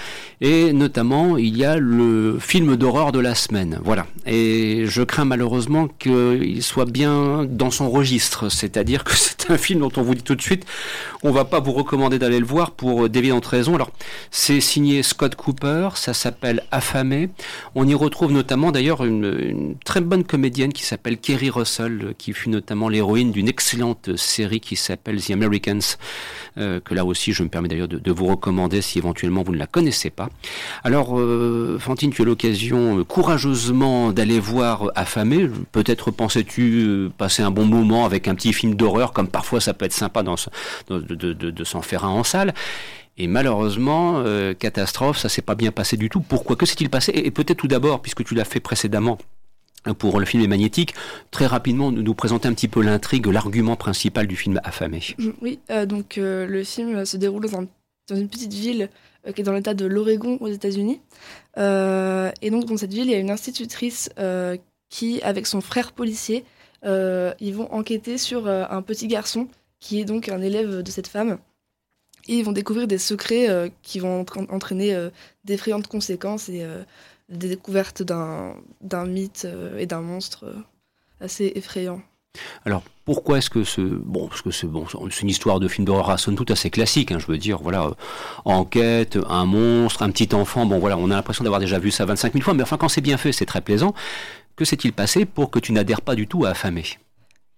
Et 0.41 0.73
notamment 0.73 1.37
il 1.37 1.55
y 1.57 1.65
a 1.65 1.77
le 1.77 2.39
film 2.39 2.75
d'horreur 2.75 3.11
de 3.11 3.19
la 3.19 3.35
semaine. 3.35 3.79
Voilà. 3.83 4.07
Et 4.25 4.85
je 4.87 5.03
crains 5.03 5.25
malheureusement 5.25 5.87
qu'il 5.87 6.63
soit 6.63 6.89
bien 6.89 7.45
dans 7.45 7.71
son 7.71 7.89
registre. 7.89 8.49
C'est-à-dire 8.49 9.03
que 9.03 9.13
c'est 9.15 9.51
un 9.51 9.57
film 9.57 9.81
dont 9.81 9.91
on 9.97 10.01
vous 10.01 10.15
dit 10.15 10.23
tout 10.23 10.35
de 10.35 10.41
suite 10.41 10.65
on 11.21 11.31
va 11.31 11.45
pas 11.45 11.59
vous 11.59 11.73
recommander 11.73 12.17
d'aller 12.17 12.39
le 12.39 12.45
voir 12.45 12.71
pour 12.71 13.09
d'évidentes 13.09 13.45
raisons. 13.45 13.75
Alors 13.75 13.91
c'est 14.31 14.61
signé 14.61 15.03
Scott 15.03 15.35
Cooper 15.35 15.89
ça 15.95 16.13
s'appelle 16.13 16.63
Affamé. 16.71 17.29
On 17.75 17.87
y 17.87 17.93
retrouve 17.93 18.31
notamment 18.31 18.71
d'ailleurs 18.71 19.05
une, 19.05 19.37
une 19.39 19.75
très 19.83 20.01
bonne 20.01 20.23
comédienne 20.23 20.73
qui 20.79 20.85
s'appelle 20.85 21.17
Kerry 21.17 21.49
Russell, 21.49 22.13
qui 22.17 22.31
fut 22.31 22.47
notamment 22.47 22.87
l'héroïne 22.87 23.33
d'une 23.33 23.49
excellente 23.49 24.15
série 24.15 24.61
qui 24.61 24.77
s'appelle 24.77 25.21
The 25.21 25.31
Americans, 25.31 25.97
euh, 26.57 26.79
que 26.79 26.93
là 26.93 27.03
aussi 27.03 27.33
je 27.33 27.43
me 27.43 27.49
permets 27.49 27.67
d'ailleurs 27.67 27.89
de, 27.89 28.11
vous 28.11 28.27
recommander 28.27 28.81
si 28.81 28.97
éventuellement 28.97 29.43
vous 29.43 29.51
ne 29.51 29.57
la 29.57 29.67
connaissez 29.67 30.09
pas. 30.09 30.29
Alors, 30.85 31.19
euh, 31.19 31.77
Fantine, 31.79 32.11
tu 32.11 32.21
as 32.21 32.25
l'occasion 32.25 32.99
euh, 32.99 33.03
courageusement 33.03 34.13
d'aller 34.13 34.39
voir 34.39 34.89
Affamé. 34.95 35.49
Peut-être 35.73 36.11
pensais-tu 36.11 36.85
euh, 36.87 37.09
passer 37.17 37.43
un 37.43 37.51
bon 37.51 37.65
moment 37.65 38.05
avec 38.05 38.29
un 38.29 38.35
petit 38.35 38.53
film 38.53 38.75
d'horreur, 38.75 39.11
comme 39.11 39.27
parfois 39.27 39.59
ça 39.59 39.73
peut 39.73 39.83
être 39.83 39.91
sympa 39.91 40.23
de, 40.23 41.63
s'en 41.65 41.81
faire 41.81 42.05
un 42.05 42.09
en 42.09 42.23
salle. 42.23 42.53
Et 43.19 43.27
malheureusement, 43.27 44.23
euh, 44.25 44.53
catastrophe, 44.53 45.17
ça 45.17 45.27
s'est 45.27 45.41
pas 45.41 45.55
bien 45.55 45.71
passé 45.71 45.97
du 45.97 46.09
tout. 46.09 46.21
Pourquoi? 46.21 46.55
Que 46.55 46.65
s'est-il 46.65 46.89
passé? 46.89 47.11
Et 47.13 47.31
peut-être 47.31 47.57
tout 47.57 47.67
d'abord, 47.67 48.01
puisque 48.01 48.23
tu 48.23 48.33
l'as 48.33 48.45
fait 48.45 48.61
précédemment 48.61 49.17
pour 49.97 50.19
le 50.19 50.25
film 50.25 50.43
est 50.43 50.47
magnétique, 50.47 50.93
très 51.31 51.45
rapidement 51.45 51.91
nous 51.91 52.13
présenter 52.13 52.47
un 52.47 52.53
petit 52.53 52.67
peu 52.67 52.81
l'intrigue, 52.81 53.27
l'argument 53.27 53.75
principal 53.75 54.27
du 54.27 54.35
film 54.35 54.59
Affamé. 54.63 55.01
Oui, 55.41 55.59
euh, 55.69 55.85
donc 55.85 56.17
euh, 56.17 56.45
le 56.45 56.63
film 56.63 57.05
se 57.05 57.17
déroule 57.17 57.49
dans, 57.49 57.61
un, 57.61 57.67
dans 58.09 58.15
une 58.15 58.27
petite 58.27 58.53
ville 58.53 58.89
euh, 59.27 59.31
qui 59.31 59.41
est 59.41 59.43
dans 59.43 59.53
l'état 59.53 59.73
de 59.73 59.85
l'Oregon 59.85 60.37
aux 60.41 60.47
États-Unis. 60.47 60.99
et 61.57 62.49
donc 62.51 62.65
dans 62.65 62.77
cette 62.77 62.93
ville, 62.93 63.05
il 63.05 63.11
y 63.11 63.15
a 63.15 63.19
une 63.19 63.31
institutrice 63.31 64.09
qui, 64.89 65.21
avec 65.21 65.47
son 65.47 65.61
frère 65.61 65.91
policier, 65.91 66.43
ils 66.83 67.53
vont 67.53 67.71
enquêter 67.71 68.17
sur 68.17 68.47
un 68.47 68.81
petit 68.81 69.07
garçon 69.07 69.47
qui 69.79 69.99
est 69.99 70.05
donc 70.05 70.29
un 70.29 70.41
élève 70.41 70.81
de 70.81 70.91
cette 70.91 71.07
femme. 71.07 71.37
Et 72.27 72.37
ils 72.37 72.43
vont 72.43 72.51
découvrir 72.51 72.87
des 72.87 72.97
secrets 72.97 73.71
qui 73.81 73.99
vont 73.99 74.25
entraîner 74.49 75.09
d'effrayantes 75.45 75.87
conséquences 75.87 76.49
et 76.49 76.65
des 77.29 77.59
d'un 78.01 79.05
mythe 79.05 79.45
euh, 79.45 79.77
et 79.77 79.85
d'un 79.85 80.01
monstre 80.01 80.45
euh, 80.45 80.55
assez 81.21 81.51
effrayant. 81.55 82.01
Alors 82.65 82.83
pourquoi 83.05 83.39
est-ce 83.39 83.49
que 83.49 83.63
ce 83.63 83.81
bon 83.81 84.27
parce 84.27 84.43
que 84.43 84.51
c'est 84.51 84.67
bon 84.67 84.85
une 85.21 85.29
histoire 85.29 85.59
de 85.59 85.67
film 85.67 85.85
d'horreur 85.85 86.19
somme 86.19 86.35
toute 86.35 86.51
assez 86.51 86.69
classique 86.69 87.11
hein, 87.11 87.17
je 87.17 87.25
veux 87.25 87.39
dire 87.39 87.57
voilà 87.57 87.85
euh, 87.85 87.93
enquête 88.45 89.17
un 89.27 89.45
monstre 89.45 90.03
un 90.03 90.11
petit 90.11 90.33
enfant 90.35 90.67
bon 90.67 90.77
voilà 90.77 90.95
on 90.95 91.09
a 91.09 91.15
l'impression 91.15 91.43
d'avoir 91.43 91.59
déjà 91.59 91.79
vu 91.79 91.89
ça 91.89 92.05
25 92.05 92.33
000 92.33 92.43
fois 92.43 92.53
mais 92.53 92.61
enfin 92.61 92.77
quand 92.77 92.87
c'est 92.87 93.01
bien 93.01 93.17
fait 93.17 93.31
c'est 93.31 93.47
très 93.47 93.61
plaisant 93.61 93.95
que 94.55 94.63
s'est-il 94.63 94.93
passé 94.93 95.25
pour 95.25 95.49
que 95.49 95.57
tu 95.57 95.71
n'adhères 95.71 96.03
pas 96.03 96.13
du 96.13 96.27
tout 96.27 96.45
à 96.45 96.49
Affamé 96.49 96.83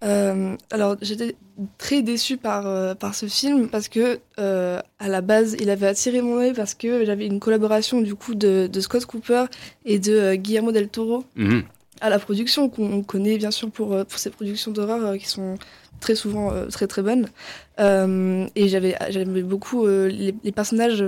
euh, 0.04 0.56
alors 0.72 0.95
j'étais 1.02 1.36
très 1.78 2.02
déçue 2.02 2.38
par, 2.38 2.66
euh, 2.66 2.95
par 2.95 3.14
ce 3.14 3.28
film 3.28 3.70
parce 3.70 3.88
que 3.88 4.20
euh, 4.39 4.80
à 4.99 5.08
la 5.08 5.22
base 5.22 5.56
il 5.60 5.70
avait 5.70 5.86
attiré 5.86 6.22
mon 6.22 6.38
œil 6.38 6.54
parce 6.54 6.74
que 6.74 7.06
j'avais 7.06 7.28
une 7.28 7.39
collaboration 7.39 8.02
du 8.02 8.16
coup 8.16 8.34
de, 8.34 8.68
de, 8.72 8.80
Scott 8.80 9.06
Cooper 9.06 9.45
et 9.86 9.99
de 9.99 10.34
Guillermo 10.36 10.72
del 10.72 10.88
Toro 10.88 11.24
mmh. 11.36 11.60
à 12.02 12.10
la 12.10 12.18
production 12.18 12.68
qu'on 12.68 13.04
connaît 13.04 13.38
bien 13.38 13.52
sûr 13.52 13.70
pour, 13.70 13.89
pour 13.89 14.20
ses 14.20 14.32
productions 14.32 14.72
d'horreur 14.72 15.18
qui 15.20 15.28
sont 15.28 15.56
très 16.02 16.16
souvent 16.16 16.52
très 16.70 16.88
très 16.88 17.02
bonnes 17.02 17.28
et 17.80 18.68
j'avais 18.68 18.95
j'aimais 19.10 19.41
beaucoup 19.41 19.88
les, 19.88 20.36
les, 20.43 20.52
personnages 20.52 21.04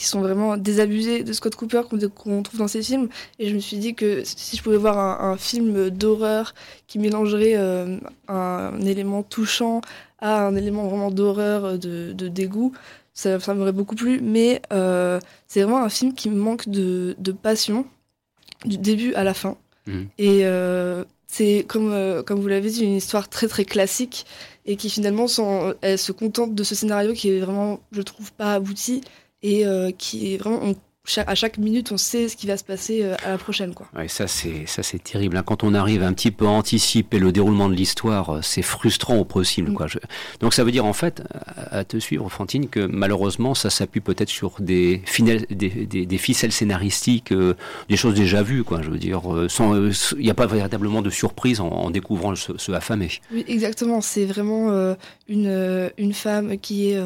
qui 0.00 0.06
sont 0.06 0.22
vraiment 0.22 0.56
désabusés 0.56 1.24
de 1.24 1.32
Scott 1.34 1.54
Cooper 1.56 1.82
qu'on 2.14 2.42
trouve 2.42 2.58
dans 2.58 2.68
ses 2.68 2.82
films. 2.82 3.10
Et 3.38 3.50
je 3.50 3.54
me 3.54 3.60
suis 3.60 3.76
dit 3.76 3.94
que 3.94 4.22
si 4.24 4.56
je 4.56 4.62
pouvais 4.62 4.78
voir 4.78 4.98
un, 4.98 5.32
un 5.32 5.36
film 5.36 5.90
d'horreur 5.90 6.54
qui 6.86 6.98
mélangerait 6.98 7.52
euh, 7.54 7.98
un, 8.26 8.80
élément 8.80 9.22
touchant 9.22 9.82
à 10.18 10.46
un 10.46 10.56
élément 10.56 10.88
vraiment 10.88 11.10
d'horreur, 11.10 11.78
de, 11.78 12.12
de, 12.14 12.28
dégoût, 12.28 12.72
ça, 13.12 13.38
ça 13.40 13.52
m'aurait 13.52 13.72
beaucoup 13.72 13.94
plu. 13.94 14.20
Mais 14.22 14.62
euh, 14.72 15.20
c'est 15.46 15.60
vraiment 15.60 15.84
un 15.84 15.90
film 15.90 16.14
qui 16.14 16.30
manque 16.30 16.66
de, 16.70 17.14
de, 17.18 17.32
passion 17.32 17.84
du 18.64 18.78
début 18.78 19.12
à 19.12 19.22
la 19.22 19.34
fin. 19.34 19.58
Mmh. 19.86 20.02
Et 20.16 20.40
euh, 20.44 21.04
c'est 21.32 21.64
comme, 21.68 21.92
euh, 21.92 22.22
comme 22.24 22.40
vous 22.40 22.48
l'avez 22.48 22.70
dit, 22.70 22.82
une 22.82 22.96
histoire 22.96 23.28
très 23.28 23.46
très 23.46 23.64
classique 23.64 24.26
et 24.66 24.76
qui 24.76 24.90
finalement 24.90 25.28
sont, 25.28 25.74
elle 25.80 25.98
se 25.98 26.10
contente 26.10 26.56
de 26.56 26.64
ce 26.64 26.74
scénario 26.74 27.12
qui 27.12 27.30
est 27.30 27.38
vraiment, 27.38 27.80
je 27.92 28.02
trouve, 28.02 28.32
pas 28.32 28.54
abouti 28.54 29.02
et 29.42 29.64
euh, 29.64 29.92
qui 29.92 30.34
est 30.34 30.38
vraiment 30.38 30.60
à 31.26 31.34
chaque 31.34 31.58
minute 31.58 31.92
on 31.92 31.96
sait 31.96 32.28
ce 32.28 32.36
qui 32.36 32.46
va 32.46 32.56
se 32.56 32.64
passer 32.64 33.02
euh, 33.02 33.16
à 33.24 33.30
la 33.30 33.38
prochaine 33.38 33.74
quoi. 33.74 33.88
Ouais, 33.96 34.06
ça 34.06 34.26
c'est 34.26 34.66
ça 34.66 34.82
c'est 34.82 35.02
terrible 35.02 35.36
hein. 35.36 35.42
quand 35.42 35.64
on 35.64 35.74
arrive 35.74 36.02
un 36.02 36.12
petit 36.12 36.30
peu 36.30 36.46
à 36.46 36.50
anticiper 36.50 37.18
le 37.18 37.32
déroulement 37.32 37.68
de 37.68 37.74
l'histoire, 37.74 38.36
euh, 38.36 38.40
c'est 38.42 38.62
frustrant 38.62 39.16
au 39.16 39.24
possible 39.24 39.70
mm. 39.70 39.74
quoi. 39.74 39.86
Je... 39.86 39.98
Donc 40.40 40.54
ça 40.54 40.62
veut 40.62 40.70
dire 40.70 40.84
en 40.84 40.92
fait 40.92 41.22
à 41.70 41.84
te 41.84 41.98
suivre 41.98 42.28
Fantine 42.28 42.68
que 42.68 42.80
malheureusement 42.80 43.54
ça 43.54 43.70
s'appuie 43.70 44.00
peut-être 44.00 44.28
sur 44.28 44.60
des, 44.60 45.02
finales, 45.06 45.46
des, 45.50 45.68
des, 45.68 46.06
des, 46.06 46.18
ficelles 46.18 46.52
scénaristiques, 46.52 47.32
euh, 47.32 47.54
des 47.88 47.96
choses 47.96 48.14
déjà 48.14 48.42
vues 48.42 48.64
quoi. 48.64 48.82
Je 48.82 48.90
veux 48.90 48.98
dire 48.98 49.22
sans 49.48 49.74
il 49.74 49.90
euh, 49.90 49.92
n'y 50.18 50.30
a 50.30 50.34
pas 50.34 50.46
véritablement 50.46 51.02
de 51.02 51.10
surprise 51.10 51.60
en, 51.60 51.68
en 51.68 51.90
découvrant 51.90 52.34
ce, 52.34 52.56
ce 52.56 52.72
affamé. 52.72 53.10
Oui 53.32 53.44
exactement, 53.48 54.00
c'est 54.00 54.26
vraiment 54.26 54.70
euh, 54.70 54.94
une 55.28 55.90
une 55.98 56.12
femme 56.12 56.58
qui 56.58 56.90
est 56.90 57.00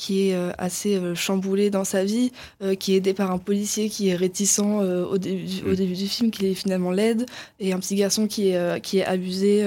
qui 0.00 0.28
est 0.28 0.34
euh, 0.34 0.50
assez 0.58 0.96
euh, 0.96 1.14
chamboulé 1.14 1.68
dans 1.70 1.84
sa 1.84 2.04
vie, 2.04 2.32
euh, 2.62 2.74
qui 2.74 2.94
est 2.94 2.96
aidé 2.96 3.12
par 3.12 3.30
un 3.30 3.38
policier 3.38 3.88
qui 3.88 4.08
est 4.08 4.16
réticent 4.16 4.60
au, 4.60 5.18
début, 5.18 5.46
au 5.70 5.74
début 5.74 5.94
du 5.94 6.08
film, 6.08 6.30
qui 6.30 6.46
est 6.46 6.54
finalement 6.54 6.90
laide, 6.90 7.26
et 7.58 7.72
un 7.72 7.78
petit 7.78 7.96
garçon 7.96 8.26
qui 8.26 8.48
est, 8.48 8.80
qui 8.80 8.98
est 8.98 9.04
abusé. 9.04 9.66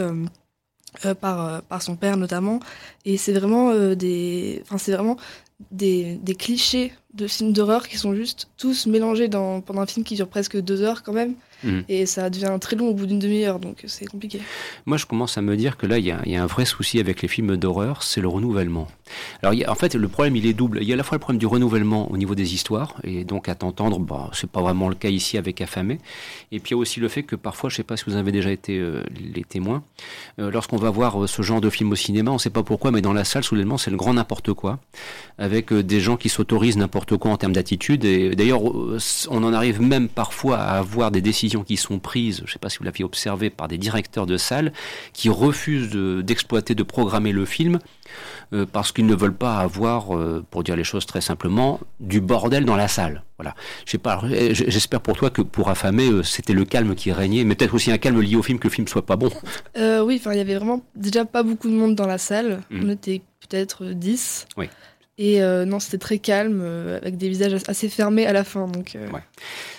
Euh, 1.05 1.15
par, 1.15 1.47
euh, 1.47 1.59
par 1.67 1.81
son 1.81 1.95
père 1.95 2.17
notamment. 2.17 2.59
Et 3.03 3.17
c'est 3.17 3.33
vraiment, 3.33 3.71
euh, 3.71 3.95
des, 3.95 4.61
enfin, 4.61 4.77
c'est 4.77 4.91
vraiment 4.91 5.17
des, 5.71 6.17
des, 6.17 6.35
clichés 6.35 6.93
de 7.15 7.25
films 7.25 7.51
d'horreur 7.51 7.87
qui 7.87 7.97
sont 7.97 8.13
juste 8.13 8.47
tous 8.57 8.85
mélangés 8.85 9.27
dans, 9.27 9.59
pendant 9.61 9.81
un 9.81 9.87
film 9.87 10.05
qui 10.05 10.13
dure 10.15 10.27
presque 10.27 10.55
deux 10.61 10.83
heures 10.83 11.01
quand 11.01 11.11
même. 11.11 11.33
Mmh. 11.63 11.79
Et 11.89 12.05
ça 12.05 12.29
devient 12.29 12.57
très 12.59 12.75
long 12.75 12.89
au 12.89 12.93
bout 12.93 13.05
d'une 13.05 13.19
demi-heure, 13.19 13.59
donc 13.59 13.83
c'est 13.87 14.05
compliqué. 14.05 14.41
Moi, 14.85 14.97
je 14.97 15.05
commence 15.05 15.37
à 15.37 15.41
me 15.41 15.55
dire 15.55 15.77
que 15.77 15.85
là, 15.85 15.97
il 15.97 16.05
y, 16.05 16.29
y, 16.29 16.35
a 16.35 16.43
un 16.43 16.45
vrai 16.45 16.65
souci 16.65 16.99
avec 16.99 17.21
les 17.21 17.27
films 17.27 17.57
d'horreur, 17.57 18.03
c'est 18.03 18.21
le 18.21 18.27
renouvellement. 18.27 18.87
Alors, 19.41 19.53
y 19.53 19.63
a, 19.63 19.71
en 19.71 19.75
fait, 19.75 19.95
le 19.95 20.07
problème, 20.07 20.35
il 20.35 20.45
est 20.45 20.53
double. 20.53 20.79
Il 20.81 20.87
y 20.87 20.91
a 20.91 20.95
à 20.95 20.97
la 20.97 21.03
fois 21.03 21.15
le 21.15 21.19
problème 21.19 21.39
du 21.39 21.45
renouvellement 21.45 22.11
au 22.11 22.17
niveau 22.17 22.35
des 22.35 22.53
histoires, 22.53 22.95
et 23.03 23.23
donc 23.23 23.49
à 23.49 23.55
t'entendre, 23.55 23.99
bah, 23.99 24.29
c'est 24.33 24.49
pas 24.49 24.61
vraiment 24.61 24.89
le 24.89 24.95
cas 24.95 25.09
ici 25.09 25.37
avec 25.37 25.61
Affamé. 25.61 25.99
Et 26.51 26.59
puis 26.59 26.71
il 26.71 26.73
y 26.73 26.75
a 26.75 26.77
aussi 26.77 26.99
le 26.99 27.07
fait 27.07 27.23
que 27.23 27.35
parfois, 27.35 27.69
je 27.69 27.75
sais 27.75 27.83
pas 27.83 27.97
si 27.97 28.05
vous 28.07 28.15
avez 28.15 28.31
déjà 28.31 28.51
été 28.51 28.77
euh, 28.79 29.03
les 29.33 29.43
témoins, 29.43 29.83
euh, 30.39 30.51
lorsqu'on 30.51 30.77
va 30.77 30.89
voir 30.89 31.27
ce 31.27 31.41
genre 31.41 31.61
de 31.61 31.69
film 31.69 31.91
au 31.91 31.95
cinéma, 31.95 32.31
on 32.31 32.37
sait 32.37 32.49
pas 32.49 32.63
pourquoi, 32.63 32.91
mais 32.91 33.01
dans 33.01 33.13
la 33.13 33.23
salle, 33.23 33.43
soudainement, 33.43 33.77
c'est 33.77 33.91
le 33.91 33.97
grand 33.97 34.13
n'importe 34.13 34.53
quoi, 34.53 34.79
avec 35.37 35.71
euh, 35.71 35.83
des 35.83 35.99
gens 35.99 36.17
qui 36.17 36.29
s'autorisent 36.29 36.77
n'importe 36.77 37.17
quoi 37.17 37.31
en 37.31 37.37
termes 37.37 37.53
d'attitude. 37.53 38.05
Et 38.05 38.35
d'ailleurs, 38.35 38.61
on 38.63 39.43
en 39.43 39.53
arrive 39.53 39.81
même 39.81 40.07
parfois 40.07 40.57
à 40.57 40.77
avoir 40.77 41.11
des 41.11 41.21
décisions 41.21 41.52
qui 41.61 41.77
sont 41.77 41.99
prises, 41.99 42.41
je 42.45 42.51
sais 42.51 42.59
pas 42.59 42.69
si 42.69 42.79
vous 42.79 42.85
l'aviez 42.85 43.05
observé, 43.05 43.51
par 43.51 43.67
des 43.67 43.77
directeurs 43.77 44.25
de 44.25 44.37
salle 44.37 44.73
qui 45.13 45.29
refusent 45.29 45.91
d'exploiter, 45.91 46.73
de, 46.73 46.79
de 46.79 46.83
programmer 46.83 47.31
le 47.31 47.45
film 47.45 47.79
euh, 48.53 48.65
parce 48.65 48.91
qu'ils 48.91 49.05
ne 49.05 49.15
veulent 49.15 49.35
pas 49.35 49.57
avoir, 49.57 50.15
euh, 50.15 50.43
pour 50.49 50.63
dire 50.63 50.75
les 50.75 50.83
choses 50.83 51.05
très 51.05 51.21
simplement, 51.21 51.79
du 51.99 52.21
bordel 52.21 52.65
dans 52.65 52.75
la 52.75 52.87
salle. 52.87 53.23
Voilà. 53.37 53.55
Pas. 54.01 54.21
J'espère 54.51 55.01
pour 55.01 55.17
toi 55.17 55.29
que 55.29 55.41
pour 55.41 55.69
affamer, 55.69 56.09
euh, 56.09 56.23
c'était 56.23 56.53
le 56.53 56.65
calme 56.65 56.95
qui 56.95 57.11
régnait, 57.11 57.43
mais 57.43 57.55
peut-être 57.55 57.73
aussi 57.73 57.91
un 57.91 57.97
calme 57.97 58.21
lié 58.21 58.35
au 58.35 58.43
film 58.43 58.57
que 58.57 58.67
le 58.67 58.73
film 58.73 58.87
soit 58.87 59.05
pas 59.05 59.15
bon. 59.15 59.29
Euh, 59.77 60.03
oui, 60.03 60.17
enfin, 60.19 60.33
il 60.33 60.37
y 60.37 60.41
avait 60.41 60.55
vraiment 60.55 60.81
déjà 60.95 61.25
pas 61.25 61.43
beaucoup 61.43 61.67
de 61.67 61.73
monde 61.73 61.95
dans 61.95 62.07
la 62.07 62.17
salle. 62.17 62.61
Mmh. 62.69 62.81
On 62.83 62.89
était 62.89 63.21
peut-être 63.41 63.85
10. 63.85 64.47
Oui. 64.57 64.69
Et 65.17 65.39
non, 65.41 65.79
c'était 65.79 65.97
très 65.97 66.17
calme, 66.17 66.61
avec 66.95 67.17
des 67.17 67.29
visages 67.29 67.55
assez 67.67 67.89
fermés 67.89 68.25
à 68.25 68.33
la 68.33 68.43
fin. 68.43 68.67
Donc, 68.67 68.97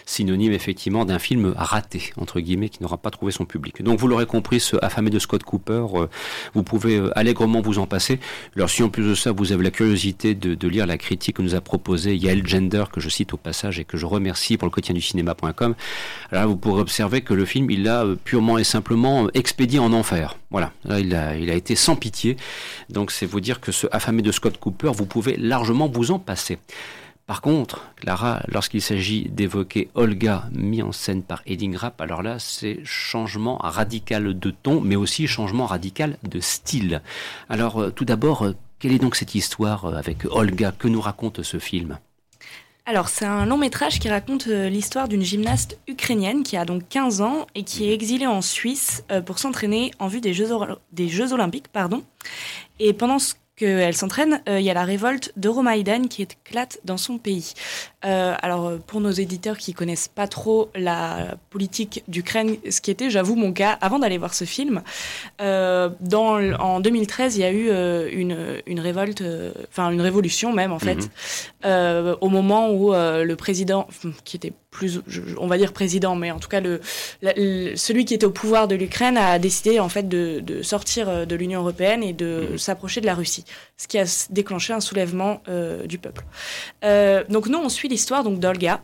synonyme 0.07 0.53
effectivement 0.53 1.05
d'un 1.05 1.19
film 1.19 1.55
raté, 1.57 2.13
entre 2.17 2.41
guillemets, 2.41 2.69
qui 2.69 2.83
n'aura 2.83 2.99
pas 2.99 3.11
trouvé 3.11 3.33
son 3.33 3.45
public. 3.45 3.83
Donc 3.83 3.99
vous 3.99 4.09
l'aurez 4.09 4.27
compris, 4.27 4.61
ce 4.61 4.77
affamé 4.83 5.11
de 5.11 5.19
Scott 5.19 5.43
Cooper, 5.43 5.87
euh, 5.95 6.07
vous 6.55 6.63
pouvez 6.63 6.97
euh, 6.97 7.19
allègrement 7.19 7.61
vous 7.61 7.79
en 7.79 7.87
passer. 7.87 8.21
Alors 8.57 8.71
si 8.71 8.83
en 8.83 8.89
plus 8.89 9.05
de 9.05 9.15
ça, 9.15 9.33
vous 9.33 9.53
avez 9.53 9.65
la 9.65 9.71
curiosité 9.71 10.35
de, 10.35 10.69
lire 10.69 10.87
la 10.87 10.97
critique 10.97 11.37
que 11.37 11.43
nous 11.43 11.55
a 11.55 11.61
proposée 11.61 12.17
Yael 12.17 12.47
Gender, 12.47 12.85
que 12.93 13.01
je 13.01 13.09
cite 13.09 13.35
au 13.35 13.37
passage 13.37 13.79
et 13.79 13.85
que 13.85 13.97
je 13.97 14.07
remercie 14.07 14.57
pour 14.57 14.67
le 14.67 14.71
quotidien 14.71 14.95
du 14.95 15.03
cinéma.com, 15.03 15.75
là 16.33 16.47
vous 16.47 16.57
pourrez 16.57 16.81
observer 16.81 17.21
que 17.21 17.35
le 17.35 17.45
film, 17.45 17.71
il 17.71 17.85
l'a 17.85 18.05
euh, 18.05 18.17
purement 18.17 18.59
et 18.59 18.65
simplement 18.65 19.29
expédié 19.35 19.79
en 19.79 19.93
enfer. 19.93 20.39
Voilà, 20.51 20.73
là 20.85 21.01
il 21.01 21.15
a, 21.15 21.37
il 21.37 21.51
a 21.51 21.55
été 21.55 21.75
sans 21.75 21.97
pitié. 21.97 22.37
Donc 22.89 23.11
c'est 23.11 23.27
vous 23.27 23.41
dire 23.41 23.61
que 23.61 23.73
ce 23.73 23.87
affamé 23.91 24.23
de 24.23 24.33
Scott 24.33 24.59
Cooper, 24.59 24.93
vous 24.95 25.07
pouvez 25.07 25.24
largement 25.33 25.89
vous 25.89 26.11
en 26.11 26.19
passer. 26.19 26.59
Par 27.27 27.41
contre, 27.41 27.91
Clara, 27.97 28.43
lorsqu'il 28.49 28.83
s'agit 28.83 29.31
d'évoquer 29.31 29.89
Olga, 29.95 30.45
mis 30.53 30.83
en 30.83 30.93
scène 30.93 31.23
par 31.23 31.41
Edding 31.47 31.75
Rapp, 31.75 31.99
alors 32.03 32.23
là, 32.23 32.39
c'est 32.39 32.81
changement 32.85 33.57
radical 33.57 34.39
de 34.39 34.51
ton, 34.51 34.83
mais 34.83 34.97
aussi 34.97 35.27
changement 35.27 35.65
radical 35.65 36.19
de 36.23 36.41
style. 36.41 37.01
Alors, 37.49 37.81
euh, 37.81 37.91
tout 37.91 38.05
d'abord, 38.05 38.45
euh, 38.45 38.55
quelle 38.79 38.93
est 38.93 38.99
donc 38.99 39.17
cette 39.17 39.35
histoire 39.35 39.87
euh, 39.87 39.95
avec 39.95 40.27
Olga? 40.27 40.73
Que 40.79 40.87
nous 40.87 41.01
raconte 41.01 41.43
ce 41.43 41.59
film? 41.59 41.99
Alors, 42.85 43.09
c'est 43.09 43.25
un 43.25 43.47
long 43.47 43.57
métrage 43.57 44.01
qui 44.01 44.11
raconte 44.11 44.45
l'histoire 44.45 45.09
d'une 45.09 45.23
gymnaste 45.23 45.79
ukrainienne 45.89 46.43
qui 46.43 46.59
a 46.59 46.67
donc 46.67 46.87
15 46.91 47.23
ans 47.23 47.47
et 47.55 47.63
qui 47.63 47.89
est 47.89 47.95
exilée 47.95 48.27
en 48.27 48.43
Suisse 48.43 49.03
pour 49.25 49.39
s'entraîner 49.39 49.91
en 49.99 50.07
vue 50.07 50.21
des 50.21 50.35
Jeux, 50.35 50.51
des 50.93 51.09
Jeux 51.09 51.33
Olympiques. 51.33 51.69
Pardon. 51.69 52.03
Et 52.81 52.93
pendant 52.93 53.19
ce 53.19 53.33
qu'elle 53.57 53.95
s'entraîne, 53.95 54.43
euh, 54.49 54.59
il 54.59 54.65
y 54.65 54.71
a 54.71 54.75
la 54.75 54.85
révolte 54.85 55.33
d'Euromaïdan 55.37 56.09
qui 56.09 56.23
éclate 56.23 56.79
dans 56.85 56.97
son 56.97 57.19
pays. 57.19 57.55
Euh, 58.05 58.35
alors, 58.43 58.79
pour 58.87 59.01
nos 59.01 59.13
éditeurs 59.13 59.59
qui 59.59 59.75
connaissent 59.75 60.09
pas 60.09 60.27
trop 60.27 60.71
la 60.75 61.37
politique 61.51 62.03
d'Ukraine, 62.09 62.57
ce 62.69 62.81
qui 62.81 62.91
était, 62.91 63.11
j'avoue, 63.11 63.37
mon 63.37 63.53
cas 63.53 63.79
avant 63.81 63.99
d'aller 63.99 64.19
voir 64.19 64.35
ce 64.35 64.45
film, 64.45 64.83
euh, 65.41 65.89
dans, 66.01 66.41
en 66.55 66.81
2013, 66.81 67.37
il 67.37 67.41
y 67.41 67.45
a 67.45 67.53
eu 67.53 68.13
une, 68.13 68.37
une 68.67 68.81
révolte, 68.81 69.23
enfin 69.69 69.91
une 69.91 70.01
révolution 70.01 70.53
même 70.53 70.73
en 70.73 70.79
fait, 70.79 71.09
mhm. 71.65 72.17
au 72.21 72.29
moment 72.29 72.71
où 72.71 72.93
le 72.93 73.35
président, 73.35 73.87
qui 74.25 74.37
était 74.37 74.53
plus, 74.75 75.01
on 75.39 75.47
va 75.47 75.57
dire 75.57 75.73
président, 75.73 76.17
mais 76.17 76.33
en 76.33 76.41
tout 76.41 76.49
cas 76.49 76.61
le, 76.61 76.81
celui 77.77 78.05
qui 78.05 78.13
était 78.13 78.27
au 78.27 78.31
pouvoir 78.31 78.69
de 78.69 78.75
l'Ukraine 78.75 79.17
a 79.17 79.39
décidé 79.39 79.79
en 79.79 79.89
fait 79.89 80.09
de, 80.09 80.63
sortir 80.63 81.09
euh, 81.09 81.25
de 81.25 81.37
l'Union 81.37 81.61
européenne 81.61 82.03
et 82.03 82.13
de 82.13 82.49
mmh. 82.53 82.59
s'approcher 82.59 83.01
de 83.01 83.07
la 83.07 83.15
Russie, 83.15 83.45
ce 83.77 83.87
qui 83.87 83.99
a 83.99 84.05
déclenché 84.31 84.73
un 84.73 84.81
soulèvement 84.81 85.43
euh, 85.49 85.87
du 85.87 85.99
peuple. 85.99 86.25
Euh, 86.85 87.23
donc 87.29 87.47
nous 87.47 87.59
on 87.59 87.69
suit 87.69 87.89
l'histoire 87.89 88.25
donc 88.25 88.41
d'Olga, 88.41 88.83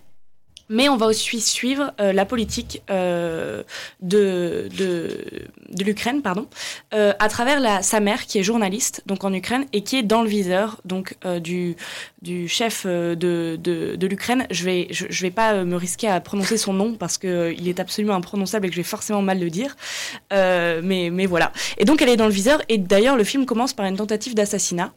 mais 0.70 0.88
on 0.88 0.96
va 0.96 1.06
aussi 1.06 1.40
suivre 1.40 1.92
euh, 2.00 2.12
la 2.12 2.24
politique 2.24 2.82
euh, 2.90 3.62
de, 4.00 4.68
de, 4.78 5.84
l'Ukraine, 5.84 6.22
pardon, 6.22 6.46
euh, 6.94 7.12
à 7.18 7.28
travers 7.28 7.82
sa 7.82 7.98
mère 7.98 8.24
qui 8.26 8.38
est 8.38 8.42
journaliste 8.44 9.02
donc 9.04 9.24
en 9.24 9.32
Ukraine 9.32 9.66
et 9.72 9.82
qui 9.82 9.96
est 9.96 10.02
dans 10.04 10.22
le 10.22 10.28
viseur 10.28 10.80
donc 10.84 11.16
du, 11.42 11.76
du 12.22 12.48
chef 12.48 12.86
de, 12.86 13.16
de, 13.60 14.06
l'Ukraine. 14.06 14.46
Je 14.50 14.64
vais 14.64 14.86
je, 14.90 15.22
vais 15.22 15.30
pas 15.32 15.64
me 15.64 15.74
risquer 15.74 16.08
à 16.08 16.20
prononcer 16.20 16.56
son 16.56 16.72
nom 16.72 16.94
parce 16.94 17.18
que 17.18 17.52
il 17.58 17.68
est 17.68 17.80
absolument 17.80 18.14
imprononçable 18.14 18.66
et 18.66 18.68
que 18.68 18.76
je 18.76 18.80
vais 18.80 18.84
forcément 18.84 19.22
mal 19.22 19.40
le 19.40 19.50
dire, 19.50 19.76
mais 20.30 21.10
mais 21.10 21.26
voilà. 21.26 21.52
Et 21.78 21.84
donc 21.84 22.00
elle 22.00 22.08
est 22.08 22.16
dans 22.16 22.26
le 22.26 22.32
viseur 22.32 22.62
et 22.68 22.78
d'ailleurs 22.78 23.16
le 23.16 23.24
film 23.24 23.44
commence 23.44 23.72
par 23.72 23.86
une 23.86 23.96
tentative 23.96 24.34
d'assassinat 24.34 24.92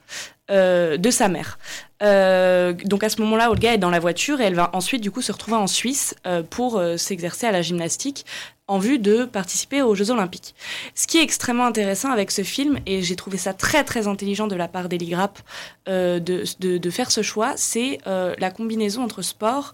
euh, 0.51 0.97
de 0.97 1.09
sa 1.09 1.29
mère. 1.29 1.57
Euh, 2.01 2.73
donc 2.83 3.05
à 3.05 3.09
ce 3.09 3.21
moment-là, 3.21 3.49
Olga 3.49 3.73
est 3.73 3.77
dans 3.77 3.89
la 3.89 4.01
voiture 4.01 4.41
et 4.41 4.43
elle 4.43 4.55
va 4.55 4.71
ensuite 4.73 5.01
du 5.01 5.09
coup 5.09 5.21
se 5.21 5.31
retrouver 5.31 5.55
en 5.55 5.67
Suisse 5.67 6.15
euh, 6.27 6.43
pour 6.43 6.83
s'exercer 6.97 7.47
à 7.47 7.53
la 7.53 7.61
gymnastique 7.61 8.25
en 8.67 8.77
vue 8.77 8.99
de 8.99 9.23
participer 9.23 9.81
aux 9.81 9.95
Jeux 9.95 10.11
Olympiques. 10.11 10.53
Ce 10.95 11.07
qui 11.07 11.17
est 11.17 11.23
extrêmement 11.23 11.65
intéressant 11.65 12.11
avec 12.11 12.29
ce 12.29 12.41
film, 12.41 12.77
et 12.85 13.03
j'ai 13.03 13.15
trouvé 13.15 13.37
ça 13.37 13.53
très 13.53 13.85
très 13.85 14.07
intelligent 14.07 14.47
de 14.47 14.55
la 14.55 14.67
part 14.67 14.89
d'Eli 14.89 15.11
Grapp 15.11 15.39
de, 15.87 16.19
de, 16.19 16.77
de, 16.77 16.89
faire 16.89 17.09
ce 17.09 17.21
choix, 17.21 17.53
c'est 17.55 17.99
la 18.05 18.51
combinaison 18.51 19.01
entre 19.01 19.21
sport 19.21 19.73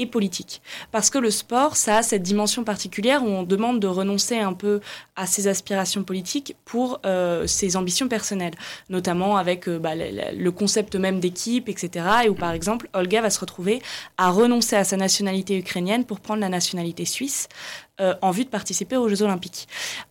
et 0.00 0.06
politique. 0.06 0.62
Parce 0.90 1.10
que 1.10 1.18
le 1.18 1.30
sport, 1.30 1.76
ça 1.76 1.98
a 1.98 2.02
cette 2.02 2.22
dimension 2.22 2.64
particulière 2.64 3.22
où 3.22 3.28
on 3.28 3.42
demande 3.42 3.78
de 3.78 3.86
renoncer 3.86 4.38
un 4.38 4.54
peu 4.54 4.80
à 5.14 5.26
ses 5.26 5.46
aspirations 5.46 6.02
politiques 6.02 6.56
pour 6.64 7.00
euh, 7.04 7.46
ses 7.46 7.76
ambitions 7.76 8.08
personnelles, 8.08 8.54
notamment 8.88 9.36
avec 9.36 9.68
euh, 9.68 9.78
bah, 9.78 9.92
le, 9.94 10.50
concept 10.50 10.96
même 10.96 11.20
d'équipe, 11.20 11.68
etc. 11.68 12.06
Et 12.24 12.28
où 12.28 12.34
par 12.34 12.52
exemple, 12.52 12.88
Olga 12.94 13.20
va 13.20 13.30
se 13.30 13.38
retrouver 13.38 13.82
à 14.16 14.30
renoncer 14.30 14.76
à 14.76 14.84
sa 14.84 14.96
nationalité 14.96 15.56
ukrainienne 15.58 16.04
pour 16.04 16.20
prendre 16.20 16.40
la 16.40 16.48
nationalité 16.48 17.04
suisse 17.04 17.48
euh, 18.00 18.14
en 18.22 18.30
vue 18.30 18.44
de 18.44 18.48
participer 18.48 18.96
aux 18.96 19.08
Jeux 19.08 19.22
Olympiques. 19.22 19.68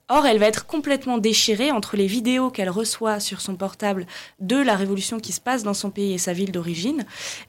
Or, 0.07 0.25
elle 0.25 0.39
va 0.39 0.47
être 0.47 0.65
complètement 0.65 1.17
déchirée 1.17 1.71
entre 1.71 1.97
les 1.97 2.07
vidéos 2.07 2.49
qu'elle 2.49 2.69
reçoit 2.69 3.19
sur 3.19 3.41
son 3.41 3.55
portable 3.55 4.05
de 4.39 4.55
la 4.55 4.75
révolution 4.75 5.19
qui 5.19 5.31
se 5.31 5.41
passe 5.41 5.63
dans 5.63 5.73
son 5.73 5.89
pays 5.89 6.13
et 6.13 6.17
sa 6.17 6.33
ville 6.33 6.51
d'origine, 6.51 7.05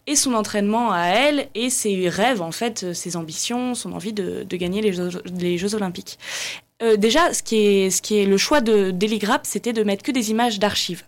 et 0.06 0.16
son 0.16 0.34
entraînement 0.34 0.92
à 0.92 1.06
elle 1.06 1.48
et 1.54 1.70
ses 1.70 2.08
rêves, 2.08 2.42
en 2.42 2.52
fait, 2.52 2.92
ses 2.92 3.16
ambitions, 3.16 3.74
son 3.74 3.92
envie 3.92 4.12
de, 4.12 4.44
gagner 4.56 4.82
les 4.82 5.58
Jeux 5.58 5.74
Olympiques. 5.74 6.18
Euh, 6.82 6.96
déjà, 6.96 7.32
ce 7.32 7.42
qui 7.42 7.56
est, 7.56 7.90
ce 7.90 8.00
qui 8.00 8.18
est 8.18 8.24
le 8.24 8.36
choix 8.36 8.60
de 8.60 8.90
Deligrap, 8.90 9.44
c'était 9.44 9.72
de 9.72 9.82
mettre 9.82 10.02
que 10.02 10.12
des 10.12 10.30
images 10.30 10.58
d'archives. 10.58 11.04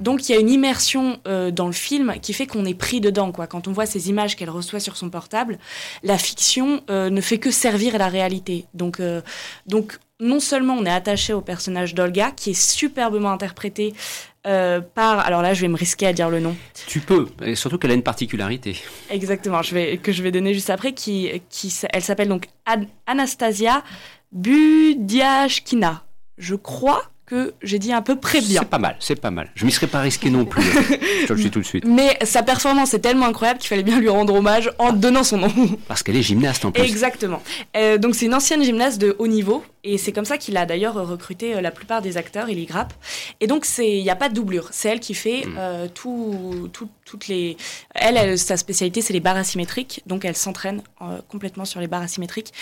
Donc 0.00 0.28
il 0.28 0.32
y 0.32 0.34
a 0.34 0.40
une 0.40 0.50
immersion 0.50 1.20
euh, 1.28 1.52
dans 1.52 1.66
le 1.66 1.72
film 1.72 2.14
qui 2.20 2.32
fait 2.32 2.46
qu'on 2.46 2.64
est 2.64 2.74
pris 2.74 3.00
dedans. 3.00 3.30
Quoi. 3.30 3.46
Quand 3.46 3.68
on 3.68 3.72
voit 3.72 3.86
ces 3.86 4.08
images 4.08 4.34
qu'elle 4.34 4.50
reçoit 4.50 4.80
sur 4.80 4.96
son 4.96 5.10
portable, 5.10 5.58
la 6.02 6.18
fiction 6.18 6.82
euh, 6.90 7.08
ne 7.08 7.20
fait 7.20 7.38
que 7.38 7.52
servir 7.52 7.94
à 7.94 7.98
la 7.98 8.08
réalité. 8.08 8.66
Donc, 8.74 9.00
donc 9.66 9.98
non 10.18 10.40
seulement 10.40 10.74
on 10.74 10.84
est 10.84 10.90
attaché 10.90 11.32
au 11.32 11.40
personnage 11.40 11.94
d'Olga, 11.94 12.32
qui 12.32 12.50
est 12.50 12.60
superbement 12.60 13.30
interprété 13.30 13.94
par. 14.44 15.18
Alors 15.20 15.42
là, 15.42 15.54
je 15.54 15.60
vais 15.62 15.68
me 15.68 15.76
risquer 15.76 16.06
à 16.06 16.12
dire 16.12 16.30
le 16.30 16.40
nom. 16.40 16.54
Tu 16.86 17.00
peux, 17.00 17.28
et 17.42 17.54
surtout 17.54 17.78
qu'elle 17.78 17.90
a 17.90 17.94
une 17.94 18.02
particularité. 18.02 18.76
Exactement, 19.10 19.62
je 19.62 19.74
vais, 19.74 19.96
que 19.96 20.12
je 20.12 20.22
vais 20.22 20.30
donner 20.30 20.54
juste 20.54 20.70
après. 20.70 20.92
Qui, 20.92 21.42
qui, 21.50 21.74
elle 21.92 22.02
s'appelle 22.02 22.28
donc 22.28 22.46
Anastasia 23.06 23.82
Budiashkina. 24.32 26.04
Je 26.36 26.56
crois 26.56 27.02
que 27.26 27.54
j'ai 27.62 27.78
dit 27.78 27.92
à 27.92 28.02
peu 28.02 28.16
près 28.16 28.40
bien. 28.40 28.60
C'est 28.60 28.68
pas 28.68 28.78
mal, 28.78 28.96
c'est 29.00 29.20
pas 29.20 29.30
mal. 29.30 29.50
Je 29.54 29.64
m'y 29.64 29.72
serais 29.72 29.86
pas 29.86 30.00
risqué 30.00 30.28
non 30.30 30.44
plus. 30.44 30.62
je 31.28 31.32
le 31.32 31.40
dis 31.40 31.50
tout 31.50 31.60
de 31.60 31.64
suite. 31.64 31.84
Mais 31.86 32.18
sa 32.22 32.42
performance 32.42 32.92
est 32.94 32.98
tellement 32.98 33.26
incroyable 33.26 33.60
qu'il 33.60 33.68
fallait 33.68 33.82
bien 33.82 33.98
lui 33.98 34.08
rendre 34.08 34.34
hommage 34.34 34.70
en 34.78 34.92
donnant 34.92 35.24
son 35.24 35.38
nom. 35.38 35.52
Parce 35.88 36.02
qu'elle 36.02 36.16
est 36.16 36.22
gymnaste 36.22 36.64
en 36.64 36.72
plus. 36.72 36.82
Exactement. 36.82 37.42
Euh, 37.76 37.96
donc 37.96 38.14
c'est 38.14 38.26
une 38.26 38.34
ancienne 38.34 38.62
gymnaste 38.62 39.00
de 39.00 39.16
haut 39.18 39.26
niveau 39.26 39.64
et 39.84 39.98
c'est 39.98 40.12
comme 40.12 40.24
ça 40.24 40.38
qu'il 40.38 40.56
a 40.56 40.66
d'ailleurs 40.66 40.94
recruté 40.94 41.54
euh, 41.54 41.60
la 41.60 41.70
plupart 41.70 42.02
des 42.02 42.16
acteurs, 42.16 42.48
il 42.48 42.58
y 42.58 42.64
grappe. 42.64 42.94
Et 43.40 43.46
donc 43.46 43.66
il 43.78 44.02
n'y 44.02 44.10
a 44.10 44.16
pas 44.16 44.28
de 44.28 44.34
doublure. 44.34 44.68
C'est 44.72 44.88
elle 44.88 45.00
qui 45.00 45.14
fait 45.14 45.46
hmm. 45.46 45.56
euh, 45.58 45.88
tout, 45.92 46.68
tout, 46.72 46.88
toutes 47.04 47.28
les. 47.28 47.56
Elle, 47.94 48.38
sa 48.38 48.56
spécialité 48.56 49.02
c'est 49.02 49.12
les 49.12 49.20
barres 49.20 49.36
asymétriques, 49.36 50.02
donc 50.06 50.24
elle 50.24 50.36
s'entraîne 50.36 50.82
euh, 51.02 51.20
complètement 51.28 51.64
sur 51.64 51.80
les 51.80 51.86
barres 51.86 52.02
asymétriques. 52.02 52.52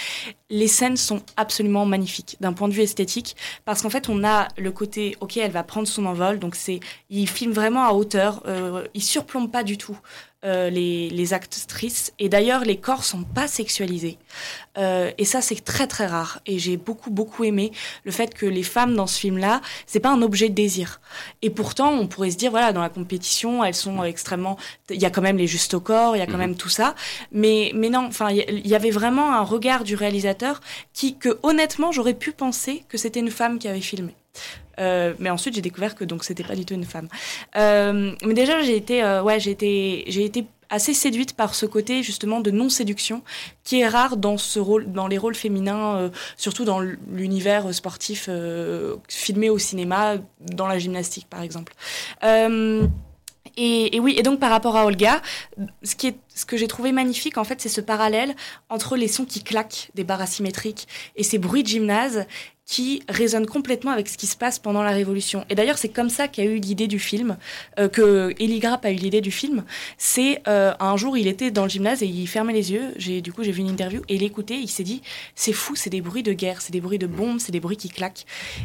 Les 0.51 0.67
scènes 0.69 0.97
sont 0.97 1.23
absolument 1.37 1.87
magnifiques 1.87 2.37
d'un 2.41 2.53
point 2.53 2.69
de 2.69 2.75
vue 2.75 2.83
esthétique 2.83 3.37
parce 3.65 3.83
qu'en 3.83 3.91
fait 3.91 4.09
on 4.09 4.25
a 4.25 4.49
le 4.59 4.73
côté, 4.73 5.17
ok, 5.21 5.37
elle 5.37 5.53
va 5.53 5.63
prendre 5.63 5.87
son 5.87 6.07
envol, 6.07 6.39
donc 6.39 6.57
c'est, 6.57 6.81
il 7.09 7.29
filme 7.29 7.53
vraiment 7.53 7.85
à 7.85 7.93
hauteur, 7.93 8.43
euh, 8.47 8.85
il 8.95 9.03
surplombe 9.03 9.51
pas 9.51 9.63
du 9.63 9.79
tout. 9.79 9.99
Euh, 10.45 10.71
les, 10.71 11.09
les, 11.09 11.35
actrices. 11.35 12.13
Et 12.19 12.29
d'ailleurs, 12.29 12.65
les 12.65 12.77
corps 12.77 13.05
sont 13.05 13.23
pas 13.23 13.47
sexualisés. 13.47 14.19
Euh, 14.77 15.13
et 15.17 15.25
ça, 15.25 15.41
c'est 15.41 15.65
très 15.65 15.87
très 15.87 16.07
rare. 16.07 16.41
Et 16.47 16.59
j'ai 16.59 16.77
beaucoup 16.77 17.11
beaucoup 17.11 17.45
aimé 17.45 17.71
le 18.03 18.11
fait 18.11 18.35
que 18.35 18.45
les 18.45 18.65
femmes 18.65 18.97
dans 18.97 19.07
ce 19.07 19.21
film-là, 19.21 19.61
c'est 19.87 20.01
pas 20.01 20.11
un 20.11 20.21
objet 20.21 20.49
de 20.49 20.55
désir. 20.55 21.01
Et 21.43 21.51
pourtant, 21.51 21.93
on 21.93 22.09
pourrait 22.09 22.33
se 22.33 22.37
dire, 22.37 22.51
voilà, 22.51 22.73
dans 22.73 22.81
la 22.83 22.89
compétition, 22.89 23.63
elles 23.63 23.77
sont 23.77 24.03
extrêmement. 24.03 24.57
Il 24.91 25.01
y 25.01 25.05
a 25.05 25.11
quand 25.11 25.23
même 25.23 25.39
les 25.39 25.47
justes 25.47 25.75
au 25.75 25.81
corps, 25.81 26.17
il 26.17 26.19
y 26.19 26.23
a 26.23 26.27
quand 26.27 26.33
mhm. 26.33 26.39
même 26.39 26.57
tout 26.57 26.69
ça. 26.69 26.97
Mais 27.31 27.71
mais 27.77 27.89
non, 27.89 28.07
enfin, 28.07 28.31
il 28.31 28.67
y 28.67 28.75
avait 28.75 28.91
vraiment 28.91 29.33
un 29.33 29.43
regard 29.43 29.85
du 29.85 29.95
réalisateur 29.95 30.61
qui, 30.93 31.17
que 31.19 31.39
honnêtement, 31.45 31.93
j'aurais 31.93 32.15
pu 32.15 32.33
penser 32.33 32.83
que 32.89 32.99
c'était 32.99 33.21
une 33.21 33.31
femme 33.31 33.61
qui 33.61 33.69
avait 33.69 33.81
filmé. 33.81 34.13
Euh, 34.83 35.15
mais 35.19 35.31
ensuite, 35.31 35.55
j'ai 35.55 35.63
découvert 35.63 35.95
que 35.95 36.05
donc 36.05 36.25
c'était 36.25 36.45
pas 36.45 36.57
du 36.57 36.65
tout 36.65 36.75
une 36.75 36.85
femme. 36.85 37.09
Euh, 37.57 38.13
mais 38.25 38.35
déjà, 38.35 38.63
j'ai 38.63 38.77
été, 38.77 39.03
euh, 39.03 39.23
ouais, 39.23 39.41
j'ai 39.41 39.51
été, 39.51 40.05
j'ai 40.09 40.25
été 40.25 40.45
assez 40.71 40.95
séduite 40.95 41.35
par 41.35 41.55
ce 41.55 41.67
côté 41.67 42.03
justement 42.03 42.41
de 42.41 42.51
non 42.51 42.71
séduction 42.71 43.23
qui 43.63 43.81
est 43.81 43.89
rare 43.89 44.17
dans 44.17 44.39
ce 44.39 44.59
rôle, 44.59 44.91
dans 44.91 45.07
les 45.07 45.19
rôles 45.19 45.35
féminins, 45.35 46.11
surtout 46.39 46.65
dans 46.65 46.81
l'univers 46.81 47.75
sportif 47.75 48.31
filmé 49.07 49.51
au 49.51 49.59
cinéma, 49.59 50.15
dans 50.41 50.67
la 50.67 50.79
gymnastique 50.79 51.27
par 51.29 51.43
exemple. 51.43 51.75
Et, 53.57 54.01
oui, 54.01 54.15
et 54.17 54.23
donc 54.23 54.41
par 54.41 54.51
rapport 54.51 54.77
à 54.77 54.87
Olga, 54.87 55.21
ce, 55.83 55.95
qui 55.95 56.07
est, 56.07 56.17
ce 56.35 56.47
que 56.47 56.57
j'ai 56.57 56.69
trouvé 56.69 56.91
magnifique, 56.91 57.37
en 57.37 57.45
fait, 57.45 57.61
c'est 57.61 57.69
ce 57.69 57.83
parallèle 57.83 58.35
entre 58.71 58.97
les 58.97 59.09
sons 59.09 59.27
qui 59.27 59.43
claquent 59.43 59.91
des 59.95 60.05
barres 60.05 60.23
asymétriques 60.23 60.89
et 61.17 61.23
ces 61.23 61.37
bruits 61.37 61.63
de 61.63 61.69
gymnase 61.69 62.27
qui 62.73 63.03
résonne 63.07 63.45
complètement 63.45 63.91
avec 63.91 64.09
ce 64.09 64.17
qui 64.17 64.27
se 64.27 64.35
passe 64.35 64.59
pendant 64.59 64.83
la 64.83 64.93
Révolution. 64.93 65.45
Et 65.51 65.55
d'ailleurs, 65.55 65.77
c'est 65.77 65.91
comme 65.91 66.09
ça 66.09 66.27
qu'a 66.27 66.43
eu 66.43 66.57
l'idée 66.57 66.87
du 66.87 66.99
film, 66.99 67.37
euh, 67.79 67.87
que 67.87 68.33
Eli 68.39 68.61
Grapp 68.61 68.83
a 68.87 68.91
eu 68.91 68.95
l'idée 68.95 69.21
du 69.21 69.31
film. 69.31 69.63
C'est 69.99 70.41
euh, 70.49 70.73
un 70.81 70.97
jour, 70.97 71.19
il 71.19 71.29
était 71.29 71.51
dans 71.51 71.65
le 71.65 71.69
gymnase 71.69 72.03
et 72.03 72.07
il 72.07 72.27
fermait 72.27 72.55
les 72.55 72.73
yeux. 72.73 72.95
J'ai 72.97 73.21
du 73.21 73.31
coup 73.31 73.43
j'ai 73.43 73.53
vu 73.53 73.61
une 73.61 73.69
interview 73.69 74.01
et 74.09 74.15
il 74.15 74.23
écoutait. 74.23 74.59
Il 74.59 74.69
s'est 74.69 74.85
dit, 74.85 75.03
c'est 75.35 75.53
fou, 75.53 75.77
c'est 75.77 75.91
des 75.91 76.01
bruits 76.01 76.23
de 76.23 76.33
guerre, 76.33 76.63
c'est 76.63 76.73
des 76.73 76.81
bruits 76.81 76.99
de 76.99 77.07
bombes, 77.07 77.41
c'est 77.41 77.53
des 77.53 77.61
bruits 77.61 77.77
qui 77.77 77.91
claquent. 77.91 78.25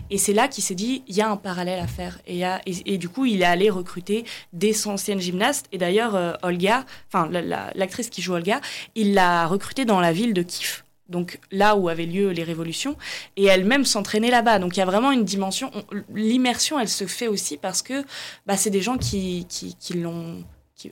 Et 0.10 0.18
c'est 0.18 0.34
là 0.34 0.48
qu'il 0.48 0.64
s'est 0.64 0.74
dit, 0.74 1.04
il 1.10 1.16
y 1.18 1.22
a 1.22 1.30
un 1.30 1.36
parallèle 1.36 1.82
à 1.82 1.88
faire. 1.88 2.22
Et, 2.28 2.98
du 2.98 3.10
coup, 3.10 3.26
il 3.26 3.42
est 3.42 3.46
allé 3.46 3.70
recruter 3.70 4.24
des 4.54 4.88
anciennes 4.88 5.20
gymnastes. 5.20 5.66
Et 5.74 5.78
d'ailleurs, 5.78 6.16
euh, 6.16 6.32
Olga, 6.44 6.86
enfin 7.12 7.30
l'actrice 7.76 8.10
qui 8.10 8.22
joue 8.22 8.36
Olga, 8.36 8.62
il 8.96 9.16
l'a 9.16 9.48
recrutée 9.48 9.84
dans 9.84 10.00
la 10.00 10.14
ville 10.14 10.34
de 10.34 10.44
Kiev 10.44 10.84
donc 11.10 11.40
là 11.52 11.76
où 11.76 11.90
avaient 11.90 12.06
lieu 12.06 12.32
les 12.32 12.44
révolutions, 12.44 12.98
et 13.36 13.46
elle-même 13.46 13.86
s'entraîner 13.86 14.30
là-bas. 14.30 14.60
Donc 14.60 14.78
il 14.78 14.80
y 14.80 14.84
a 14.84 14.86
vraiment 14.86 15.12
une 15.12 15.24
dimension. 15.24 15.72
L'immersion, 16.14 16.80
elle 16.80 16.90
se 16.90 17.06
fait 17.06 17.28
aussi 17.28 17.58
parce 17.58 17.82
que 17.82 18.04
bah, 18.46 18.58
c'est 18.58 18.70
des 18.70 18.82
gens 18.82 18.98
qui, 18.98 19.46
qui, 19.50 19.76
qui 19.76 19.94
l'ont 19.94 20.44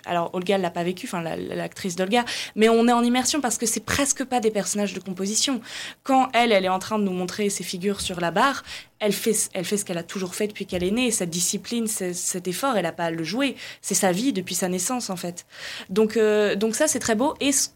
alors 0.06 0.32
Olga 0.34 0.58
l'a 0.58 0.72
pas 0.72 0.84
vécu, 0.84 1.06
enfin 1.06 1.22
l'actrice 1.22 1.96
d'Olga, 1.96 2.26
mais 2.56 2.70
on 2.70 2.88
est 2.88 2.92
en 2.92 3.04
immersion 3.04 3.42
parce 3.42 3.58
que 3.58 3.66
c'est 3.66 3.84
presque 3.84 4.24
pas 4.24 4.40
des 4.40 4.52
personnages 4.52 4.94
de 4.94 5.00
composition. 5.00 5.62
Quand 6.04 6.30
elle, 6.34 6.52
elle 6.52 6.66
est 6.66 6.70
en 6.70 6.80
train 6.80 6.98
de 6.98 7.04
nous 7.04 7.12
montrer 7.12 7.50
ses 7.50 7.64
figures 7.64 8.02
sur 8.02 8.20
la 8.20 8.32
barre, 8.32 8.64
elle 9.00 9.14
fait, 9.14 9.50
elle 9.54 9.66
fait 9.66 9.78
ce 9.78 9.86
qu'elle 9.86 9.98
a 9.98 10.04
toujours 10.04 10.34
fait 10.34 10.48
depuis 10.48 10.66
qu'elle 10.66 10.84
est 10.84 10.92
née. 10.92 11.12
Cette 11.12 11.30
discipline, 11.30 11.88
cet 11.88 12.48
effort, 12.48 12.78
elle 12.78 12.86
a 12.86 12.92
pas 12.92 13.06
à 13.06 13.12
le 13.12 13.24
jouer. 13.24 13.56
C'est 13.82 13.94
sa 13.94 14.12
vie 14.12 14.34
depuis 14.34 14.56
sa 14.56 14.70
naissance 14.70 15.10
en 15.10 15.16
fait. 15.16 15.46
Donc, 15.90 16.18
euh, 16.18 16.56
donc 16.56 16.76
ça 16.76 16.88
c'est 16.88 17.00
très 17.00 17.16
beau. 17.16 17.36
Et 17.40 17.52
ce, 17.52 17.70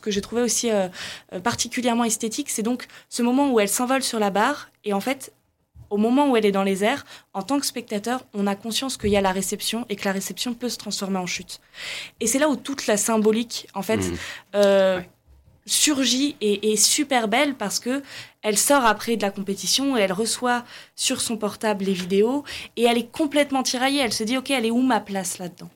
que 0.00 0.10
j'ai 0.10 0.20
trouvé 0.20 0.42
aussi 0.42 0.70
euh, 0.70 0.88
particulièrement 1.42 2.04
esthétique, 2.04 2.50
c'est 2.50 2.62
donc 2.62 2.86
ce 3.08 3.22
moment 3.22 3.50
où 3.50 3.60
elle 3.60 3.68
s'envole 3.68 4.02
sur 4.02 4.18
la 4.18 4.30
barre 4.30 4.70
et 4.84 4.92
en 4.92 5.00
fait 5.00 5.32
au 5.90 5.96
moment 5.96 6.30
où 6.30 6.36
elle 6.36 6.46
est 6.46 6.52
dans 6.52 6.62
les 6.62 6.84
airs, 6.84 7.04
en 7.32 7.42
tant 7.42 7.58
que 7.60 7.66
spectateur, 7.66 8.24
on 8.34 8.46
a 8.46 8.54
conscience 8.54 8.96
qu'il 8.96 9.10
y 9.10 9.16
a 9.16 9.20
la 9.20 9.32
réception 9.32 9.86
et 9.88 9.96
que 9.96 10.04
la 10.04 10.12
réception 10.12 10.54
peut 10.54 10.68
se 10.68 10.78
transformer 10.78 11.18
en 11.18 11.26
chute. 11.26 11.60
Et 12.20 12.26
c'est 12.26 12.38
là 12.38 12.48
où 12.48 12.56
toute 12.56 12.86
la 12.86 12.96
symbolique, 12.96 13.68
en 13.74 13.82
fait, 13.82 13.98
mmh. 13.98 14.16
euh, 14.56 15.00
surgit 15.66 16.36
et 16.40 16.72
est 16.72 16.76
super 16.76 17.28
belle 17.28 17.54
parce 17.54 17.80
que 17.80 18.02
elle 18.42 18.58
sort 18.58 18.84
après 18.84 19.16
de 19.16 19.22
la 19.22 19.30
compétition 19.30 19.96
et 19.96 20.00
elle 20.00 20.12
reçoit 20.12 20.64
sur 20.94 21.20
son 21.20 21.36
portable 21.36 21.84
les 21.84 21.94
vidéos 21.94 22.44
et 22.76 22.84
elle 22.84 22.98
est 22.98 23.10
complètement 23.10 23.62
tiraillée. 23.62 24.00
Elle 24.00 24.12
se 24.12 24.24
dit, 24.24 24.36
OK, 24.36 24.50
elle 24.50 24.66
est 24.66 24.70
où 24.70 24.82
ma 24.82 25.00
place 25.00 25.38
là-dedans? 25.38 25.70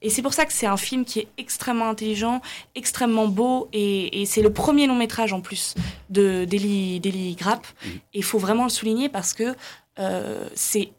Et 0.00 0.10
c'est 0.10 0.22
pour 0.22 0.34
ça 0.34 0.44
que 0.44 0.52
c'est 0.52 0.66
un 0.66 0.76
film 0.76 1.04
qui 1.04 1.20
est 1.20 1.28
extrêmement 1.38 1.88
intelligent, 1.88 2.40
extrêmement 2.74 3.28
beau, 3.28 3.68
et, 3.72 4.24
c'est 4.26 4.42
le 4.42 4.52
premier 4.52 4.86
long 4.86 4.94
métrage 4.94 5.32
en 5.32 5.40
plus 5.40 5.74
de 6.10 6.44
d'Eli 6.44 7.36
Grapp. 7.38 7.66
Mm. 7.66 7.88
Et 7.88 8.18
il 8.18 8.24
faut 8.24 8.38
vraiment 8.38 8.64
le 8.64 8.70
souligner 8.70 9.08
parce 9.08 9.32
que 9.32 9.54
euh, 9.98 10.48
c'est 10.54 10.92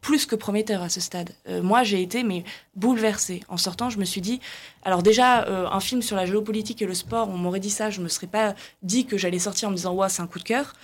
plus 0.00 0.26
que 0.26 0.36
prometteur 0.36 0.82
à 0.82 0.88
ce 0.88 1.00
stade. 1.00 1.30
Euh, 1.48 1.62
moi, 1.62 1.82
j'ai 1.82 2.02
été 2.02 2.22
mais 2.22 2.44
bouleversée 2.76 3.42
en 3.48 3.56
sortant. 3.56 3.90
Je 3.90 3.98
me 3.98 4.04
suis 4.04 4.20
dit, 4.20 4.40
alors 4.84 5.02
déjà, 5.02 5.44
euh, 5.44 5.66
un 5.70 5.80
film 5.80 6.02
sur 6.02 6.16
la 6.16 6.26
géopolitique 6.26 6.80
et 6.82 6.86
le 6.86 6.94
sport, 6.94 7.28
on 7.28 7.36
m'aurait 7.36 7.60
dit 7.60 7.70
ça, 7.70 7.90
je 7.90 8.00
me 8.00 8.08
serais 8.08 8.26
pas 8.26 8.54
dit 8.82 9.06
que 9.06 9.16
j'allais 9.18 9.38
sortir 9.38 9.68
en 9.68 9.72
me 9.72 9.76
disant, 9.76 9.94
ouais, 9.94 10.08
c'est 10.08 10.22
un 10.22 10.26
coup 10.26 10.38
de 10.38 10.44
cœur. 10.44 10.74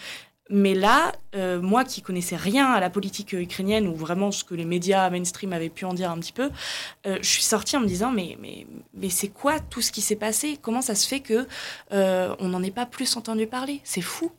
Mais 0.50 0.74
là, 0.74 1.12
euh, 1.34 1.60
moi 1.60 1.84
qui 1.84 2.02
connaissais 2.02 2.36
rien 2.36 2.70
à 2.70 2.78
la 2.78 2.90
politique 2.90 3.32
ukrainienne 3.32 3.88
ou 3.88 3.94
vraiment 3.94 4.30
ce 4.30 4.44
que 4.44 4.54
les 4.54 4.66
médias 4.66 5.08
mainstream 5.08 5.54
avaient 5.54 5.70
pu 5.70 5.86
en 5.86 5.94
dire 5.94 6.10
un 6.10 6.18
petit 6.18 6.32
peu, 6.32 6.50
euh, 7.06 7.16
je 7.22 7.28
suis 7.28 7.42
sortie 7.42 7.76
en 7.78 7.80
me 7.80 7.86
disant 7.86 8.12
mais 8.12 8.36
mais 8.40 8.66
mais 8.92 9.08
c'est 9.08 9.28
quoi 9.28 9.58
tout 9.58 9.80
ce 9.80 9.90
qui 9.90 10.02
s'est 10.02 10.16
passé? 10.16 10.58
Comment 10.60 10.82
ça 10.82 10.94
se 10.94 11.08
fait 11.08 11.20
que 11.20 11.46
euh, 11.92 12.34
on 12.40 12.48
n'en 12.48 12.62
ait 12.62 12.70
pas 12.70 12.84
plus 12.84 13.16
entendu 13.16 13.46
parler? 13.46 13.80
C'est 13.84 14.02
fou. 14.02 14.30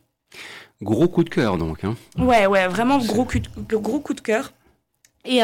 Gros 0.82 1.08
coup 1.08 1.24
de 1.24 1.30
cœur 1.30 1.58
donc. 1.58 1.84
Hein. 1.84 1.96
Ouais 2.20 2.46
ouais 2.46 2.68
vraiment 2.68 3.00
gros 3.00 3.26
coup 3.26 3.40
de, 3.40 3.76
gros 3.76 4.00
coup 4.00 4.14
de 4.14 4.22
cœur. 4.22 4.54
Et, 5.26 5.40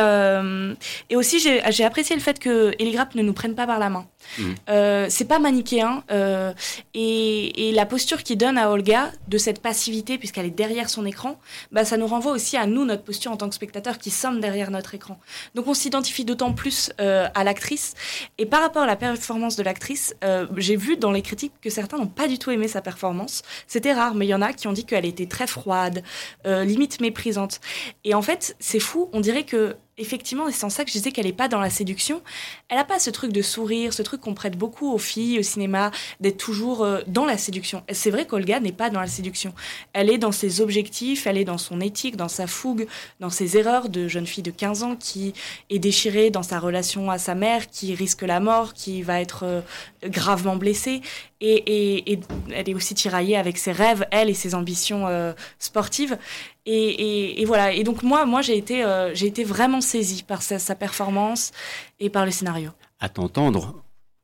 et 1.09 1.15
aussi, 1.15 1.39
j'ai 1.39 1.83
apprécié 1.83 2.15
le 2.15 2.21
fait 2.21 2.39
que 2.39 2.73
Eligrap 2.79 3.15
ne 3.15 3.21
nous 3.21 3.33
prenne 3.33 3.55
pas 3.55 3.67
par 3.67 3.79
la 3.79 3.89
main. 3.89 4.07
Mm. 4.37 4.43
Euh, 4.69 5.05
c'est 5.09 5.25
pas 5.25 5.39
manichéen 5.39 6.03
euh, 6.11 6.53
et, 6.93 7.69
et, 7.69 7.71
la 7.71 7.85
posture 7.85 8.23
qu'il 8.23 8.37
donne 8.37 8.57
à 8.57 8.69
Olga 8.69 9.11
de 9.27 9.37
cette 9.37 9.61
passivité 9.61 10.17
puisqu'elle 10.17 10.45
est 10.45 10.51
derrière 10.51 10.89
son 10.89 11.05
écran, 11.05 11.39
bah 11.71 11.85
ça 11.85 11.97
nous 11.97 12.07
renvoie 12.07 12.31
aussi 12.31 12.57
à 12.57 12.65
nous 12.65 12.85
notre 12.85 13.03
posture 13.03 13.31
en 13.31 13.37
tant 13.37 13.49
que 13.49 13.55
spectateur 13.55 13.97
qui 13.97 14.09
sommes 14.09 14.39
derrière 14.39 14.71
notre 14.71 14.95
écran. 14.95 15.19
Donc 15.55 15.67
on 15.67 15.73
s'identifie 15.73 16.25
d'autant 16.25 16.53
plus 16.53 16.91
euh, 17.01 17.27
à 17.33 17.43
l'actrice 17.43 17.93
et 18.37 18.45
par 18.45 18.61
rapport 18.61 18.83
à 18.83 18.87
la 18.87 18.95
performance 18.95 19.55
de 19.55 19.63
l'actrice, 19.63 20.15
euh, 20.23 20.47
j'ai 20.57 20.75
vu 20.75 20.97
dans 20.97 21.11
les 21.11 21.21
critiques 21.21 21.53
que 21.61 21.69
certains 21.69 21.97
n'ont 21.97 22.07
pas 22.07 22.27
du 22.27 22.39
tout 22.39 22.51
aimé 22.51 22.67
sa 22.67 22.81
performance. 22.81 23.41
C'était 23.67 23.93
rare, 23.93 24.15
mais 24.15 24.25
il 24.25 24.29
y 24.29 24.33
en 24.33 24.41
a 24.41 24.53
qui 24.53 24.67
ont 24.67 24.73
dit 24.73 24.85
qu'elle 24.85 25.05
était 25.05 25.25
très 25.25 25.47
froide, 25.47 26.03
euh, 26.45 26.63
limite 26.63 27.01
méprisante. 27.01 27.59
Et 28.03 28.13
en 28.13 28.21
fait, 28.21 28.55
c'est 28.59 28.79
fou. 28.79 29.09
On 29.13 29.19
dirait 29.19 29.43
que 29.43 29.70
effectivement, 30.01 30.49
c'est 30.51 30.65
en 30.65 30.69
ça 30.69 30.83
que 30.83 30.89
je 30.89 30.97
disais 30.97 31.11
qu'elle 31.11 31.25
n'est 31.25 31.33
pas 31.33 31.47
dans 31.47 31.59
la 31.59 31.69
séduction. 31.69 32.21
Elle 32.69 32.77
n'a 32.77 32.83
pas 32.83 32.99
ce 32.99 33.09
truc 33.09 33.31
de 33.31 33.41
sourire, 33.41 33.93
ce 33.93 34.01
truc 34.01 34.21
qu'on 34.21 34.33
prête 34.33 34.57
beaucoup 34.57 34.91
aux 34.91 34.97
filles 34.97 35.39
au 35.39 35.43
cinéma, 35.43 35.91
d'être 36.19 36.37
toujours 36.37 36.83
euh, 36.83 37.01
dans 37.07 37.25
la 37.25 37.37
séduction. 37.37 37.83
C'est 37.91 38.11
vrai 38.11 38.25
qu'Olga 38.25 38.59
n'est 38.59 38.71
pas 38.71 38.89
dans 38.89 38.99
la 38.99 39.07
séduction. 39.07 39.53
Elle 39.93 40.09
est 40.09 40.17
dans 40.17 40.31
ses 40.31 40.61
objectifs, 40.61 41.27
elle 41.27 41.37
est 41.37 41.45
dans 41.45 41.57
son 41.57 41.79
éthique, 41.79 42.15
dans 42.17 42.27
sa 42.27 42.47
fougue, 42.47 42.87
dans 43.19 43.29
ses 43.29 43.57
erreurs 43.57 43.89
de 43.89 44.07
jeune 44.07 44.27
fille 44.27 44.43
de 44.43 44.51
15 44.51 44.83
ans 44.83 44.95
qui 44.95 45.33
est 45.69 45.79
déchirée 45.79 46.31
dans 46.31 46.43
sa 46.43 46.59
relation 46.59 47.11
à 47.11 47.17
sa 47.17 47.35
mère, 47.35 47.69
qui 47.69 47.93
risque 47.95 48.23
la 48.23 48.39
mort, 48.39 48.73
qui 48.73 49.03
va 49.03 49.21
être 49.21 49.43
euh, 49.43 49.61
gravement 50.03 50.55
blessée. 50.55 51.01
Et, 51.43 52.19
elle 52.53 52.69
est 52.69 52.73
aussi 52.75 52.93
tiraillée 52.93 53.35
avec 53.35 53.57
ses 53.57 53.71
rêves, 53.71 54.05
elle 54.11 54.29
et 54.29 54.35
ses 54.35 54.53
ambitions 54.53 55.07
euh, 55.07 55.33
sportives. 55.57 56.17
Et, 56.65 57.43
voilà. 57.45 57.73
Et 57.73 57.83
donc 57.83 58.03
moi, 58.03 58.25
moi 58.25 58.41
j'ai 58.41 58.57
été, 58.57 58.85
j'ai 59.13 59.27
été 59.27 59.43
vraiment 59.43 59.81
saisie 59.81 60.23
par 60.23 60.41
sa, 60.41 60.59
sa 60.59 60.75
performance 60.75 61.51
et 61.99 62.09
par 62.09 62.25
le 62.25 62.31
scénario. 62.31 62.71
À 62.99 63.09
t'entendre, 63.09 63.80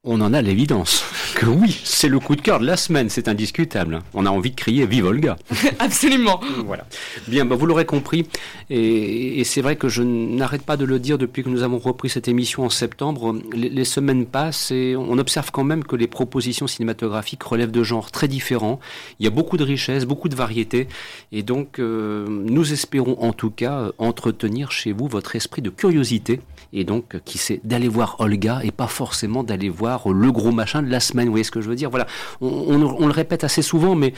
on 0.07 0.21
en 0.21 0.33
a 0.33 0.41
l'évidence 0.41 1.03
que 1.35 1.45
oui, 1.45 1.79
c'est 1.83 2.07
le 2.07 2.19
coup 2.19 2.35
de 2.35 2.41
cœur 2.41 2.59
de 2.59 2.65
la 2.65 2.77
semaine, 2.77 3.09
c'est 3.09 3.27
indiscutable. 3.27 4.01
On 4.13 4.25
a 4.25 4.29
envie 4.29 4.51
de 4.51 4.55
crier 4.55 4.85
Vive 4.85 5.05
Olga. 5.05 5.35
Absolument. 5.79 6.39
Voilà. 6.65 6.87
Bien, 7.27 7.45
bah, 7.45 7.55
vous 7.55 7.65
l'aurez 7.65 7.85
compris, 7.85 8.25
et, 8.69 9.43
c'est 9.43 9.61
vrai 9.61 9.75
que 9.75 9.89
je 9.89 10.01
n'arrête 10.01 10.63
pas 10.63 10.77
de 10.77 10.85
le 10.85 10.97
dire 10.99 11.17
depuis 11.17 11.43
que 11.43 11.49
nous 11.49 11.61
avons 11.61 11.77
repris 11.77 12.09
cette 12.09 12.27
émission 12.27 12.63
en 12.63 12.69
septembre. 12.69 13.35
Les, 13.53 13.85
semaines 13.85 14.25
passent 14.25 14.71
et 14.71 14.95
on 14.95 15.17
observe 15.17 15.51
quand 15.51 15.63
même 15.63 15.83
que 15.83 15.95
les 15.95 16.07
propositions 16.07 16.67
cinématographiques 16.67 17.43
relèvent 17.43 17.71
de 17.71 17.83
genres 17.83 18.11
très 18.11 18.27
différents. 18.27 18.79
Il 19.19 19.25
y 19.25 19.27
a 19.27 19.31
beaucoup 19.31 19.57
de 19.57 19.63
richesse, 19.63 20.05
beaucoup 20.05 20.29
de 20.29 20.35
variété, 20.35 20.87
et 21.31 21.43
donc 21.43 21.79
euh, 21.79 22.25
nous 22.27 22.73
espérons 22.73 23.17
en 23.19 23.33
tout 23.33 23.51
cas 23.51 23.91
entretenir 23.97 24.71
chez 24.71 24.91
vous 24.91 25.07
votre 25.07 25.35
esprit 25.35 25.61
de 25.61 25.69
curiosité, 25.69 26.41
et 26.73 26.83
donc 26.83 27.17
qui 27.23 27.37
c'est 27.37 27.61
d'aller 27.63 27.87
voir 27.87 28.15
Olga 28.19 28.61
et 28.63 28.71
pas 28.71 28.87
forcément 28.87 29.43
d'aller 29.43 29.69
voir 29.69 29.96
le 30.05 30.31
gros 30.31 30.51
machin 30.51 30.81
de 30.81 30.89
la 30.89 30.99
semaine. 30.99 31.25
Vous 31.25 31.31
voyez 31.31 31.43
ce 31.43 31.51
que 31.51 31.61
je 31.61 31.69
veux 31.69 31.75
dire? 31.75 31.89
Voilà, 31.89 32.07
on, 32.41 32.77
le 32.77 33.11
répète 33.11 33.43
assez 33.43 33.61
souvent, 33.61 33.95
mais 33.95 34.13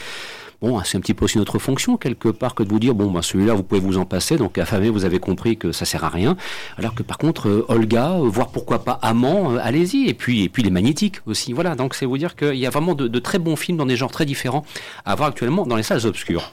bon, 0.60 0.80
c'est 0.84 0.98
un 0.98 1.00
petit 1.00 1.14
peu 1.14 1.24
aussi 1.24 1.38
notre 1.38 1.58
fonction 1.58 1.96
quelque 1.96 2.28
part 2.28 2.54
que 2.54 2.62
de 2.62 2.68
vous 2.68 2.78
dire 2.78 2.94
bon, 2.94 3.10
bah, 3.10 3.22
celui-là 3.22 3.54
vous 3.54 3.62
pouvez 3.62 3.80
vous 3.80 3.98
en 3.98 4.04
passer. 4.04 4.36
Donc 4.36 4.58
affamé, 4.58 4.90
vous 4.90 5.04
avez 5.04 5.18
compris 5.18 5.56
que 5.56 5.72
ça 5.72 5.84
sert 5.84 6.04
à 6.04 6.08
rien. 6.08 6.36
Alors 6.78 6.94
que 6.94 7.02
par 7.02 7.18
contre, 7.18 7.48
euh, 7.48 7.64
Olga, 7.68 8.12
euh, 8.12 8.28
voire 8.28 8.48
pourquoi 8.48 8.84
pas 8.84 8.98
Amant, 9.02 9.52
euh, 9.52 9.58
allez-y. 9.62 10.08
Et 10.08 10.14
puis 10.14 10.44
et 10.44 10.48
puis 10.48 10.62
les 10.62 10.70
magnétiques 10.70 11.20
aussi. 11.26 11.52
Voilà, 11.52 11.74
donc 11.74 11.94
c'est 11.94 12.06
vous 12.06 12.18
dire 12.18 12.36
qu'il 12.36 12.56
y 12.56 12.66
a 12.66 12.70
vraiment 12.70 12.94
de 12.94 13.18
très 13.18 13.38
bons 13.38 13.56
films 13.56 13.78
dans 13.78 13.86
des 13.86 13.96
genres 13.96 14.10
très 14.10 14.26
différents 14.26 14.64
à 15.04 15.14
voir 15.14 15.28
actuellement 15.28 15.66
dans 15.66 15.76
les 15.76 15.82
salles 15.82 16.06
obscures. 16.06 16.52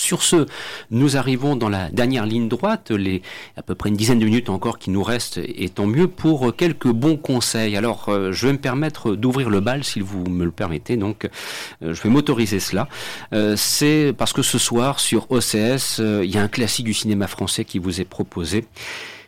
Sur 0.00 0.22
ce, 0.22 0.46
nous 0.90 1.18
arrivons 1.18 1.56
dans 1.56 1.68
la 1.68 1.90
dernière 1.90 2.24
ligne 2.24 2.48
droite, 2.48 2.90
les 2.90 3.20
à 3.58 3.62
peu 3.62 3.74
près 3.74 3.90
une 3.90 3.96
dizaine 3.96 4.18
de 4.18 4.24
minutes 4.24 4.48
encore 4.48 4.78
qui 4.78 4.88
nous 4.88 5.02
restent, 5.02 5.36
et 5.36 5.68
tant 5.68 5.86
mieux 5.86 6.08
pour 6.08 6.56
quelques 6.56 6.88
bons 6.88 7.18
conseils. 7.18 7.76
Alors, 7.76 8.08
euh, 8.08 8.32
je 8.32 8.46
vais 8.46 8.54
me 8.54 8.58
permettre 8.58 9.14
d'ouvrir 9.14 9.50
le 9.50 9.60
bal, 9.60 9.84
si 9.84 10.00
vous 10.00 10.24
me 10.24 10.46
le 10.46 10.52
permettez, 10.52 10.96
donc 10.96 11.26
euh, 11.82 11.92
je 11.92 12.00
vais 12.00 12.08
m'autoriser 12.08 12.60
cela. 12.60 12.88
Euh, 13.34 13.56
c'est 13.58 14.14
parce 14.16 14.32
que 14.32 14.40
ce 14.40 14.56
soir, 14.56 15.00
sur 15.00 15.30
OCS, 15.30 15.98
il 15.98 16.30
y 16.30 16.38
a 16.38 16.42
un 16.42 16.48
classique 16.48 16.86
du 16.86 16.94
cinéma 16.94 17.26
français 17.26 17.66
qui 17.66 17.78
vous 17.78 18.00
est 18.00 18.06
proposé. 18.06 18.64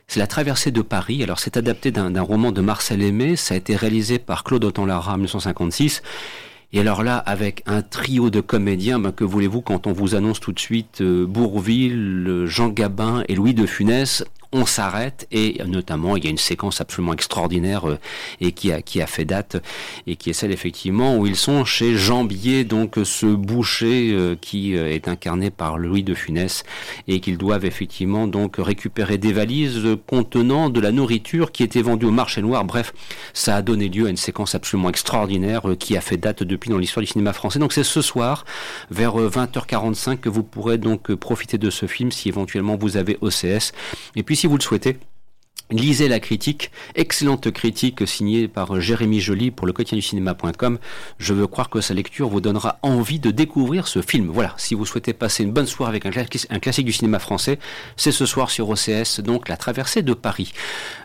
C'est 0.09 0.21
La 0.21 0.27
Traversée 0.27 0.71
de 0.71 0.81
Paris. 0.81 1.23
Alors, 1.23 1.39
c'est 1.39 1.59
adapté 1.59 1.91
d'un 1.91 2.23
roman 2.23 2.51
de 2.51 2.63
Marcel 2.63 3.03
Aimé. 3.03 3.37
Ça 3.37 3.53
a 3.53 3.59
été 3.59 3.77
réalisé 3.77 4.19
par 4.19 4.43
Claude 4.43 4.65
Autant-Lara 4.65 5.13
en 5.13 5.17
1956. 5.17 6.01
Et 6.75 6.81
alors 6.81 7.03
là, 7.03 7.19
avec 7.19 7.63
un 7.67 7.83
trio 7.83 8.31
de 8.31 8.41
comédiens, 8.41 8.99
ben, 8.99 9.13
que 9.13 9.25
voulez-vous 9.25 9.61
quand 9.61 9.87
on 9.87 9.93
vous 9.93 10.15
annonce 10.15 10.41
tout 10.41 10.53
de 10.53 10.59
suite 10.59 11.03
euh, 11.03 11.27
Bourville, 11.27 12.45
Jean 12.47 12.69
Gabin 12.69 13.25
et 13.29 13.35
Louis 13.35 13.53
de 13.53 13.67
Funès 13.67 14.25
on 14.53 14.67
s'arrête 14.67 15.27
et 15.33 15.59
notamment 15.67 16.17
il 16.17 16.25
y 16.25 16.27
a 16.27 16.31
une 16.31 16.39
séquence 16.39 16.81
absolument 16.81 17.15
extraordinaire 17.15 17.89
euh, 17.89 17.99
et 18.41 18.53
qui 18.53 18.71
a, 18.71 18.83
qui 18.83 19.01
a 19.01 19.07
fait 19.07 19.25
date 19.25 19.63
et 20.07 20.17
qui 20.17 20.31
est 20.31 20.35
celle 20.35 20.53
effectivement 20.53 21.17
où 21.17 21.27
ils 21.27 21.37
sont 21.37 21.65
chez 21.65 21.97
Jambier, 21.97 22.65
donc 22.65 22.97
ce 23.03 23.27
boucher 23.27 24.11
euh, 24.13 24.37
qui 24.39 24.77
euh, 24.77 24.93
est 24.93 25.09
incarné 25.09 25.51
par 25.51 25.79
Louis 25.79 26.03
de 26.03 26.15
Funès 26.15 26.65
et 27.09 27.21
qu'ils 27.21 27.39
doivent 27.39 27.65
effectivement 27.65 28.27
donc 28.27 28.57
récupérer 28.59 29.17
des 29.17 29.33
valises 29.33 29.97
contenant 30.07 30.69
de 30.69 30.81
la 30.81 30.93
nourriture 30.93 31.51
qui 31.51 31.63
était 31.63 31.83
vendue 31.83 32.07
au 32.07 32.11
marché 32.11 32.43
noir. 32.43 32.65
Bref, 32.65 32.93
ça 33.33 33.57
a 33.57 33.63
donné 33.63 33.89
lieu 33.89 34.07
à 34.07 34.11
une 34.11 34.17
séquence 34.17 34.55
absolument 34.55 34.91
extraordinaire 34.91 35.63
qui 35.79 35.97
a 35.97 36.01
fait 36.01 36.19
date 36.19 36.43
depuis 36.43 36.71
dans 36.71 36.79
l'histoire 36.79 37.03
du 37.03 37.11
cinéma 37.11 37.33
français. 37.33 37.59
Donc 37.59 37.73
c'est 37.73 37.85
ce 37.85 38.03
soir 38.03 38.45
vers 38.91 39.17
20h45 39.17 40.19
que 40.19 40.29
vous 40.29 40.43
pourrez 40.43 40.77
donc 40.77 41.15
profiter 41.15 41.57
de 41.57 41.71
ce 41.71 41.87
film 41.87 42.13
si 42.13 42.29
éventuellement 42.29 42.77
vous 42.77 42.97
avez 42.97 43.17
OCS. 43.23 43.73
Et 44.17 44.23
puis 44.23 44.37
si 44.43 44.49
vous 44.49 44.57
le 44.57 44.63
souhaitez, 44.63 44.99
Lisez 45.73 46.07
la 46.07 46.21
critique, 46.21 46.71
excellente 46.97 47.51
critique 47.51 48.07
signée 48.07 48.47
par 48.47 48.79
Jérémy 48.79 49.21
Joly 49.21 49.51
pour 49.51 49.67
le 49.67 49.73
quotidien 49.73 49.97
du 49.97 50.03
cinéma.com. 50.03 50.79
Je 51.17 51.33
veux 51.33 51.47
croire 51.47 51.71
que 51.71 51.81
sa 51.81 51.95
lecture 51.95 52.29
vous 52.29 52.43
donnera 52.43 52.79
envie 52.83 53.19
de 53.19 53.31
découvrir 53.31 53.89
ce 53.89 54.03
film. 54.03 54.29
Voilà, 54.29 54.55
si 54.59 54.75
vous 54.75 54.85
souhaitez 54.85 55.15
passer 55.15 55.45
une 55.45 55.53
bonne 55.53 55.67
soirée 55.67 55.97
avec 55.97 56.05
un, 56.05 56.59
classique 56.59 56.85
du 56.85 56.93
cinéma 56.93 57.19
français, 57.19 57.59
c'est 57.97 58.13
ce 58.13 58.27
soir 58.27 58.51
sur 58.51 58.69
OCS, 58.69 59.21
donc 59.21 59.49
La 59.49 59.57
Traversée 59.57 60.03
de 60.03 60.13
Paris. 60.13 60.53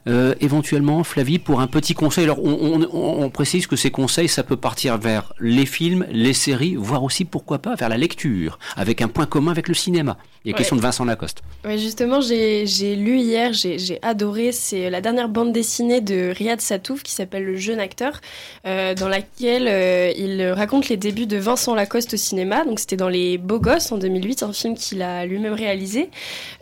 Euh, 0.07 0.33
éventuellement, 0.39 1.03
Flavie, 1.03 1.39
pour 1.39 1.59
un 1.59 1.67
petit 1.67 1.93
conseil, 1.93 2.23
alors 2.23 2.43
on, 2.43 3.29
précise 3.29 3.67
que 3.67 3.75
ces 3.75 3.91
conseils, 3.91 4.29
ça 4.29 4.43
peut 4.43 4.55
partir 4.55 4.97
vers 4.97 5.33
les 5.39 5.65
films, 5.65 6.05
les 6.11 6.33
séries, 6.33 6.75
voire 6.77 7.03
aussi, 7.03 7.25
pourquoi 7.25 7.59
pas, 7.59 7.75
vers 7.75 7.89
la 7.89 7.97
lecture, 7.97 8.57
avec 8.75 9.01
un 9.01 9.09
point 9.09 9.25
commun 9.25 9.51
avec 9.51 9.67
le 9.67 9.73
cinéma. 9.73 10.17
Il 10.45 10.51
y 10.51 10.53
a 10.53 10.57
question 10.57 10.77
de 10.77 10.81
Vincent 10.81 11.03
Lacoste. 11.03 11.43
Oui, 11.65 11.77
justement, 11.77 12.21
j'ai 12.21 12.95
lu 12.95 13.19
hier, 13.19 13.51
j'ai 13.51 13.99
adoré 14.01 14.53
c'est 14.53 14.89
la 14.89 15.01
dernière 15.01 15.27
bande 15.27 15.51
dessinée 15.51 15.99
de 15.99 16.31
Riyad 16.33 16.61
Satouf 16.61 17.03
qui 17.03 17.11
s'appelle 17.11 17.43
Le 17.43 17.57
jeune 17.57 17.81
acteur, 17.81 18.21
euh, 18.65 18.95
dans 18.95 19.09
laquelle 19.09 19.67
euh, 19.67 20.13
il 20.17 20.41
raconte 20.51 20.87
les 20.87 20.95
débuts 20.95 21.25
de 21.25 21.37
Vincent 21.37 21.75
Lacoste 21.75 22.13
au 22.13 22.17
cinéma. 22.17 22.63
Donc 22.63 22.79
c'était 22.79 22.95
dans 22.95 23.09
Les 23.09 23.37
Beaux 23.37 23.59
Gosses 23.59 23.91
en 23.91 23.97
2008, 23.97 24.43
un 24.43 24.53
film 24.53 24.75
qu'il 24.75 25.01
a 25.01 25.25
lui-même 25.25 25.53
réalisé. 25.53 26.09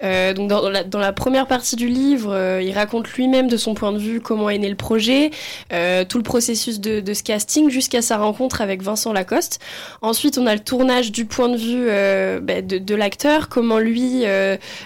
Donc 0.02 0.50
dans 0.50 0.68
la, 0.70 0.84
dans 0.84 1.00
la, 1.00 1.14
première 1.14 1.46
partie 1.46 1.76
du 1.76 1.88
livre, 1.88 2.60
il 2.62 2.72
raconte 2.72 3.08
lui-même 3.14 3.35
de 3.44 3.58
son 3.58 3.74
point 3.74 3.92
de 3.92 3.98
vue 3.98 4.22
comment 4.22 4.50
est 4.50 4.58
né 4.58 4.70
le 4.70 4.76
projet, 4.76 5.32
tout 5.70 6.18
le 6.18 6.24
processus 6.24 6.80
de, 6.80 7.14
ce 7.14 7.24
casting 7.24 7.70
jusqu'à 7.70 8.02
sa 8.02 8.18
rencontre 8.18 8.62
avec 8.62 8.82
Vincent 8.82 9.14
Lacoste. 9.14 9.60
Ensuite, 10.02 10.38
on 10.38 10.48
a 10.48 10.54
le 10.54 10.60
tournage 10.60 11.12
du 11.12 11.26
point 11.26 11.50
de 11.50 11.58
vue 11.58 11.88
bah, 12.42 12.62
de, 12.62 12.78
de 12.78 12.96
l'acteur, 12.96 13.50
comment 13.50 13.80
lui 13.80 14.24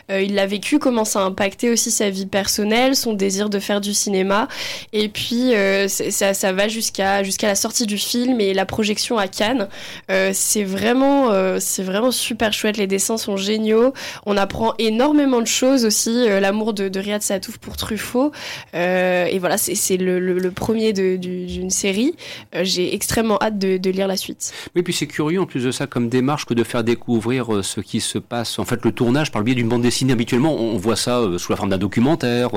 il 0.09 0.35
l'a 0.35 0.45
vécu, 0.45 0.79
comment 0.79 1.05
ça 1.05 1.21
a 1.21 1.23
impacté 1.23 1.69
aussi 1.69 1.91
sa 1.91 2.09
vie 2.09 2.25
personnelle, 2.25 2.95
son 2.95 3.13
désir 3.13 3.49
de 3.49 3.59
faire 3.59 3.81
du 3.81 3.93
cinéma. 3.93 4.47
Et 4.93 5.09
puis, 5.09 5.53
euh, 5.53 5.87
ça, 5.87 6.33
ça, 6.33 6.51
va 6.51 6.67
jusqu'à 6.67 7.23
jusqu'à 7.23 7.47
la 7.47 7.55
sortie 7.55 7.85
du 7.85 7.97
film 7.97 8.39
et 8.41 8.53
la 8.53 8.65
projection 8.65 9.17
à 9.17 9.27
Cannes. 9.27 9.67
Euh, 10.11 10.31
c'est 10.33 10.63
vraiment, 10.63 11.31
euh, 11.31 11.57
c'est 11.59 11.83
vraiment 11.83 12.11
super 12.11 12.53
chouette. 12.53 12.77
Les 12.77 12.87
dessins 12.87 13.17
sont 13.17 13.37
géniaux. 13.37 13.93
On 14.25 14.37
apprend 14.37 14.73
énormément 14.79 15.41
de 15.41 15.47
choses 15.47 15.85
aussi. 15.85 16.27
L'amour 16.27 16.73
de, 16.73 16.89
de, 16.89 16.99
Riyad 16.99 17.21
Satouf 17.21 17.57
pour 17.57 17.77
Truffaut. 17.77 18.31
Et 18.73 19.39
voilà, 19.39 19.57
c'est 19.57 19.97
le, 19.97 20.19
le, 20.19 20.51
premier 20.51 20.93
d'une 20.93 21.69
série. 21.69 22.15
J'ai 22.61 22.93
extrêmement 22.93 23.37
hâte 23.41 23.57
de, 23.57 23.77
de, 23.77 23.89
lire 23.89 24.07
la 24.07 24.17
suite. 24.17 24.51
Oui, 24.75 24.81
puis 24.83 24.93
c'est 24.93 25.07
curieux 25.07 25.39
en 25.39 25.45
plus 25.45 25.63
de 25.63 25.71
ça 25.71 25.87
comme 25.87 26.09
démarche 26.09 26.45
que 26.45 26.53
de 26.53 26.63
faire 26.63 26.83
découvrir 26.83 27.63
ce 27.63 27.81
qui 27.81 28.01
se 28.01 28.17
passe. 28.17 28.59
En 28.59 28.65
fait, 28.65 28.83
le 28.83 28.91
tournage 28.91 29.31
par 29.31 29.41
le 29.41 29.45
biais 29.45 29.55
d'une 29.55 29.69
bande 29.69 29.81
dessinée. 29.81 30.13
Habituellement, 30.13 30.55
on 30.55 30.77
voit 30.77 30.95
ça 30.95 31.21
sous 31.37 31.51
la 31.51 31.55
forme 31.55 31.69
d'un 31.69 31.77
documentaire 31.77 32.49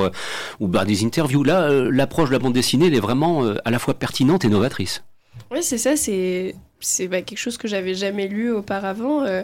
ou 0.59 0.67
bah, 0.67 0.85
des 0.85 1.03
interviews. 1.03 1.43
Là, 1.43 1.63
euh, 1.63 1.89
l'approche 1.91 2.29
de 2.29 2.33
la 2.33 2.39
bande 2.39 2.53
dessinée, 2.53 2.87
elle 2.87 2.95
est 2.95 2.99
vraiment 2.99 3.43
euh, 3.43 3.55
à 3.65 3.71
la 3.71 3.79
fois 3.79 3.93
pertinente 3.93 4.45
et 4.45 4.49
novatrice. 4.49 5.03
Oui, 5.51 5.59
c'est 5.61 5.77
ça, 5.77 5.95
c'est 5.95 6.55
c'est 6.83 7.07
bah, 7.07 7.21
quelque 7.21 7.37
chose 7.37 7.57
que 7.57 7.67
j'avais 7.67 7.93
jamais 7.93 8.27
lu 8.27 8.51
auparavant 8.51 9.23
euh, 9.23 9.43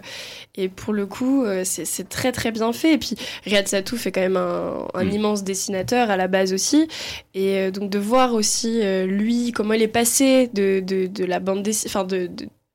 et 0.56 0.70
pour 0.70 0.94
le 0.94 1.06
coup 1.06 1.46
c'est 1.64 2.10
très 2.10 2.32
très 2.32 2.52
bien 2.52 2.72
fait 2.74 2.94
et 2.94 2.98
puis 2.98 3.16
Riyad 3.46 3.68
Satouf 3.68 4.08
est 4.08 4.12
quand 4.12 4.22
même 4.22 4.38
un, 4.38 4.88
mm. 5.04 5.12
immense 5.12 5.44
dessinateur 5.44 6.10
à 6.10 6.18
la 6.18 6.28
base 6.28 6.54
aussi 6.54 6.88
et 7.34 7.72
donc 7.72 7.90
de 7.90 8.00
voir 8.00 8.34
aussi 8.34 8.82
lui 9.06 9.52
comment 9.52 9.74
il 9.74 9.82
est 9.82 9.88
passé 9.88 10.50
de, 10.54 10.80
de, 10.80 11.08
de 11.08 11.26
la 11.26 11.40
bande 11.40 11.64
dessinée 11.64 11.92
enfin 11.92 12.04
de, 12.04 12.30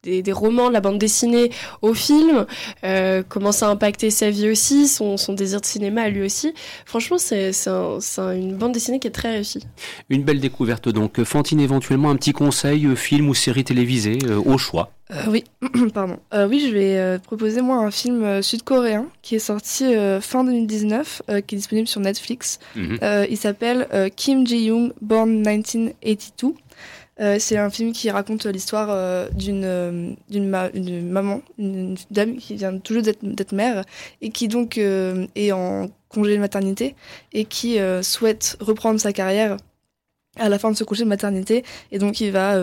des, 0.04 0.32
romans, 0.32 0.68
de 0.68 0.72
la 0.72 0.80
bande 0.80 0.98
dessinée 0.98 1.50
au 1.82 1.94
film, 1.94 2.46
euh, 2.84 3.22
comment 3.28 3.52
ça 3.52 3.68
a 3.68 3.70
impacté 3.70 4.10
sa 4.10 4.30
vie 4.30 4.50
aussi, 4.50 4.88
son, 4.88 5.16
désir 5.30 5.60
de 5.60 5.66
cinéma 5.66 6.02
à 6.02 6.08
lui 6.10 6.22
aussi. 6.22 6.54
Franchement, 6.84 7.18
c'est 7.18 7.52
une 7.66 8.56
bande 8.56 8.72
dessinée 8.72 8.98
qui 8.98 9.08
est 9.08 9.12
très 9.12 9.32
réussie. 9.32 9.64
Une 10.10 10.22
belle 10.22 10.40
découverte 10.40 10.88
donc. 10.88 11.22
Fantine, 11.24 11.60
éventuellement 11.60 12.10
un 12.10 12.16
petit 12.16 12.32
conseil, 12.32 12.86
euh, 12.86 12.94
film 12.94 13.28
ou 13.28 13.34
série 13.34 13.64
télévisée, 13.64 14.18
euh, 14.26 14.40
au 14.44 14.58
choix 14.58 14.90
oui, 15.28 15.44
pardon. 15.94 16.16
oui, 16.48 16.66
je 16.66 16.72
vais 16.74 17.18
proposer 17.18 17.60
moi 17.60 17.76
un 17.76 17.90
film 17.90 18.42
sud-coréen 18.42 19.06
qui 19.20 19.34
est 19.34 19.38
sorti 19.38 19.84
fin 20.22 20.44
2019, 20.44 21.22
qui 21.46 21.54
est 21.54 21.58
disponible 21.58 21.86
sur 21.86 22.00
Netflix. 22.00 22.58
Mhm. 22.74 22.98
il 23.28 23.36
s'appelle 23.36 23.86
Kim 24.16 24.46
Ji-young, 24.46 24.94
Born 25.02 25.28
1982. 25.28 26.54
Euh, 27.20 27.36
c'est 27.38 27.56
un 27.56 27.70
film 27.70 27.92
qui 27.92 28.10
raconte 28.10 28.44
l'histoire 28.46 28.88
euh, 28.90 29.28
d'une 29.30 29.64
euh, 29.64 30.12
d'une 30.28 30.48
maman, 30.48 31.42
dame 32.10 32.36
qui 32.38 32.56
vient 32.56 32.76
toujours 32.78 33.02
d'être 33.02 33.52
mère 33.52 33.84
et 34.20 34.30
qui 34.30 34.48
donc 34.48 34.78
est 34.78 35.52
en 35.52 35.88
congé 36.08 36.34
de 36.34 36.40
maternité 36.40 36.96
et 37.32 37.44
qui 37.44 37.78
souhaite 38.02 38.56
reprendre 38.60 39.00
sa 39.00 39.12
carrière 39.12 39.56
à 40.36 40.48
la 40.48 40.58
fin 40.58 40.70
de 40.72 40.76
ce 40.76 40.84
congé 40.84 41.04
de 41.04 41.08
maternité 41.08 41.64
et 41.92 41.98
donc 41.98 42.20
il 42.20 42.32
va 42.32 42.56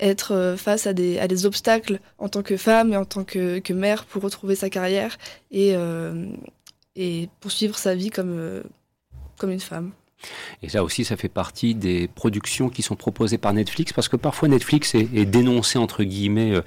être 0.00 0.54
face 0.56 0.86
à 0.86 0.92
des, 0.92 1.18
à 1.18 1.28
des 1.28 1.46
obstacles 1.46 2.00
en 2.18 2.28
tant 2.28 2.42
que 2.42 2.56
femme 2.56 2.92
et 2.92 2.96
en 2.96 3.04
tant 3.04 3.24
que, 3.24 3.58
que 3.58 3.72
mère 3.72 4.04
pour 4.06 4.22
retrouver 4.22 4.54
sa 4.54 4.70
carrière 4.70 5.18
et, 5.50 5.74
et 6.96 7.28
poursuivre 7.40 7.78
sa 7.78 7.94
vie 7.94 8.10
comme, 8.10 8.62
comme 9.38 9.50
une 9.50 9.60
femme. 9.60 9.92
Et 10.62 10.68
ça 10.68 10.84
aussi, 10.84 11.04
ça 11.04 11.16
fait 11.16 11.28
partie 11.28 11.74
des 11.74 12.08
productions 12.08 12.68
qui 12.68 12.82
sont 12.82 12.96
proposées 12.96 13.38
par 13.38 13.52
Netflix, 13.52 13.92
parce 13.92 14.08
que 14.08 14.16
parfois 14.16 14.48
Netflix 14.48 14.94
est, 14.94 15.24
dénoncé, 15.24 15.78
entre 15.78 16.04
guillemets, 16.04 16.52
euh, 16.52 16.62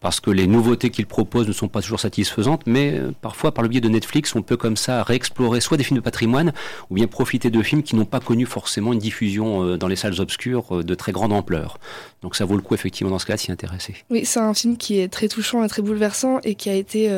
parce 0.00 0.20
que 0.20 0.30
les 0.30 0.46
nouveautés 0.46 0.90
qu'il 0.90 1.06
propose 1.06 1.48
ne 1.48 1.52
sont 1.52 1.68
pas 1.68 1.82
toujours 1.82 2.00
satisfaisantes, 2.00 2.62
mais 2.66 2.94
euh, 2.94 3.12
parfois, 3.20 3.52
par 3.52 3.62
le 3.62 3.68
biais 3.68 3.80
de 3.80 3.88
Netflix, 3.88 4.34
on 4.34 4.42
peut 4.42 4.56
comme 4.56 4.76
ça 4.76 5.02
réexplorer 5.02 5.60
soit 5.60 5.76
des 5.76 5.84
films 5.84 5.98
de 5.98 6.04
patrimoine, 6.04 6.52
ou 6.90 6.94
bien 6.94 7.06
profiter 7.06 7.50
de 7.50 7.62
films 7.62 7.82
qui 7.82 7.96
n'ont 7.96 8.04
pas 8.04 8.20
connu 8.20 8.46
forcément 8.46 8.92
une 8.92 8.98
diffusion 8.98 9.64
euh, 9.64 9.76
dans 9.76 9.88
les 9.88 9.96
salles 9.96 10.20
obscures 10.20 10.84
de 10.84 10.94
très 10.94 11.12
grande 11.12 11.32
ampleur. 11.32 11.78
Donc 12.22 12.36
ça 12.36 12.44
vaut 12.44 12.56
le 12.56 12.62
coup, 12.62 12.74
effectivement, 12.74 13.10
dans 13.10 13.18
ce 13.18 13.26
cas 13.26 13.36
s'y 13.36 13.50
intéresser. 13.50 13.94
Oui, 14.10 14.24
c'est 14.24 14.40
un 14.40 14.52
film 14.52 14.76
qui 14.76 14.98
est 14.98 15.08
très 15.08 15.28
touchant 15.28 15.64
et 15.64 15.68
très 15.68 15.80
bouleversant, 15.80 16.40
et 16.44 16.54
qui 16.54 16.68
a 16.68 16.74
été, 16.74 17.10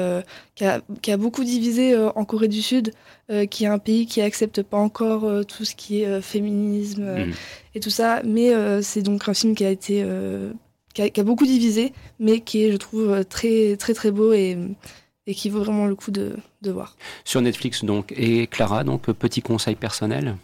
qui, 0.55 0.65
a, 0.65 0.81
qui, 1.03 1.11
a, 1.11 1.17
beaucoup 1.17 1.43
divisé 1.43 1.97
en 1.97 2.25
Corée 2.25 2.47
du 2.47 2.63
Sud, 2.63 2.93
qui 3.51 3.65
est 3.65 3.69
un 3.69 3.79
pays 3.79 4.07
qui 4.07 4.21
accepte 4.21 4.63
pas 4.63 4.77
encore 4.77 5.45
tout 5.45 5.65
ce 5.65 5.75
qui 5.75 6.03
est 6.03 6.07
euh, 6.07 6.23
féminisme 6.23 7.03
euh, 7.03 7.27
mm. 7.27 7.33
et 7.75 7.81
tout 7.81 7.91
ça. 7.91 8.23
Mais 8.25 8.55
euh, 8.55 8.83
c'est 8.83 9.03
donc 9.03 9.29
un 9.29 9.35
film 9.35 9.55
qui 9.55 9.65
a 9.65 9.71
été 9.71 10.07
qui 10.95 11.03
a, 11.03 11.25
beaucoup 11.25 11.47
divisé, 11.47 11.93
mais 12.19 12.41
qui 12.41 12.65
est, 12.65 12.73
je 12.73 12.77
trouve, 12.77 13.25
très 13.25 13.77
très 13.77 13.95
très 13.95 14.11
beau 14.11 14.33
et, 14.33 14.59
et 15.27 15.35
qui 15.35 15.49
vaut 15.49 15.61
vraiment 15.61 15.87
le 15.87 15.95
coup 15.95 16.11
de, 16.11 16.37
de 16.61 16.71
voir. 16.71 16.97
Sur 17.25 17.41
Netflix 17.41 17.85
donc 17.85 18.13
et 18.17 18.47
Clara 18.47 18.85
donc 18.85 19.03
petit 19.13 19.43
conseil 19.43 19.75
personnel? 19.75 20.37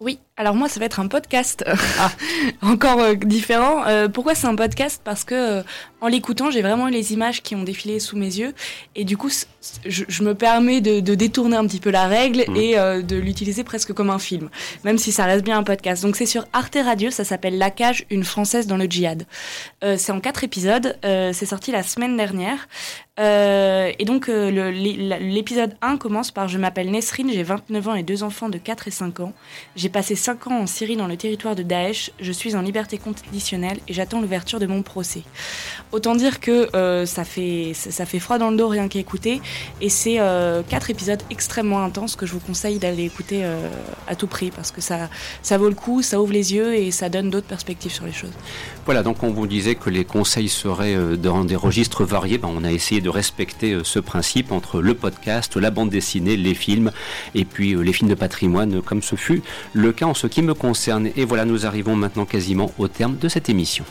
Oui, 0.00 0.20
alors 0.38 0.54
moi 0.54 0.68
ça 0.68 0.80
va 0.80 0.86
être 0.86 1.00
un 1.00 1.08
podcast 1.08 1.64
ah. 1.98 2.10
encore 2.62 3.14
différent. 3.16 3.84
pourquoi 4.12 4.34
c'est 4.34 4.46
un 4.46 4.56
podcast? 4.56 5.02
Parce 5.04 5.24
que 5.24 5.62
en 6.00 6.06
l'écoutant, 6.06 6.50
j'ai 6.50 6.62
vraiment 6.62 6.86
les 6.86 7.12
images 7.12 7.42
qui 7.42 7.56
ont 7.56 7.64
défilé 7.64 7.98
sous 7.98 8.16
mes 8.16 8.26
yeux. 8.26 8.54
Et 8.94 9.04
du 9.04 9.16
coup, 9.16 9.30
je, 9.84 10.22
me 10.22 10.34
permets 10.34 10.80
de, 10.80 11.00
détourner 11.00 11.56
un 11.56 11.66
petit 11.66 11.80
peu 11.80 11.90
la 11.90 12.06
règle 12.06 12.44
mmh. 12.46 12.56
et 12.56 12.78
euh, 12.78 13.02
de 13.02 13.16
l'utiliser 13.16 13.64
presque 13.64 13.92
comme 13.92 14.10
un 14.10 14.20
film, 14.20 14.48
même 14.84 14.98
si 14.98 15.10
ça 15.10 15.24
reste 15.24 15.44
bien 15.44 15.58
un 15.58 15.64
podcast. 15.64 16.02
Donc 16.02 16.14
c'est 16.14 16.26
sur 16.26 16.46
Arte 16.52 16.78
Radio, 16.82 17.10
ça 17.10 17.24
s'appelle 17.24 17.58
La 17.58 17.70
Cage, 17.70 18.06
une 18.10 18.22
Française 18.22 18.68
dans 18.68 18.76
le 18.76 18.84
djihad. 18.84 19.24
Euh, 19.82 19.96
c'est 19.98 20.12
en 20.12 20.20
quatre 20.20 20.44
épisodes, 20.44 20.96
euh, 21.04 21.32
c'est 21.32 21.46
sorti 21.46 21.72
la 21.72 21.82
semaine 21.82 22.16
dernière. 22.16 22.68
et 23.18 24.04
donc 24.04 24.28
l'épisode 24.28 25.74
1 25.82 25.96
commence 25.96 26.30
par 26.30 26.46
Je 26.46 26.58
m'appelle 26.58 26.90
Nesrine, 26.92 27.30
j'ai 27.32 27.42
29 27.42 27.88
ans 27.88 27.94
et 27.96 28.04
deux 28.04 28.22
enfants 28.22 28.48
de 28.48 28.58
4 28.58 28.86
et 28.86 28.92
5 28.92 29.18
ans. 29.20 29.32
J'ai 29.74 29.88
passé 29.88 30.14
5 30.28 30.46
ans 30.48 30.60
en 30.60 30.66
Syrie 30.66 30.96
dans 30.96 31.06
le 31.06 31.16
territoire 31.16 31.56
de 31.56 31.62
Daesh. 31.62 32.10
Je 32.20 32.32
suis 32.32 32.54
en 32.54 32.60
liberté 32.60 32.98
conditionnelle 32.98 33.78
et 33.88 33.94
j'attends 33.94 34.20
l'ouverture 34.20 34.60
de 34.60 34.66
mon 34.66 34.82
procès. 34.82 35.22
Autant 35.90 36.14
dire 36.14 36.38
que 36.38 36.68
euh, 36.76 37.06
ça, 37.06 37.24
fait, 37.24 37.72
ça 37.72 38.04
fait 38.04 38.18
froid 38.18 38.36
dans 38.36 38.50
le 38.50 38.58
dos 38.58 38.68
rien 38.68 38.88
qu'à 38.88 38.98
écouter. 38.98 39.40
Et 39.80 39.88
c'est 39.88 40.20
euh, 40.20 40.62
quatre 40.68 40.90
épisodes 40.90 41.22
extrêmement 41.30 41.82
intenses 41.82 42.14
que 42.14 42.26
je 42.26 42.34
vous 42.34 42.40
conseille 42.40 42.78
d'aller 42.78 43.04
écouter 43.04 43.40
euh, 43.42 43.70
à 44.06 44.16
tout 44.16 44.26
prix 44.26 44.50
parce 44.50 44.70
que 44.70 44.82
ça, 44.82 45.08
ça 45.40 45.56
vaut 45.56 45.70
le 45.70 45.74
coup, 45.74 46.02
ça 46.02 46.20
ouvre 46.20 46.34
les 46.34 46.52
yeux 46.52 46.74
et 46.74 46.90
ça 46.90 47.08
donne 47.08 47.30
d'autres 47.30 47.46
perspectives 47.46 47.92
sur 47.92 48.04
les 48.04 48.12
choses. 48.12 48.34
Voilà, 48.84 49.02
donc 49.02 49.22
on 49.22 49.30
vous 49.30 49.46
disait 49.46 49.76
que 49.76 49.88
les 49.88 50.04
conseils 50.04 50.50
seraient 50.50 51.16
dans 51.16 51.46
des 51.46 51.56
registres 51.56 52.04
variés. 52.04 52.36
Ben, 52.36 52.50
on 52.54 52.64
a 52.64 52.72
essayé 52.72 53.00
de 53.00 53.08
respecter 53.08 53.78
ce 53.82 53.98
principe 53.98 54.52
entre 54.52 54.82
le 54.82 54.92
podcast, 54.92 55.56
la 55.56 55.70
bande 55.70 55.88
dessinée, 55.88 56.36
les 56.36 56.54
films 56.54 56.90
et 57.34 57.46
puis 57.46 57.74
les 57.74 57.92
films 57.94 58.10
de 58.10 58.14
patrimoine 58.14 58.82
comme 58.82 59.00
ce 59.00 59.16
fut 59.16 59.42
le 59.72 59.92
cas 59.92 60.04
en 60.04 60.17
ce 60.18 60.26
qui 60.26 60.42
me 60.42 60.52
concerne. 60.52 61.10
Et 61.16 61.24
voilà, 61.24 61.44
nous 61.44 61.64
arrivons 61.64 61.94
maintenant 61.94 62.26
quasiment 62.26 62.72
au 62.78 62.88
terme 62.88 63.16
de 63.16 63.28
cette 63.28 63.48
émission. 63.48 63.84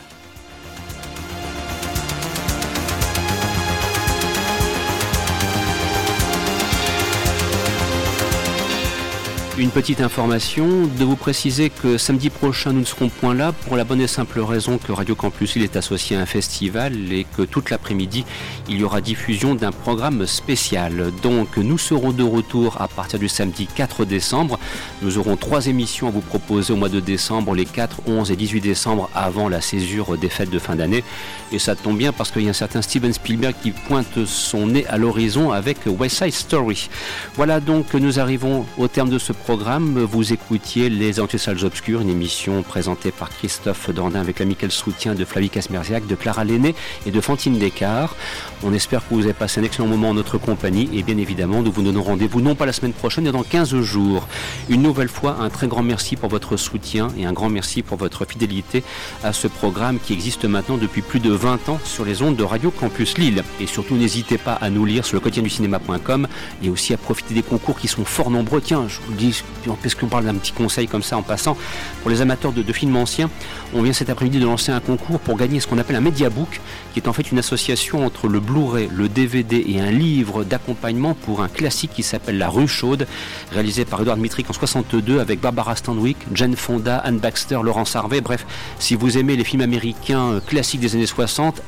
Une 9.58 9.70
petite 9.70 10.00
information, 10.00 10.86
de 10.86 11.04
vous 11.04 11.16
préciser 11.16 11.68
que 11.68 11.98
samedi 11.98 12.30
prochain 12.30 12.72
nous 12.72 12.80
ne 12.80 12.84
serons 12.84 13.08
point 13.08 13.34
là 13.34 13.50
pour 13.50 13.76
la 13.76 13.82
bonne 13.82 14.00
et 14.00 14.06
simple 14.06 14.38
raison 14.38 14.78
que 14.78 14.92
Radio 14.92 15.16
Campus 15.16 15.56
il 15.56 15.64
est 15.64 15.74
associé 15.74 16.16
à 16.16 16.20
un 16.20 16.26
festival 16.26 17.12
et 17.12 17.26
que 17.36 17.42
toute 17.42 17.70
l'après-midi 17.70 18.24
il 18.68 18.78
y 18.78 18.84
aura 18.84 19.00
diffusion 19.00 19.56
d'un 19.56 19.72
programme 19.72 20.26
spécial. 20.28 21.10
Donc 21.24 21.56
nous 21.56 21.76
serons 21.76 22.12
de 22.12 22.22
retour 22.22 22.80
à 22.80 22.86
partir 22.86 23.18
du 23.18 23.28
samedi 23.28 23.66
4 23.66 24.04
décembre. 24.04 24.60
Nous 25.02 25.18
aurons 25.18 25.34
trois 25.34 25.66
émissions 25.66 26.06
à 26.06 26.12
vous 26.12 26.20
proposer 26.20 26.72
au 26.72 26.76
mois 26.76 26.88
de 26.88 27.00
décembre, 27.00 27.52
les 27.56 27.64
4, 27.64 28.02
11 28.06 28.30
et 28.30 28.36
18 28.36 28.60
décembre 28.60 29.10
avant 29.12 29.48
la 29.48 29.60
césure 29.60 30.16
des 30.18 30.28
fêtes 30.28 30.50
de 30.50 30.60
fin 30.60 30.76
d'année. 30.76 31.02
Et 31.50 31.58
ça 31.58 31.74
tombe 31.74 31.98
bien 31.98 32.12
parce 32.12 32.30
qu'il 32.30 32.42
y 32.42 32.46
a 32.46 32.50
un 32.50 32.52
certain 32.52 32.80
Steven 32.80 33.12
Spielberg 33.12 33.56
qui 33.60 33.72
pointe 33.72 34.24
son 34.24 34.68
nez 34.68 34.86
à 34.86 34.98
l'horizon 34.98 35.50
avec 35.50 35.78
West 35.86 36.22
Side 36.22 36.32
Story. 36.32 36.88
Voilà 37.34 37.58
donc 37.58 37.94
nous 37.94 38.20
arrivons 38.20 38.64
au 38.76 38.86
terme 38.86 39.10
de 39.10 39.18
ce 39.18 39.32
programme 39.32 39.47
vous 39.50 40.34
écoutiez 40.34 40.90
Les 40.90 41.14
Salles 41.14 41.64
Obscures, 41.64 42.02
une 42.02 42.10
émission 42.10 42.62
présentée 42.62 43.10
par 43.10 43.30
Christophe 43.30 43.88
Dandin 43.94 44.20
avec 44.20 44.40
l'amical 44.40 44.70
soutien 44.70 45.14
de 45.14 45.24
Flavie 45.24 45.48
Casmerziac, 45.48 46.06
de 46.06 46.14
Clara 46.14 46.44
Lenné 46.44 46.74
et 47.06 47.10
de 47.10 47.18
Fantine 47.22 47.58
Descartes. 47.58 48.14
On 48.62 48.74
espère 48.74 49.08
que 49.08 49.14
vous 49.14 49.24
avez 49.24 49.32
passé 49.32 49.60
un 49.60 49.64
excellent 49.64 49.88
moment 49.88 50.10
en 50.10 50.14
notre 50.14 50.36
compagnie 50.36 50.90
et 50.92 51.02
bien 51.02 51.16
évidemment, 51.16 51.62
nous 51.62 51.72
vous 51.72 51.80
donnons 51.80 52.02
rendez-vous 52.02 52.42
non 52.42 52.54
pas 52.54 52.66
la 52.66 52.74
semaine 52.74 52.92
prochaine, 52.92 53.24
mais 53.24 53.32
dans 53.32 53.42
15 53.42 53.74
jours. 53.80 54.28
Une 54.68 54.82
nouvelle 54.82 55.08
fois, 55.08 55.38
un 55.40 55.48
très 55.48 55.66
grand 55.66 55.82
merci 55.82 56.16
pour 56.16 56.28
votre 56.28 56.58
soutien 56.58 57.08
et 57.16 57.24
un 57.24 57.32
grand 57.32 57.48
merci 57.48 57.82
pour 57.82 57.96
votre 57.96 58.26
fidélité 58.26 58.84
à 59.24 59.32
ce 59.32 59.48
programme 59.48 59.98
qui 59.98 60.12
existe 60.12 60.44
maintenant 60.44 60.76
depuis 60.76 61.00
plus 61.00 61.20
de 61.20 61.30
20 61.30 61.70
ans 61.70 61.80
sur 61.84 62.04
les 62.04 62.20
ondes 62.20 62.36
de 62.36 62.44
Radio 62.44 62.70
Campus 62.70 63.16
Lille. 63.16 63.42
Et 63.60 63.66
surtout, 63.66 63.94
n'hésitez 63.94 64.36
pas 64.36 64.54
à 64.54 64.68
nous 64.68 64.84
lire 64.84 65.06
sur 65.06 65.14
le 65.16 65.20
quotidien 65.20 65.42
du 65.42 65.50
cinéma.com 65.50 66.28
et 66.62 66.68
aussi 66.68 66.92
à 66.92 66.98
profiter 66.98 67.32
des 67.32 67.42
concours 67.42 67.78
qui 67.78 67.88
sont 67.88 68.04
fort 68.04 68.30
nombreux. 68.30 68.60
Tiens, 68.60 68.86
je 68.88 69.00
vous 69.00 69.12
le 69.12 69.16
dis 69.16 69.37
puisqu'on 69.82 70.06
parle 70.06 70.24
d'un 70.24 70.34
petit 70.34 70.52
conseil 70.52 70.88
comme 70.88 71.02
ça 71.02 71.16
en 71.16 71.22
passant, 71.22 71.56
pour 72.02 72.10
les 72.10 72.20
amateurs 72.20 72.52
de, 72.52 72.72
films 72.72 72.96
anciens, 72.96 73.30
on 73.74 73.82
vient 73.82 73.92
cet 73.92 74.10
après-midi 74.10 74.38
de 74.38 74.44
lancer 74.44 74.72
un 74.72 74.80
concours 74.80 75.20
pour 75.20 75.36
gagner 75.36 75.60
ce 75.60 75.66
qu'on 75.66 75.78
appelle 75.78 75.96
un 75.96 76.00
Mediabook, 76.00 76.60
qui 76.92 77.00
est 77.00 77.08
en 77.08 77.12
fait 77.12 77.30
une 77.30 77.38
association 77.38 78.04
entre 78.04 78.28
le 78.28 78.40
Blu-ray, 78.40 78.88
le 78.92 79.08
DVD 79.08 79.64
et 79.66 79.80
un 79.80 79.90
livre 79.90 80.44
d'accompagnement 80.44 81.14
pour 81.14 81.42
un 81.42 81.48
classique 81.48 81.92
qui 81.94 82.02
s'appelle 82.02 82.38
La 82.38 82.48
Rue 82.48 82.68
Chaude, 82.68 83.06
réalisé 83.52 83.84
par 83.84 84.00
Edouard 84.00 84.16
Dmitrick 84.16 84.48
en 84.50 84.52
62 84.52 85.20
avec 85.20 85.40
Barbara 85.40 85.76
Stanwyck, 85.76 86.16
Jane 86.32 86.56
Fonda, 86.56 86.98
Anne 86.98 87.18
Baxter, 87.18 87.58
Laurence 87.62 87.96
Harvey. 87.96 88.20
Bref, 88.20 88.46
si 88.78 88.94
vous 88.94 89.18
aimez 89.18 89.36
les 89.36 89.44
films 89.44 89.62
américains 89.62 90.32
euh, 90.32 90.40
classiques 90.40 90.80
des 90.80 90.94
années 90.94 91.06
60, 91.06 91.62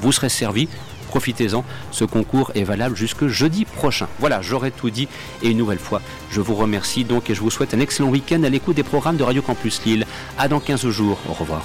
vous 0.00 0.12
serez 0.12 0.28
servi 0.28 0.68
profitez-en. 1.06 1.64
Ce 1.90 2.04
concours 2.04 2.50
est 2.54 2.64
valable 2.64 2.96
jusque 2.96 3.26
jeudi 3.26 3.64
prochain. 3.64 4.08
Voilà, 4.18 4.42
j'aurais 4.42 4.70
tout 4.70 4.90
dit. 4.90 5.08
Et 5.42 5.48
une 5.48 5.58
nouvelle 5.58 5.78
fois, 5.78 6.02
je 6.30 6.40
vous 6.40 6.54
remercie 6.54 7.04
donc 7.04 7.30
et 7.30 7.34
je 7.34 7.40
vous 7.40 7.50
souhaite 7.50 7.74
un 7.74 7.80
excellent 7.80 8.08
week-end 8.08 8.42
à 8.42 8.48
l'écoute 8.48 8.76
des 8.76 8.82
programmes 8.82 9.16
de 9.16 9.24
Radio 9.24 9.42
Campus 9.42 9.84
Lille. 9.84 10.06
À 10.38 10.48
dans 10.48 10.60
15 10.60 10.88
jours. 10.88 11.18
Au 11.28 11.32
revoir. 11.32 11.64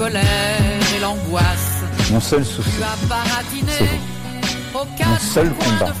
Colère 0.00 0.80
et 0.96 1.00
l'angoisse. 1.00 1.82
Mon 2.10 2.20
seul 2.20 2.42
souci, 2.42 2.70
c'est 3.68 3.84
vous. 4.72 4.78
Mon 5.04 5.18
seul 5.18 5.50
combat, 5.50 5.92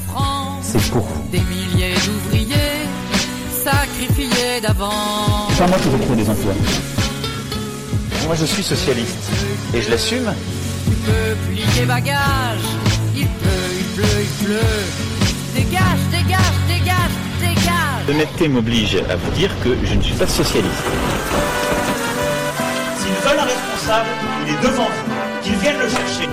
c'est 0.62 0.90
pour 0.90 1.02
vous. 1.02 1.28
Des 1.30 1.40
milliers 1.40 1.94
d'ouvriers 2.06 2.80
sacrifiés 3.62 4.60
d'avant. 4.62 5.50
C'est 5.50 5.58
pas 5.58 5.66
moi 5.66 5.78
qui 5.82 5.88
vais 5.90 5.98
trouver 5.98 6.22
des 6.22 6.30
emplois. 6.30 6.54
Moi, 8.24 8.34
je 8.36 8.46
suis 8.46 8.62
socialiste 8.62 9.18
et 9.74 9.82
je 9.82 9.90
l'assume. 9.90 10.32
Il 10.86 10.94
peut 10.94 11.36
plier 11.46 11.84
bagages, 11.84 12.70
il 13.14 13.26
pleut, 13.26 13.70
il 13.80 13.86
pleut, 13.96 14.20
il 14.22 14.44
pleut. 14.46 14.80
Dégage, 15.54 16.02
dégage, 16.10 16.58
dégage, 16.68 17.16
dégage. 17.38 18.06
L'honnêteté 18.08 18.48
m'oblige 18.48 18.96
à 19.10 19.16
vous 19.16 19.30
dire 19.32 19.50
que 19.62 19.76
je 19.84 19.94
ne 19.94 20.00
suis 20.00 20.14
pas 20.14 20.26
socialiste 20.26 20.86
il 24.46 24.54
est 24.54 24.62
devant 24.62 24.84
vous, 24.84 25.42
qu'il 25.42 25.56
vienne 25.56 25.78
le 25.78 25.88
chercher. 25.88 26.30